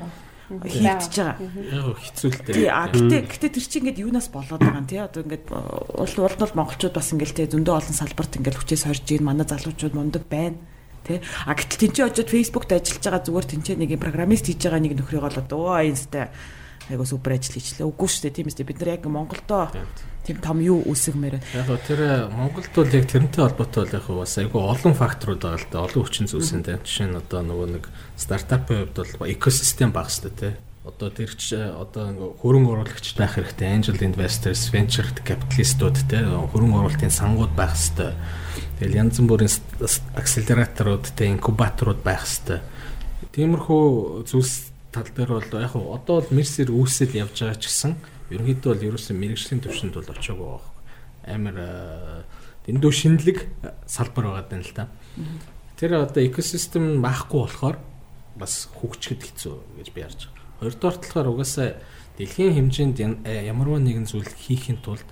хийгдэж 0.48 1.14
байгаа. 1.16 1.36
Яг 1.40 1.98
хэцүүлтэй. 1.98 2.54
Тий, 2.54 2.68
а 2.68 2.88
гэтээ 2.92 3.20
гэтээ 3.24 3.50
тэр 3.56 3.64
чинь 3.64 3.80
ингээд 3.88 4.02
юунаас 4.04 4.28
болоод 4.28 4.60
байгаа 4.60 4.80
юм 4.84 4.88
тий. 4.88 5.00
Одоо 5.00 5.22
ингээд 5.24 5.46
уул 5.48 6.14
уул 6.20 6.36
нь 6.36 6.58
монголчууд 6.58 6.94
бас 6.94 7.08
ингээд 7.12 7.36
тий 7.36 7.46
зөндөө 7.48 7.74
олон 7.80 7.96
салбарт 7.96 8.36
ингээд 8.36 8.58
хүчээс 8.60 8.84
хорж 8.84 9.06
ийн 9.08 9.24
манай 9.24 9.46
залуучууд 9.48 9.94
мундаг 9.96 10.24
байна. 10.28 10.60
Тэ 11.04 11.20
а 11.20 11.52
гэтэл 11.52 11.92
тэнцээ 11.92 12.08
очиод 12.08 12.32
фейсбુકт 12.32 12.72
ажиллаж 12.72 13.04
байгаа 13.04 13.22
зүгээр 13.24 13.46
тэнцээ 13.52 13.76
нэг 13.76 13.92
программист 14.00 14.48
хийж 14.48 14.60
байгаа 14.64 14.80
нэг 14.80 14.94
нөхрийг 14.96 15.24
олоод 15.24 15.50
оо 15.52 15.80
инстай 15.84 16.32
айгуу 16.88 17.04
супер 17.08 17.36
ажил 17.36 17.56
хийчлээ. 17.56 17.88
Үгүй 17.88 18.08
шүү 18.08 18.22
дээ. 18.28 18.36
Тийм 18.40 18.48
үстэй 18.48 18.64
бид 18.68 18.80
нар 18.80 19.00
яг 19.00 19.04
Монголдоо 19.04 19.68
тийм 20.26 20.38
том 20.40 20.58
юу 20.64 20.80
үсгмээр 20.88 21.38
байна. 21.38 21.68
Яг 21.68 21.84
тэр 21.86 22.00
Монголд 22.32 22.72
бол 22.74 22.90
яг 22.90 23.06
тэрнтэй 23.08 23.40
холбоотой 23.44 23.84
бол 23.84 23.96
яг 24.00 24.06
бас 24.08 24.34
айгуу 24.40 24.62
олон 24.72 24.94
факторууд 24.96 25.40
байгаа 25.44 25.60
л 25.60 25.68
да. 25.70 25.84
Олон 25.84 26.02
хүчин 26.04 26.28
зүйлсэн 26.28 26.64
тийм. 26.64 26.80
Жишээ 26.80 27.08
нь 27.12 27.20
одоо 27.20 27.40
нөгөө 27.44 27.68
нэг 27.76 27.84
стартапын 28.16 28.88
хувьд 28.88 28.96
бол 29.18 29.28
экосистем 29.28 29.92
баг 29.92 30.08
шүү 30.08 30.32
дээ 30.32 30.56
тийм 30.56 30.72
одоо 30.84 31.08
тэр 31.08 31.32
ч 31.32 31.56
одоо 31.56 32.36
хөрөнгө 32.44 32.76
оруулагч 32.76 33.16
байх 33.16 33.40
хэрэгтэй 33.40 33.72
angel 33.72 33.96
investors 34.04 34.68
venture 34.68 35.08
capitalistууд 35.24 35.96
те 36.12 36.20
хөрөнгө 36.20 36.76
оруулалтын 36.76 37.08
сангууд 37.08 37.56
байх 37.56 37.72
хэрэгтэй 37.72 38.12
тэгэл 38.84 39.00
янз 39.00 39.16
бүрийн 39.24 39.48
акселераторууд 40.12 41.08
те 41.16 41.32
инкубаторууд 41.32 42.04
байх 42.04 42.28
хэрэгтэй 42.28 42.60
тиймэрхүү 43.32 44.28
зүйлс 44.28 44.52
тал 44.92 45.08
дээр 45.08 45.40
бол 45.40 45.56
яг 45.56 45.72
одоо 45.72 46.20
бол 46.20 46.36
мерсэр 46.36 46.68
үүсэл 46.68 47.16
явж 47.16 47.32
байгаа 47.32 47.56
ч 47.56 47.64
гэсэн 47.64 47.96
ерөнхийдөө 48.34 48.70
бол 48.74 48.86
ерөөсөн 48.90 49.16
мэрэгжлийн 49.18 49.62
төвшөнд 49.64 49.94
бол 49.94 50.12
очоогүй 50.12 50.48
байх. 50.50 50.66
Амар 51.24 51.56
дэндүү 52.66 52.92
шинэлэг 52.92 53.38
салбар 53.86 54.24
байгаа 54.28 54.46
даа 54.50 54.60
л 54.60 54.74
та. 54.74 54.84
Тэр 55.78 56.02
одоо 56.02 56.22
экосистем 56.22 57.02
байхгүй 57.02 57.40
болохоор 57.46 57.76
бас 58.36 58.68
хөгжихэд 58.74 59.22
хэцүү 59.22 59.54
гэж 59.78 59.88
би 59.94 60.00
харж 60.02 60.20
байгаа. 60.26 60.44
Хоёрдугаар 60.60 60.96
талаар 60.98 61.28
угаасаа 61.30 61.68
дэлхийн 62.18 62.54
хэмжээнд 62.54 62.98
ямарваа 63.24 63.80
нэгэн 63.82 64.06
зүйл 64.06 64.26
хийхин 64.26 64.78
тулд 64.82 65.06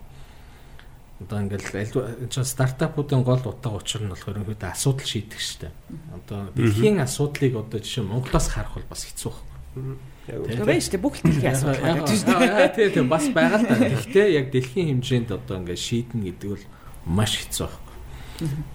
одоо 1.23 1.39
ингээл 1.43 2.27
стартапуудын 2.31 3.23
гол 3.23 3.43
утга 3.47 3.71
учир 3.71 4.03
нь 4.03 4.11
болохоор 4.11 4.43
ерөнхийдөө 4.43 4.71
асуудал 4.75 5.07
шийдэх 5.07 5.39
штеп. 5.39 5.75
Одоо 6.11 6.51
дэлхийн 6.55 6.99
асуудлыг 6.99 7.55
одоо 7.63 7.79
жишээ 7.79 8.05
Монголоос 8.07 8.49
харах 8.51 8.75
бол 8.75 8.91
бас 8.91 9.07
хэцүү 9.07 9.31
байна. 9.31 9.99
Тэгээ 10.23 10.63
байж 10.63 10.87
тээ 10.87 11.03
бүх 11.03 11.19
дэлхийн 11.19 11.51
асуудал 11.51 11.83
байна 11.83 12.07
тийм 12.07 12.19
шүү. 12.23 12.75
Тийм 12.79 12.91
тийм 12.95 13.09
бас 13.11 13.27
байгаа 13.35 13.59
л 13.59 13.67
та. 13.67 13.75
Гэхдээ 13.75 14.29
яг 14.39 14.47
дэлхийн 14.55 14.89
хэмжээнд 15.03 15.31
одоо 15.35 15.57
ингээд 15.59 15.83
шийднэ 15.83 16.23
гэдэг 16.31 16.49
бол 16.55 16.67
маш 17.11 17.33
хэцүү 17.43 17.67
байна. 17.67 17.83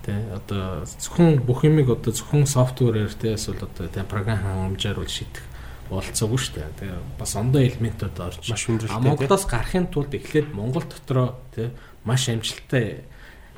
Тэ 0.04 0.14
одоо 0.36 0.84
зөвхөн 0.84 1.40
бүх 1.48 1.64
юмыг 1.64 1.88
одоо 1.88 2.12
зөвхөн 2.12 2.44
софтверээр 2.44 3.16
тэ 3.16 3.40
эсвэл 3.40 3.64
одоо 3.64 3.88
тэ 3.88 4.04
програм 4.04 4.44
хангамжаар 4.44 5.00
бол 5.00 5.08
шийдэх 5.08 5.44
болцоогүй 5.88 6.40
шүү 6.40 6.56
дээ. 6.60 6.76
Тэгээ 6.84 7.00
бас 7.16 7.32
ондоо 7.40 7.64
элементүүд 7.64 8.18
орж 8.20 8.44
маш 8.44 8.64
хүндрэлтэй. 8.68 9.04
Монголоос 9.08 9.46
гарахын 9.48 9.88
тулд 9.88 10.12
эхлээд 10.12 10.52
Монгол 10.52 10.84
дотроо 10.84 11.40
тэ 11.56 11.72
маш 12.04 12.28
амжилттай 12.28 13.08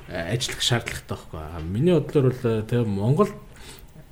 ажиллах 0.10 0.62
шаардлагатай 0.62 1.18
байхгүй. 1.18 1.42
Миний 1.66 1.98
бодлоор 1.98 2.30
бол 2.30 2.66
тэ 2.70 2.86
Монгол 2.86 3.30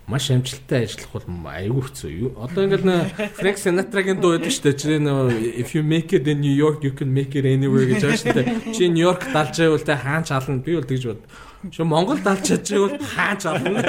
маш 0.07 0.31
амжилттай 0.31 0.87
ажиллах 0.87 1.11
бол 1.11 1.51
аюу 1.51 1.83
хэцүү. 1.83 2.39
Одоо 2.39 2.63
ингээл 2.63 3.11
Frank 3.35 3.59
Sinatra-гийн 3.59 4.23
дуу 4.23 4.39
байдаг 4.39 4.55
шүү 4.55 4.63
дээ. 4.71 4.79
Чи 4.79 4.95
нөө 5.03 5.35
if 5.59 5.75
you 5.75 5.83
make 5.83 6.15
it 6.15 6.23
in 6.31 6.39
New 6.39 6.55
York 6.55 6.79
you 6.79 6.95
can 6.95 7.11
make 7.11 7.35
it 7.35 7.43
anywhere 7.43 7.83
гэж 7.91 8.07
байна 8.07 8.15
шүү 8.15 8.35
дээ. 8.39 8.47
Чи 8.71 8.87
Нью 8.87 9.11
Йорк 9.11 9.27
далж 9.35 9.59
байвал 9.59 9.83
тэ 9.83 9.99
хаач 9.99 10.31
ална. 10.31 10.63
Би 10.63 10.79
бол 10.79 10.87
тэгж 10.87 11.03
бод. 11.11 11.21
Чи 11.75 11.83
Монгол 11.83 12.23
далж 12.23 12.47
чадчихвал 12.47 12.95
хаач 13.03 13.43
ална. 13.51 13.83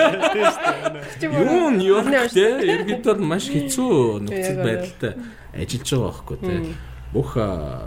Юу 1.22 1.70
Нью 1.70 2.02
Йорк 2.02 2.34
тэ 2.34 2.66
ерөнхийдөө 2.66 3.14
маш 3.22 3.46
хэцүү 3.46 4.26
нөхцөл 4.26 4.58
байдалтай 4.58 5.12
ажиллаж 5.54 5.86
байгаа 5.86 6.02
байхгүй 6.02 6.38
тэ. 6.42 6.74
Бүх 7.14 7.30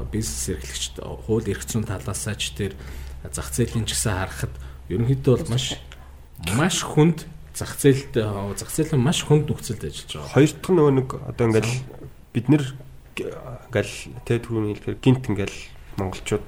бизнес 0.07 0.55
эрхлэгчд 0.55 1.03
хууль 1.03 1.51
эрх 1.51 1.67
зүйн 1.67 1.83
талаасаа 1.83 2.39
ч 2.39 2.55
тэр 2.55 2.79
зах 3.27 3.51
зээлийн 3.51 3.83
ч 3.83 3.91
гэсэн 3.91 4.15
харахад 4.15 4.55
ерөнхийдөө 4.87 5.35
бол 5.35 5.51
маш 5.51 5.75
маш 6.55 6.81
хүнд 6.81 7.27
зах 7.55 7.75
зээлд 7.75 8.13
зах 8.15 8.71
зээл 8.71 8.95
нь 8.95 9.03
маш 9.03 9.27
хүнд 9.27 9.51
нөхцөлд 9.51 9.83
ажиллаж 9.83 10.11
байгаа. 10.15 10.33
Хоёр 10.35 10.51
дахь 10.51 10.71
нөгөө 10.71 10.93
нэг 10.95 11.09
одоо 11.27 11.45
ингээл 11.51 11.73
бид 12.31 12.45
нэр 12.47 12.63
ингээл 13.19 13.95
тэ 14.23 14.39
түрүүний 14.39 14.73
хэлэхээр 14.79 15.03
гинт 15.03 15.23
ингээл 15.27 15.57
монголчууд 15.99 16.47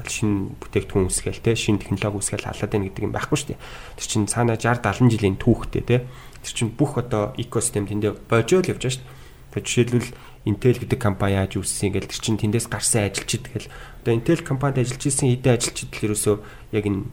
ингээл 0.00 0.14
шинэ 0.14 0.56
бүтээгдэхүүн 0.62 1.10
үсгээл 1.10 1.44
тэ 1.44 1.58
шинэ 1.58 1.82
технологи 1.82 2.22
үсгээл 2.22 2.46
халаад 2.48 2.70
байна 2.70 2.86
гэдэг 2.88 3.04
юм 3.04 3.14
байхгүй 3.14 3.36
шүү 3.36 3.48
дээ. 3.52 3.60
Тэр 3.98 4.06
чинь 4.06 4.30
цаана 4.30 4.56
60 4.56 4.80
70 4.86 5.12
жилийн 5.12 5.36
түүхтэй 5.36 5.82
тэ. 5.84 6.06
Тэр 6.40 6.54
чинь 6.54 6.72
бүх 6.72 6.96
одоо 6.96 7.34
экосистем 7.36 7.84
тэндээ 7.90 8.16
божоо 8.30 8.62
л 8.64 8.70
явж 8.70 8.80
байгаа 8.80 8.94
шүү 8.96 9.04
дээ. 9.04 9.18
Жишээлбэл 9.60 10.10
Intel 10.48 10.78
гэдэг 10.80 10.96
компани 10.96 11.36
яаж 11.36 11.60
үүссэн 11.60 11.92
ингээл 11.92 12.08
тэр 12.08 12.22
чинь 12.22 12.40
тэндээс 12.40 12.70
гарсан 12.72 13.12
ажилчид 13.12 13.44
тэгэл 13.50 13.68
одоо 14.00 14.12
Intel 14.16 14.40
компанид 14.40 14.80
ажиллаж 14.80 15.04
исэн 15.04 15.28
хэдэн 15.36 15.52
ажилчид 15.52 15.90
л 15.92 16.04
ерөөсөө 16.08 16.36
яг 16.72 16.84
энэ 16.86 17.04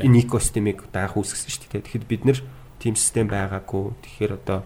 энэ 0.00 0.24
экосистемийг 0.24 0.88
даах 0.92 1.16
үүсгэсэн 1.16 1.50
шүү 1.50 1.62
дээ. 1.72 1.84
Тэгэхэд 1.84 2.06
бид 2.08 2.22
нэр 2.24 2.38
тийм 2.80 2.94
систем 2.96 3.28
байгаагүй. 3.28 3.96
Тэгэхээр 4.04 4.32
одоо 4.36 4.64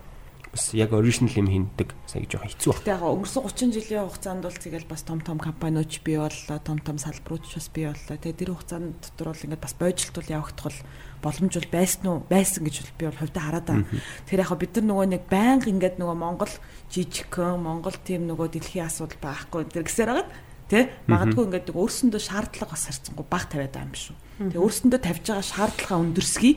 бас 0.51 0.75
яг 0.75 0.93
оригинал 0.93 1.31
юм 1.31 1.47
хийдэг 1.47 1.95
сая 2.11 2.27
жоохон 2.27 2.51
хэцүү 2.51 2.73
байна. 2.75 2.91
Яг 2.91 3.03
өнгөрсөн 3.07 3.43
30 3.47 3.71
жилийн 3.71 4.07
хугацаанд 4.11 4.43
бол 4.43 4.59
тэгэл 4.59 4.91
бас 4.91 5.03
том 5.07 5.21
том 5.23 5.39
компаниуд 5.39 5.95
бий 6.03 6.19
боллоо, 6.19 6.59
том 6.59 6.79
том 6.83 6.99
салбарууд 6.99 7.47
ч 7.47 7.55
бас 7.55 7.71
бий 7.71 7.87
боллоо. 7.87 8.19
Тэгээ 8.19 8.35
тэр 8.35 8.51
хугацаанд 8.59 8.99
дотор 8.99 9.31
бол 9.31 9.45
ингээд 9.47 9.63
бас 9.63 9.75
боёжилт 9.79 10.15
бол 10.19 10.35
явагдах 10.35 10.67
бол 10.67 10.79
боломж 11.23 11.55
бол 11.55 11.71
байсан 11.71 12.05
уу? 12.11 12.19
Байсан 12.27 12.63
гэж 12.67 12.77
би 12.99 13.07
бол 13.07 13.21
хувьдаа 13.23 13.45
хараад 13.47 13.67
байна. 13.71 13.87
Тэр 14.27 14.43
яг 14.43 14.53
бид 14.59 14.75
нар 14.75 14.87
нөгөө 14.91 15.07
нэг 15.15 15.23
байнга 15.31 15.71
ингээд 15.71 15.97
нөгөө 16.03 16.17
Монгол 16.19 16.55
жижигхэн, 16.91 17.63
Монгол 17.63 17.97
тийм 18.03 18.27
нөгөө 18.27 18.49
дэлхийн 18.51 18.91
асуудал 18.91 19.23
байхгүй 19.23 19.71
энэ 19.71 19.87
гэсээр 19.87 20.11
хагаад 20.11 20.31
Тэ 20.71 20.87
магадгүй 21.11 21.45
ингээд 21.51 21.75
өөрсөндөө 21.75 22.23
шаардлага 22.23 22.71
бас 22.71 22.87
харцсангүй 22.87 23.27
баг 23.27 23.45
тавиад 23.51 23.75
байгаа 23.75 23.87
юм 23.91 23.91
биш 23.91 24.07
үү. 24.15 24.19
Тэгээ 24.55 24.63
өөрсөндөө 24.63 25.01
тавьж 25.03 25.25
байгаа 25.27 25.51
шаардлагаа 25.51 25.99
өндөрсгий. 25.99 26.55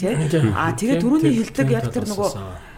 Тэ? 0.00 0.08
Аа 0.56 0.72
тэгээ 0.72 0.96
түрүүний 1.02 1.34
хэлдэг 1.44 1.68
яг 1.76 1.92
тэр 1.92 2.08
нөгөө 2.08 2.30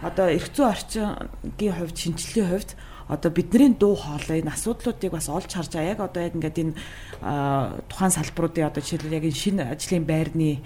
одоо 0.03 0.27
эрх 0.27 0.49
зүйн 0.51 0.67
орчингийн 0.67 1.75
хувьд 1.77 1.95
шинжилгээний 1.95 2.51
хувьд 2.51 2.71
одоо 3.07 3.31
бидний 3.31 3.71
дуу 3.71 3.95
хоолой 3.95 4.43
энэ 4.43 4.51
асуудлуудыг 4.51 5.11
бас 5.15 5.29
олж 5.31 5.47
харж 5.47 5.71
байгаа. 5.71 5.93
Яг 5.95 5.99
одоо 6.03 6.21
яг 6.27 6.35
ингээд 6.35 6.57
энэ 6.59 6.73
тухайн 7.87 8.11
салбаруудын 8.11 8.67
одоо 8.67 8.81
жишээлбэл 8.83 9.17
яг 9.17 9.25
энэ 9.29 9.39
шинэ 9.39 9.63
ажлын 9.71 10.03
байрны 10.03 10.59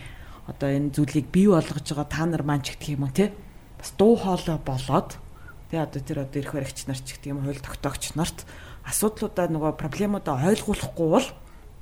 одоо 0.50 0.70
энэ 0.74 0.96
зүйлийг 0.98 1.30
бий 1.30 1.46
болгож 1.46 1.86
байгаа 1.86 2.10
та 2.10 2.26
нар 2.26 2.42
маань 2.42 2.66
ч 2.66 2.74
гэх 2.74 2.98
юм 2.98 3.06
уу 3.06 3.14
те? 3.14 3.30
Бас 3.78 3.94
дуу 3.94 4.18
хоолой 4.18 4.58
болоод 4.58 5.22
те 5.70 5.78
одоо 5.86 6.02
тэр 6.02 6.26
одоо 6.26 6.42
эрх 6.42 6.54
баригч 6.58 6.90
нар 6.90 6.98
ч 6.98 7.14
гэх 7.14 7.30
юм 7.30 7.46
хууль 7.46 7.62
тогтоогч 7.62 8.18
нарт 8.18 8.48
асуудлуудаа 8.86 9.48
нөгөө 9.52 9.78
проблемуудаа 9.78 10.42
ойлгуулахгүй 10.52 11.08
бол 11.10 11.28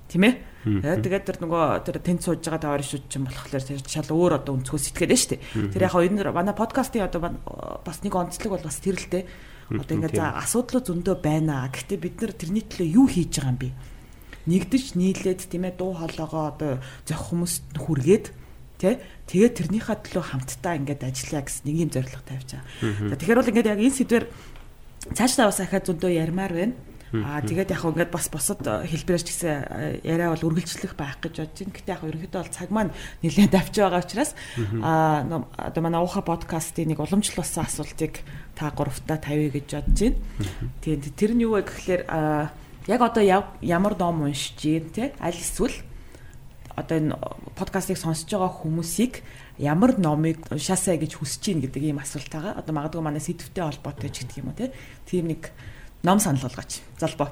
тийм 0.10 0.24
ээ. 0.26 0.36
Тэгээд 0.66 1.26
тэр 1.30 1.38
нөгөө 1.46 1.64
тэр 1.88 1.98
тэнд 2.04 2.22
сууж 2.26 2.44
байгаа 2.44 2.60
товар 2.60 2.84
шүүд 2.84 3.06
чинь 3.08 3.24
болохоор 3.24 3.64
тэр 3.64 3.80
шал 3.86 4.10
өөр 4.12 4.44
одоо 4.44 4.60
өнцгөө 4.60 4.80
сэтгэлээ 4.82 5.20
шүү 5.20 5.32
дээ. 5.38 5.72
Тэр 5.72 5.86
яг 5.88 5.96
энэ 5.96 6.34
манай 6.36 6.56
подкастын 6.58 7.08
одоо 7.08 7.40
бас 7.86 8.04
нэг 8.04 8.14
онцлог 8.18 8.60
бол 8.60 8.68
бас 8.68 8.82
тэр 8.84 9.00
л 9.00 9.08
дээ. 9.08 9.24
Одоо 9.70 9.94
ингээд 9.96 10.18
за 10.18 10.36
асуудлууд 10.42 10.86
зөндөө 10.90 11.16
байна. 11.22 11.70
Гэхдээ 11.70 12.00
бид 12.02 12.18
нар 12.20 12.34
тэрний 12.34 12.66
төлөө 12.66 12.90
юу 12.90 13.08
хийж 13.08 13.38
байгаа 13.38 13.54
юм 13.54 13.60
бэ? 13.62 13.70
Нэгдэж 14.50 14.86
нийлээд 14.98 15.42
тийм 15.46 15.64
ээ 15.70 15.78
дуу 15.78 15.94
хоолойгоо 15.94 16.44
одоо 16.58 16.72
зөх 17.06 17.22
хүмүүст 17.30 17.78
хүргээд 17.78 18.26
тий 18.82 18.98
тэгээд 19.30 19.58
тэрнийхээ 19.62 19.98
төлөө 20.10 20.24
хамтдаа 20.26 20.74
ингээд 20.80 21.06
ажиллая 21.06 21.44
гэсэн 21.46 21.64
нэг 21.70 21.78
юм 21.86 21.92
зорилго 21.94 22.24
тавьж 22.26 22.50
байгаа. 22.58 23.14
Тэгэхээр 23.14 23.40
бол 23.40 23.52
ингээд 23.54 23.72
яг 23.78 23.80
энэ 23.84 23.98
сэдвэр 24.00 24.26
цаашдаа 25.14 25.52
бас 25.54 25.60
ахаад 25.62 25.86
зөндөө 25.86 26.12
ярмаар 26.18 26.54
байна. 26.56 26.76
Аа 27.14 27.42
тэгээд 27.42 27.74
яг 27.74 27.84
ингээд 27.86 28.14
бас 28.14 28.30
бусад 28.30 28.62
хэлбэрээр 28.62 29.24
ч 29.26 29.30
гэсэн 29.34 30.06
яриа 30.06 30.30
бол 30.30 30.54
үргэлжлэх 30.54 30.94
байх 30.94 31.18
гэж 31.18 31.42
бодож 31.42 31.58
байна. 31.58 31.74
Гэтэ 31.74 31.90
яг 31.90 32.02
ерөнхийдөө 32.06 32.42
бол 32.46 32.54
цаг 32.54 32.70
маань 32.70 32.94
нэлээд 33.26 33.50
давж 33.50 33.74
байгаа 33.74 34.02
учраас 34.06 34.32
аа 34.86 35.42
одоо 35.58 35.82
манай 35.82 36.02
ууха 36.06 36.22
подкастын 36.22 36.94
нэг 36.94 37.02
уламжлалсан 37.02 37.66
асуултыг 37.66 38.22
та 38.54 38.70
гуравтаа 38.70 39.18
тавья 39.18 39.50
гэж 39.50 39.68
бодож 39.74 40.00
байна. 40.06 40.22
Тэгээд 40.86 41.18
тэр 41.18 41.32
нь 41.34 41.44
юу 41.50 41.58
вэ 41.58 41.66
гэхээр 41.66 42.02
яг 42.06 43.02
одоо 43.02 43.24
ямар 43.62 43.98
ном 43.98 44.30
уншиж 44.30 44.54
гин 44.62 44.94
те 44.94 45.18
аль 45.18 45.34
эсвэл 45.34 45.74
одоо 46.78 46.96
энэ 46.98 47.18
подкастыг 47.58 47.98
сонсож 47.98 48.30
байгаа 48.30 48.54
хүмүүсийг 48.54 49.26
ямар 49.58 50.00
номыг 50.00 50.46
уншаасаа 50.54 50.96
гэж 50.96 51.20
хүсэж 51.20 51.42
гин 51.44 51.60
гэдэг 51.66 51.84
ийм 51.92 52.00
асуулт 52.00 52.32
байгаа. 52.32 52.56
Одоо 52.56 52.74
магадгүй 52.78 53.04
манай 53.04 53.20
сэдвтэй 53.20 53.66
холбоотой 53.66 54.10
ч 54.10 54.24
гэдэг 54.24 54.38
юм 54.40 54.54
уу 54.54 54.58
те. 54.58 54.72
Тийм 55.04 55.28
нэг 55.28 55.52
ном 56.04 56.20
санал 56.20 56.42
болгооч. 56.42 56.82
Залбоо. 57.00 57.30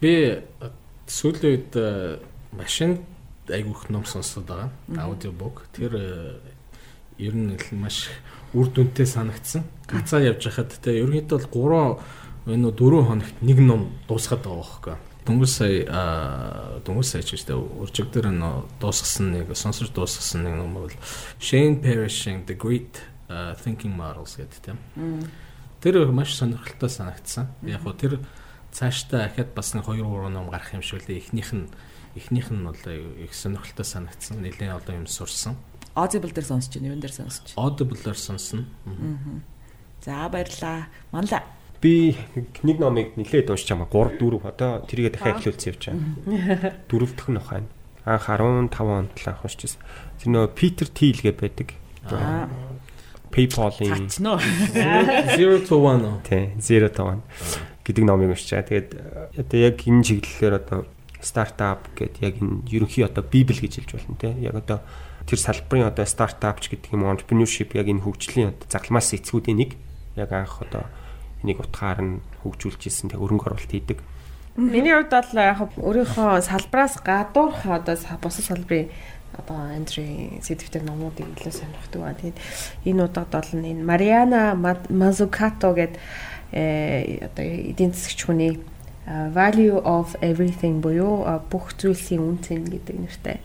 Би 0.00 0.12
сүүлийн 1.06 1.50
үед 1.52 1.72
машин 2.52 2.98
айгүйх 3.48 3.88
ном 3.90 4.04
сонсоод 4.04 4.46
байгаа. 4.46 4.70
Аудиобук. 4.98 5.66
Тэр 5.72 6.40
ер 7.18 7.34
нь 7.34 7.56
маш 7.72 8.08
үр 8.54 8.68
дүнтэй 8.68 9.06
санагдсан. 9.06 9.64
Гацаа 9.86 10.20
явж 10.20 10.48
хахад 10.48 10.76
те 10.82 10.98
ерөнхийдөө 11.00 11.48
бол 11.52 12.00
3 12.46 12.54
энэ 12.54 12.72
4 12.72 13.08
хоногт 13.08 13.36
нэг 13.42 13.58
ном 13.60 13.90
дуусгаад 14.08 14.44
байгаа 14.44 14.62
байхгүй. 14.62 14.96
Дөнгөж 15.26 15.50
сая 15.50 15.82
дөнгөж 16.86 17.06
сая 17.06 17.22
ч 17.22 17.34
гэдэг 17.34 17.58
уржиг 17.58 18.12
дээр 18.14 18.30
нь 18.30 18.44
дуусгасан 18.78 19.34
нэг 19.34 19.50
сонсож 19.58 19.90
дуусгасан 19.90 20.46
нэг 20.46 20.54
ном 20.54 20.74
бол 20.74 20.94
Shane 21.40 21.82
Parrish-ing 21.82 22.46
The 22.46 22.54
Great 22.54 23.02
uh, 23.26 23.58
Thinking 23.58 23.96
Models 23.98 24.38
гэдэг 24.38 24.60
тийм. 24.62 24.78
Тэр 25.86 26.10
маш 26.10 26.34
сонирхолтой 26.34 26.90
санагдсан. 26.90 27.46
Яг 27.62 27.86
гоо 27.86 27.94
тэр 27.94 28.18
цаашдаа 28.74 29.30
ахад 29.30 29.54
бас 29.54 29.70
нэг 29.70 29.86
2 29.86 30.02
3 30.02 30.34
ном 30.34 30.50
гарах 30.50 30.74
юм 30.74 30.82
шиг 30.82 31.06
лээ. 31.06 31.22
Эхнийх 31.22 31.54
нь 31.54 31.70
эхнийх 32.18 32.50
нь 32.50 32.66
бол 32.66 32.74
их 32.74 33.30
сонирхолтой 33.30 33.86
санагдсан. 33.86 34.42
Нэлээд 34.42 34.82
олон 34.82 35.06
юм 35.06 35.06
сурсан. 35.06 35.54
Audible 35.94 36.34
дээр 36.34 36.42
сонсож 36.42 36.74
байна. 36.74 36.90
Юун 36.90 36.98
дээр 36.98 37.14
сонсож 37.14 37.54
байна? 37.54 37.70
Audible-оор 37.70 38.18
сонсно. 38.18 38.66
За 40.02 40.26
баярлаа. 40.28 40.90
Манлаа. 41.14 41.46
Би 41.78 42.18
нэг 42.66 42.82
номыг 42.82 43.14
нэлээд 43.14 43.54
уншиж 43.54 43.70
байгаа 43.70 44.10
3 44.10 44.18
4 44.18 44.42
одоо 44.42 44.82
тэрийгэ 44.90 45.14
дахиад 45.14 45.38
эхлүүлсэн 45.38 45.70
явж 45.70 45.82
байгаа. 45.86 46.74
Дөрөв 46.90 47.14
дэх 47.14 47.30
нь 47.30 47.38
байна. 47.38 47.70
Анх 48.02 48.26
15 48.26 48.74
онд 48.74 49.14
л 49.22 49.28
анх 49.30 49.46
уншижсэн. 49.46 49.78
Тэр 50.18 50.28
нөө 50.34 50.50
Питер 50.50 50.90
Тил 50.90 51.14
гэ 51.14 51.30
байдаг. 51.30 51.78
PayPal-ийн 53.30 54.06
Ачноо. 54.06 54.38
0 54.38 55.66
to 55.66 55.76
1. 55.80 56.22
Тий, 56.26 56.50
0 56.56 56.88
to 56.90 57.02
1 57.04 57.22
гэдэг 57.86 58.04
номыг 58.04 58.34
уншчаа. 58.34 58.66
Тэгээд 58.66 58.90
одоо 59.38 59.58
яг 59.58 59.78
энэ 59.86 60.02
чиглэлээр 60.02 60.54
одоо 60.58 60.86
стартап 61.22 61.86
гэдэг 61.94 62.22
яг 62.22 62.34
энэ 62.42 62.66
ерөнхий 62.66 63.04
одоо 63.06 63.22
библ 63.22 63.58
гэж 63.58 63.82
хэлж 63.82 63.90
болно 63.94 64.16
тий. 64.18 64.34
Яг 64.42 64.54
одоо 64.58 64.78
тэр 65.26 65.38
салбарын 65.38 65.90
одоо 65.90 66.06
стартапч 66.06 66.70
гэдэг 66.70 66.94
юм 66.94 67.06
entrepreneurship 67.06 67.74
яг 67.78 67.86
энэ 67.86 68.02
хөгжлийн 68.02 68.54
одоо 68.54 68.66
загламаас 68.70 69.14
эцгүүдийн 69.14 69.58
нэг 69.58 69.70
яг 70.18 70.30
анх 70.34 70.62
одоо 70.62 70.86
энийг 71.42 71.62
утгаар 71.62 72.02
нь 72.02 72.22
хөгжүүлж 72.42 72.82
ирсэн 72.86 73.10
тэг 73.14 73.22
өрөнгө 73.22 73.50
оруулалт 73.50 73.70
хийдэг. 73.70 73.98
Миний 74.56 74.94
хувьд 74.96 75.12
бол 75.12 75.36
яг 75.36 75.60
өөрийнхөө 75.76 76.40
салбраас 76.40 76.96
гадуурх 77.04 77.66
одоо 77.68 77.94
бусад 78.22 78.44
салбарын 78.48 78.88
одоо 79.38 79.56
Андри 79.56 80.40
сэдвтер 80.42 80.82
номуудыг 80.82 81.26
илүү 81.36 81.52
сонирхдаг 81.52 82.00
ба. 82.00 82.14
Тэгээд 82.14 82.38
энэ 82.88 83.04
удаад 83.04 83.30
бол 83.30 83.50
энэ 83.52 83.84
Мариана 83.84 84.54
Мазукато 84.88 85.72
гэдэг 85.74 86.00
э 86.52 87.26
одоо 87.26 87.44
эдийн 87.44 87.92
засгч 87.92 88.24
хүний 88.24 88.60
value 89.06 89.78
of 89.84 90.16
everything 90.20 90.80
буюу 90.82 91.22
бүх 91.50 91.76
зүйлсийн 91.78 92.22
үнцэн 92.22 92.66
гэдэг 92.66 92.96
нэртэй 92.96 93.38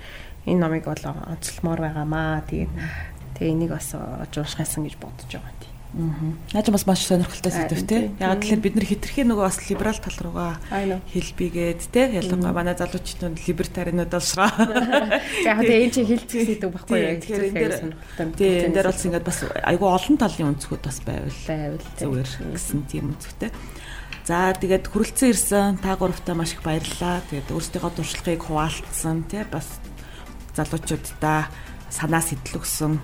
энэ 0.46 0.60
номыг 0.60 0.86
бол 0.89 1.06
онцлмоор 1.06 1.80
байгаамаа. 1.86 2.42
Тэгээд 2.50 2.72
тэгээ 3.38 3.54
энийг 3.54 3.72
бас 3.78 3.94
уншихсан 3.94 4.86
гэж 4.86 4.96
бодож 4.98 5.30
байгаа 5.30 5.61
тийм. 5.92 6.38
Наач 6.54 6.68
бас 6.72 6.88
маш 6.88 7.04
сонирхолтой 7.04 7.52
сэдв 7.52 7.84
те. 7.88 8.12
Яг 8.20 8.39
тэгэхээр 8.39 8.64
бид 8.64 8.76
нар 8.80 8.88
хитрхийн 8.88 9.28
нөгөө 9.28 9.46
бас 9.46 9.60
либерал 9.68 10.00
тал 10.00 10.18
руугаа 10.24 10.56
хэлбигээд 11.12 11.82
те. 11.92 12.08
Ялангуяа 12.16 12.56
манай 12.56 12.76
залуучууд 12.80 13.36
либертарианууд 13.44 14.12
болшроо. 14.12 14.50
Яг 15.44 15.60
тэгээ 15.60 15.84
энэ 15.84 15.94
чинь 15.94 16.08
хилцэх 16.08 16.42
сэдв 16.48 16.72
байхгүй 16.72 16.96
юу? 16.96 17.20
Тэгэхээр 17.20 17.48
энэ 17.52 17.60
дээр 17.60 17.76
тий 18.39 18.52
энэ 18.72 18.76
дээр 18.80 18.88
бол 18.88 19.06
ингээд 19.12 19.28
бас 19.28 19.39
айгүй 19.44 19.89
олон 19.92 20.16
талын 20.16 20.50
өнцгүүд 20.56 20.84
бас 20.88 20.98
байвал 21.04 21.39
байвал 21.48 21.88
зүгээр 22.00 22.30
гэсэн 22.56 22.80
тийм 22.88 23.06
өнцгтэй. 23.12 23.52
За 24.24 24.56
тэгээд 24.56 24.86
хүрэлцэн 24.88 25.28
ирсэн 25.34 25.82
та 25.84 26.00
гуравтаа 26.00 26.39
маш 26.39 26.56
их 26.56 26.64
баярлалаа. 26.64 27.20
Тэгээд 27.28 27.52
өөрсдийнхөө 27.52 27.92
туршлагыг 28.00 28.42
хуваалцсан 28.48 29.28
тий 29.28 29.44
бас 29.50 29.68
залуучуудаа 30.56 31.52
санаа 31.92 32.24
сэтэл 32.24 32.62
өгсөн 32.62 32.96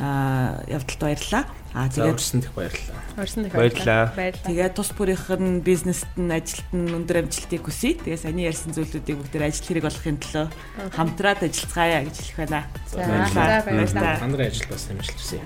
явдалд 0.00 1.00
баярлалаа. 1.00 1.44
Аа 1.72 1.88
тэгээд 1.88 2.20
урьсан 2.20 2.44
дэх 2.44 2.52
баярлалаа. 2.52 3.00
Урьсан 3.16 3.42
дэх 3.48 3.56
баярлалаа. 3.56 4.12
Тэгээд 4.44 4.76
тус 4.76 4.92
бүрийнх 4.92 5.24
нь 5.40 5.64
бизнест 5.64 6.04
нь 6.20 6.28
ажилт 6.28 6.68
нь 6.76 6.92
өндөр 6.92 7.24
амжилтыг 7.24 7.64
хүсье. 7.64 7.96
Тэгээд 7.96 8.20
саний 8.28 8.44
ярьсан 8.44 8.76
зүйлүүдийг 8.76 9.16
бүгд 9.16 9.40
ажил 9.40 9.80
хэрэг 9.80 9.88
болохын 9.88 10.20
төлөө 10.20 10.46
хамтраад 10.92 11.40
ажиллацгаая 11.40 12.04
гэж 12.04 12.16
хэлэх 12.28 12.38
байна. 12.44 12.68
За 12.92 13.00
баярлалаа. 13.08 14.20
Хандрын 14.20 14.52
ажил 14.52 14.68
бас 14.68 14.84
хэмжилж 14.84 15.16
хүсье. 15.16 15.40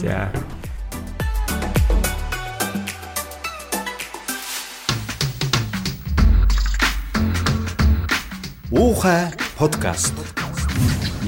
За. 0.00 0.32
Уухай 8.72 9.36
подкаст. 9.60 10.16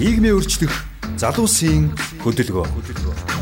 Нийгмийн 0.01 0.41
өөрчлөх 0.41 0.73
залуусын 1.21 1.93
хөдөлгөөн. 2.25 3.40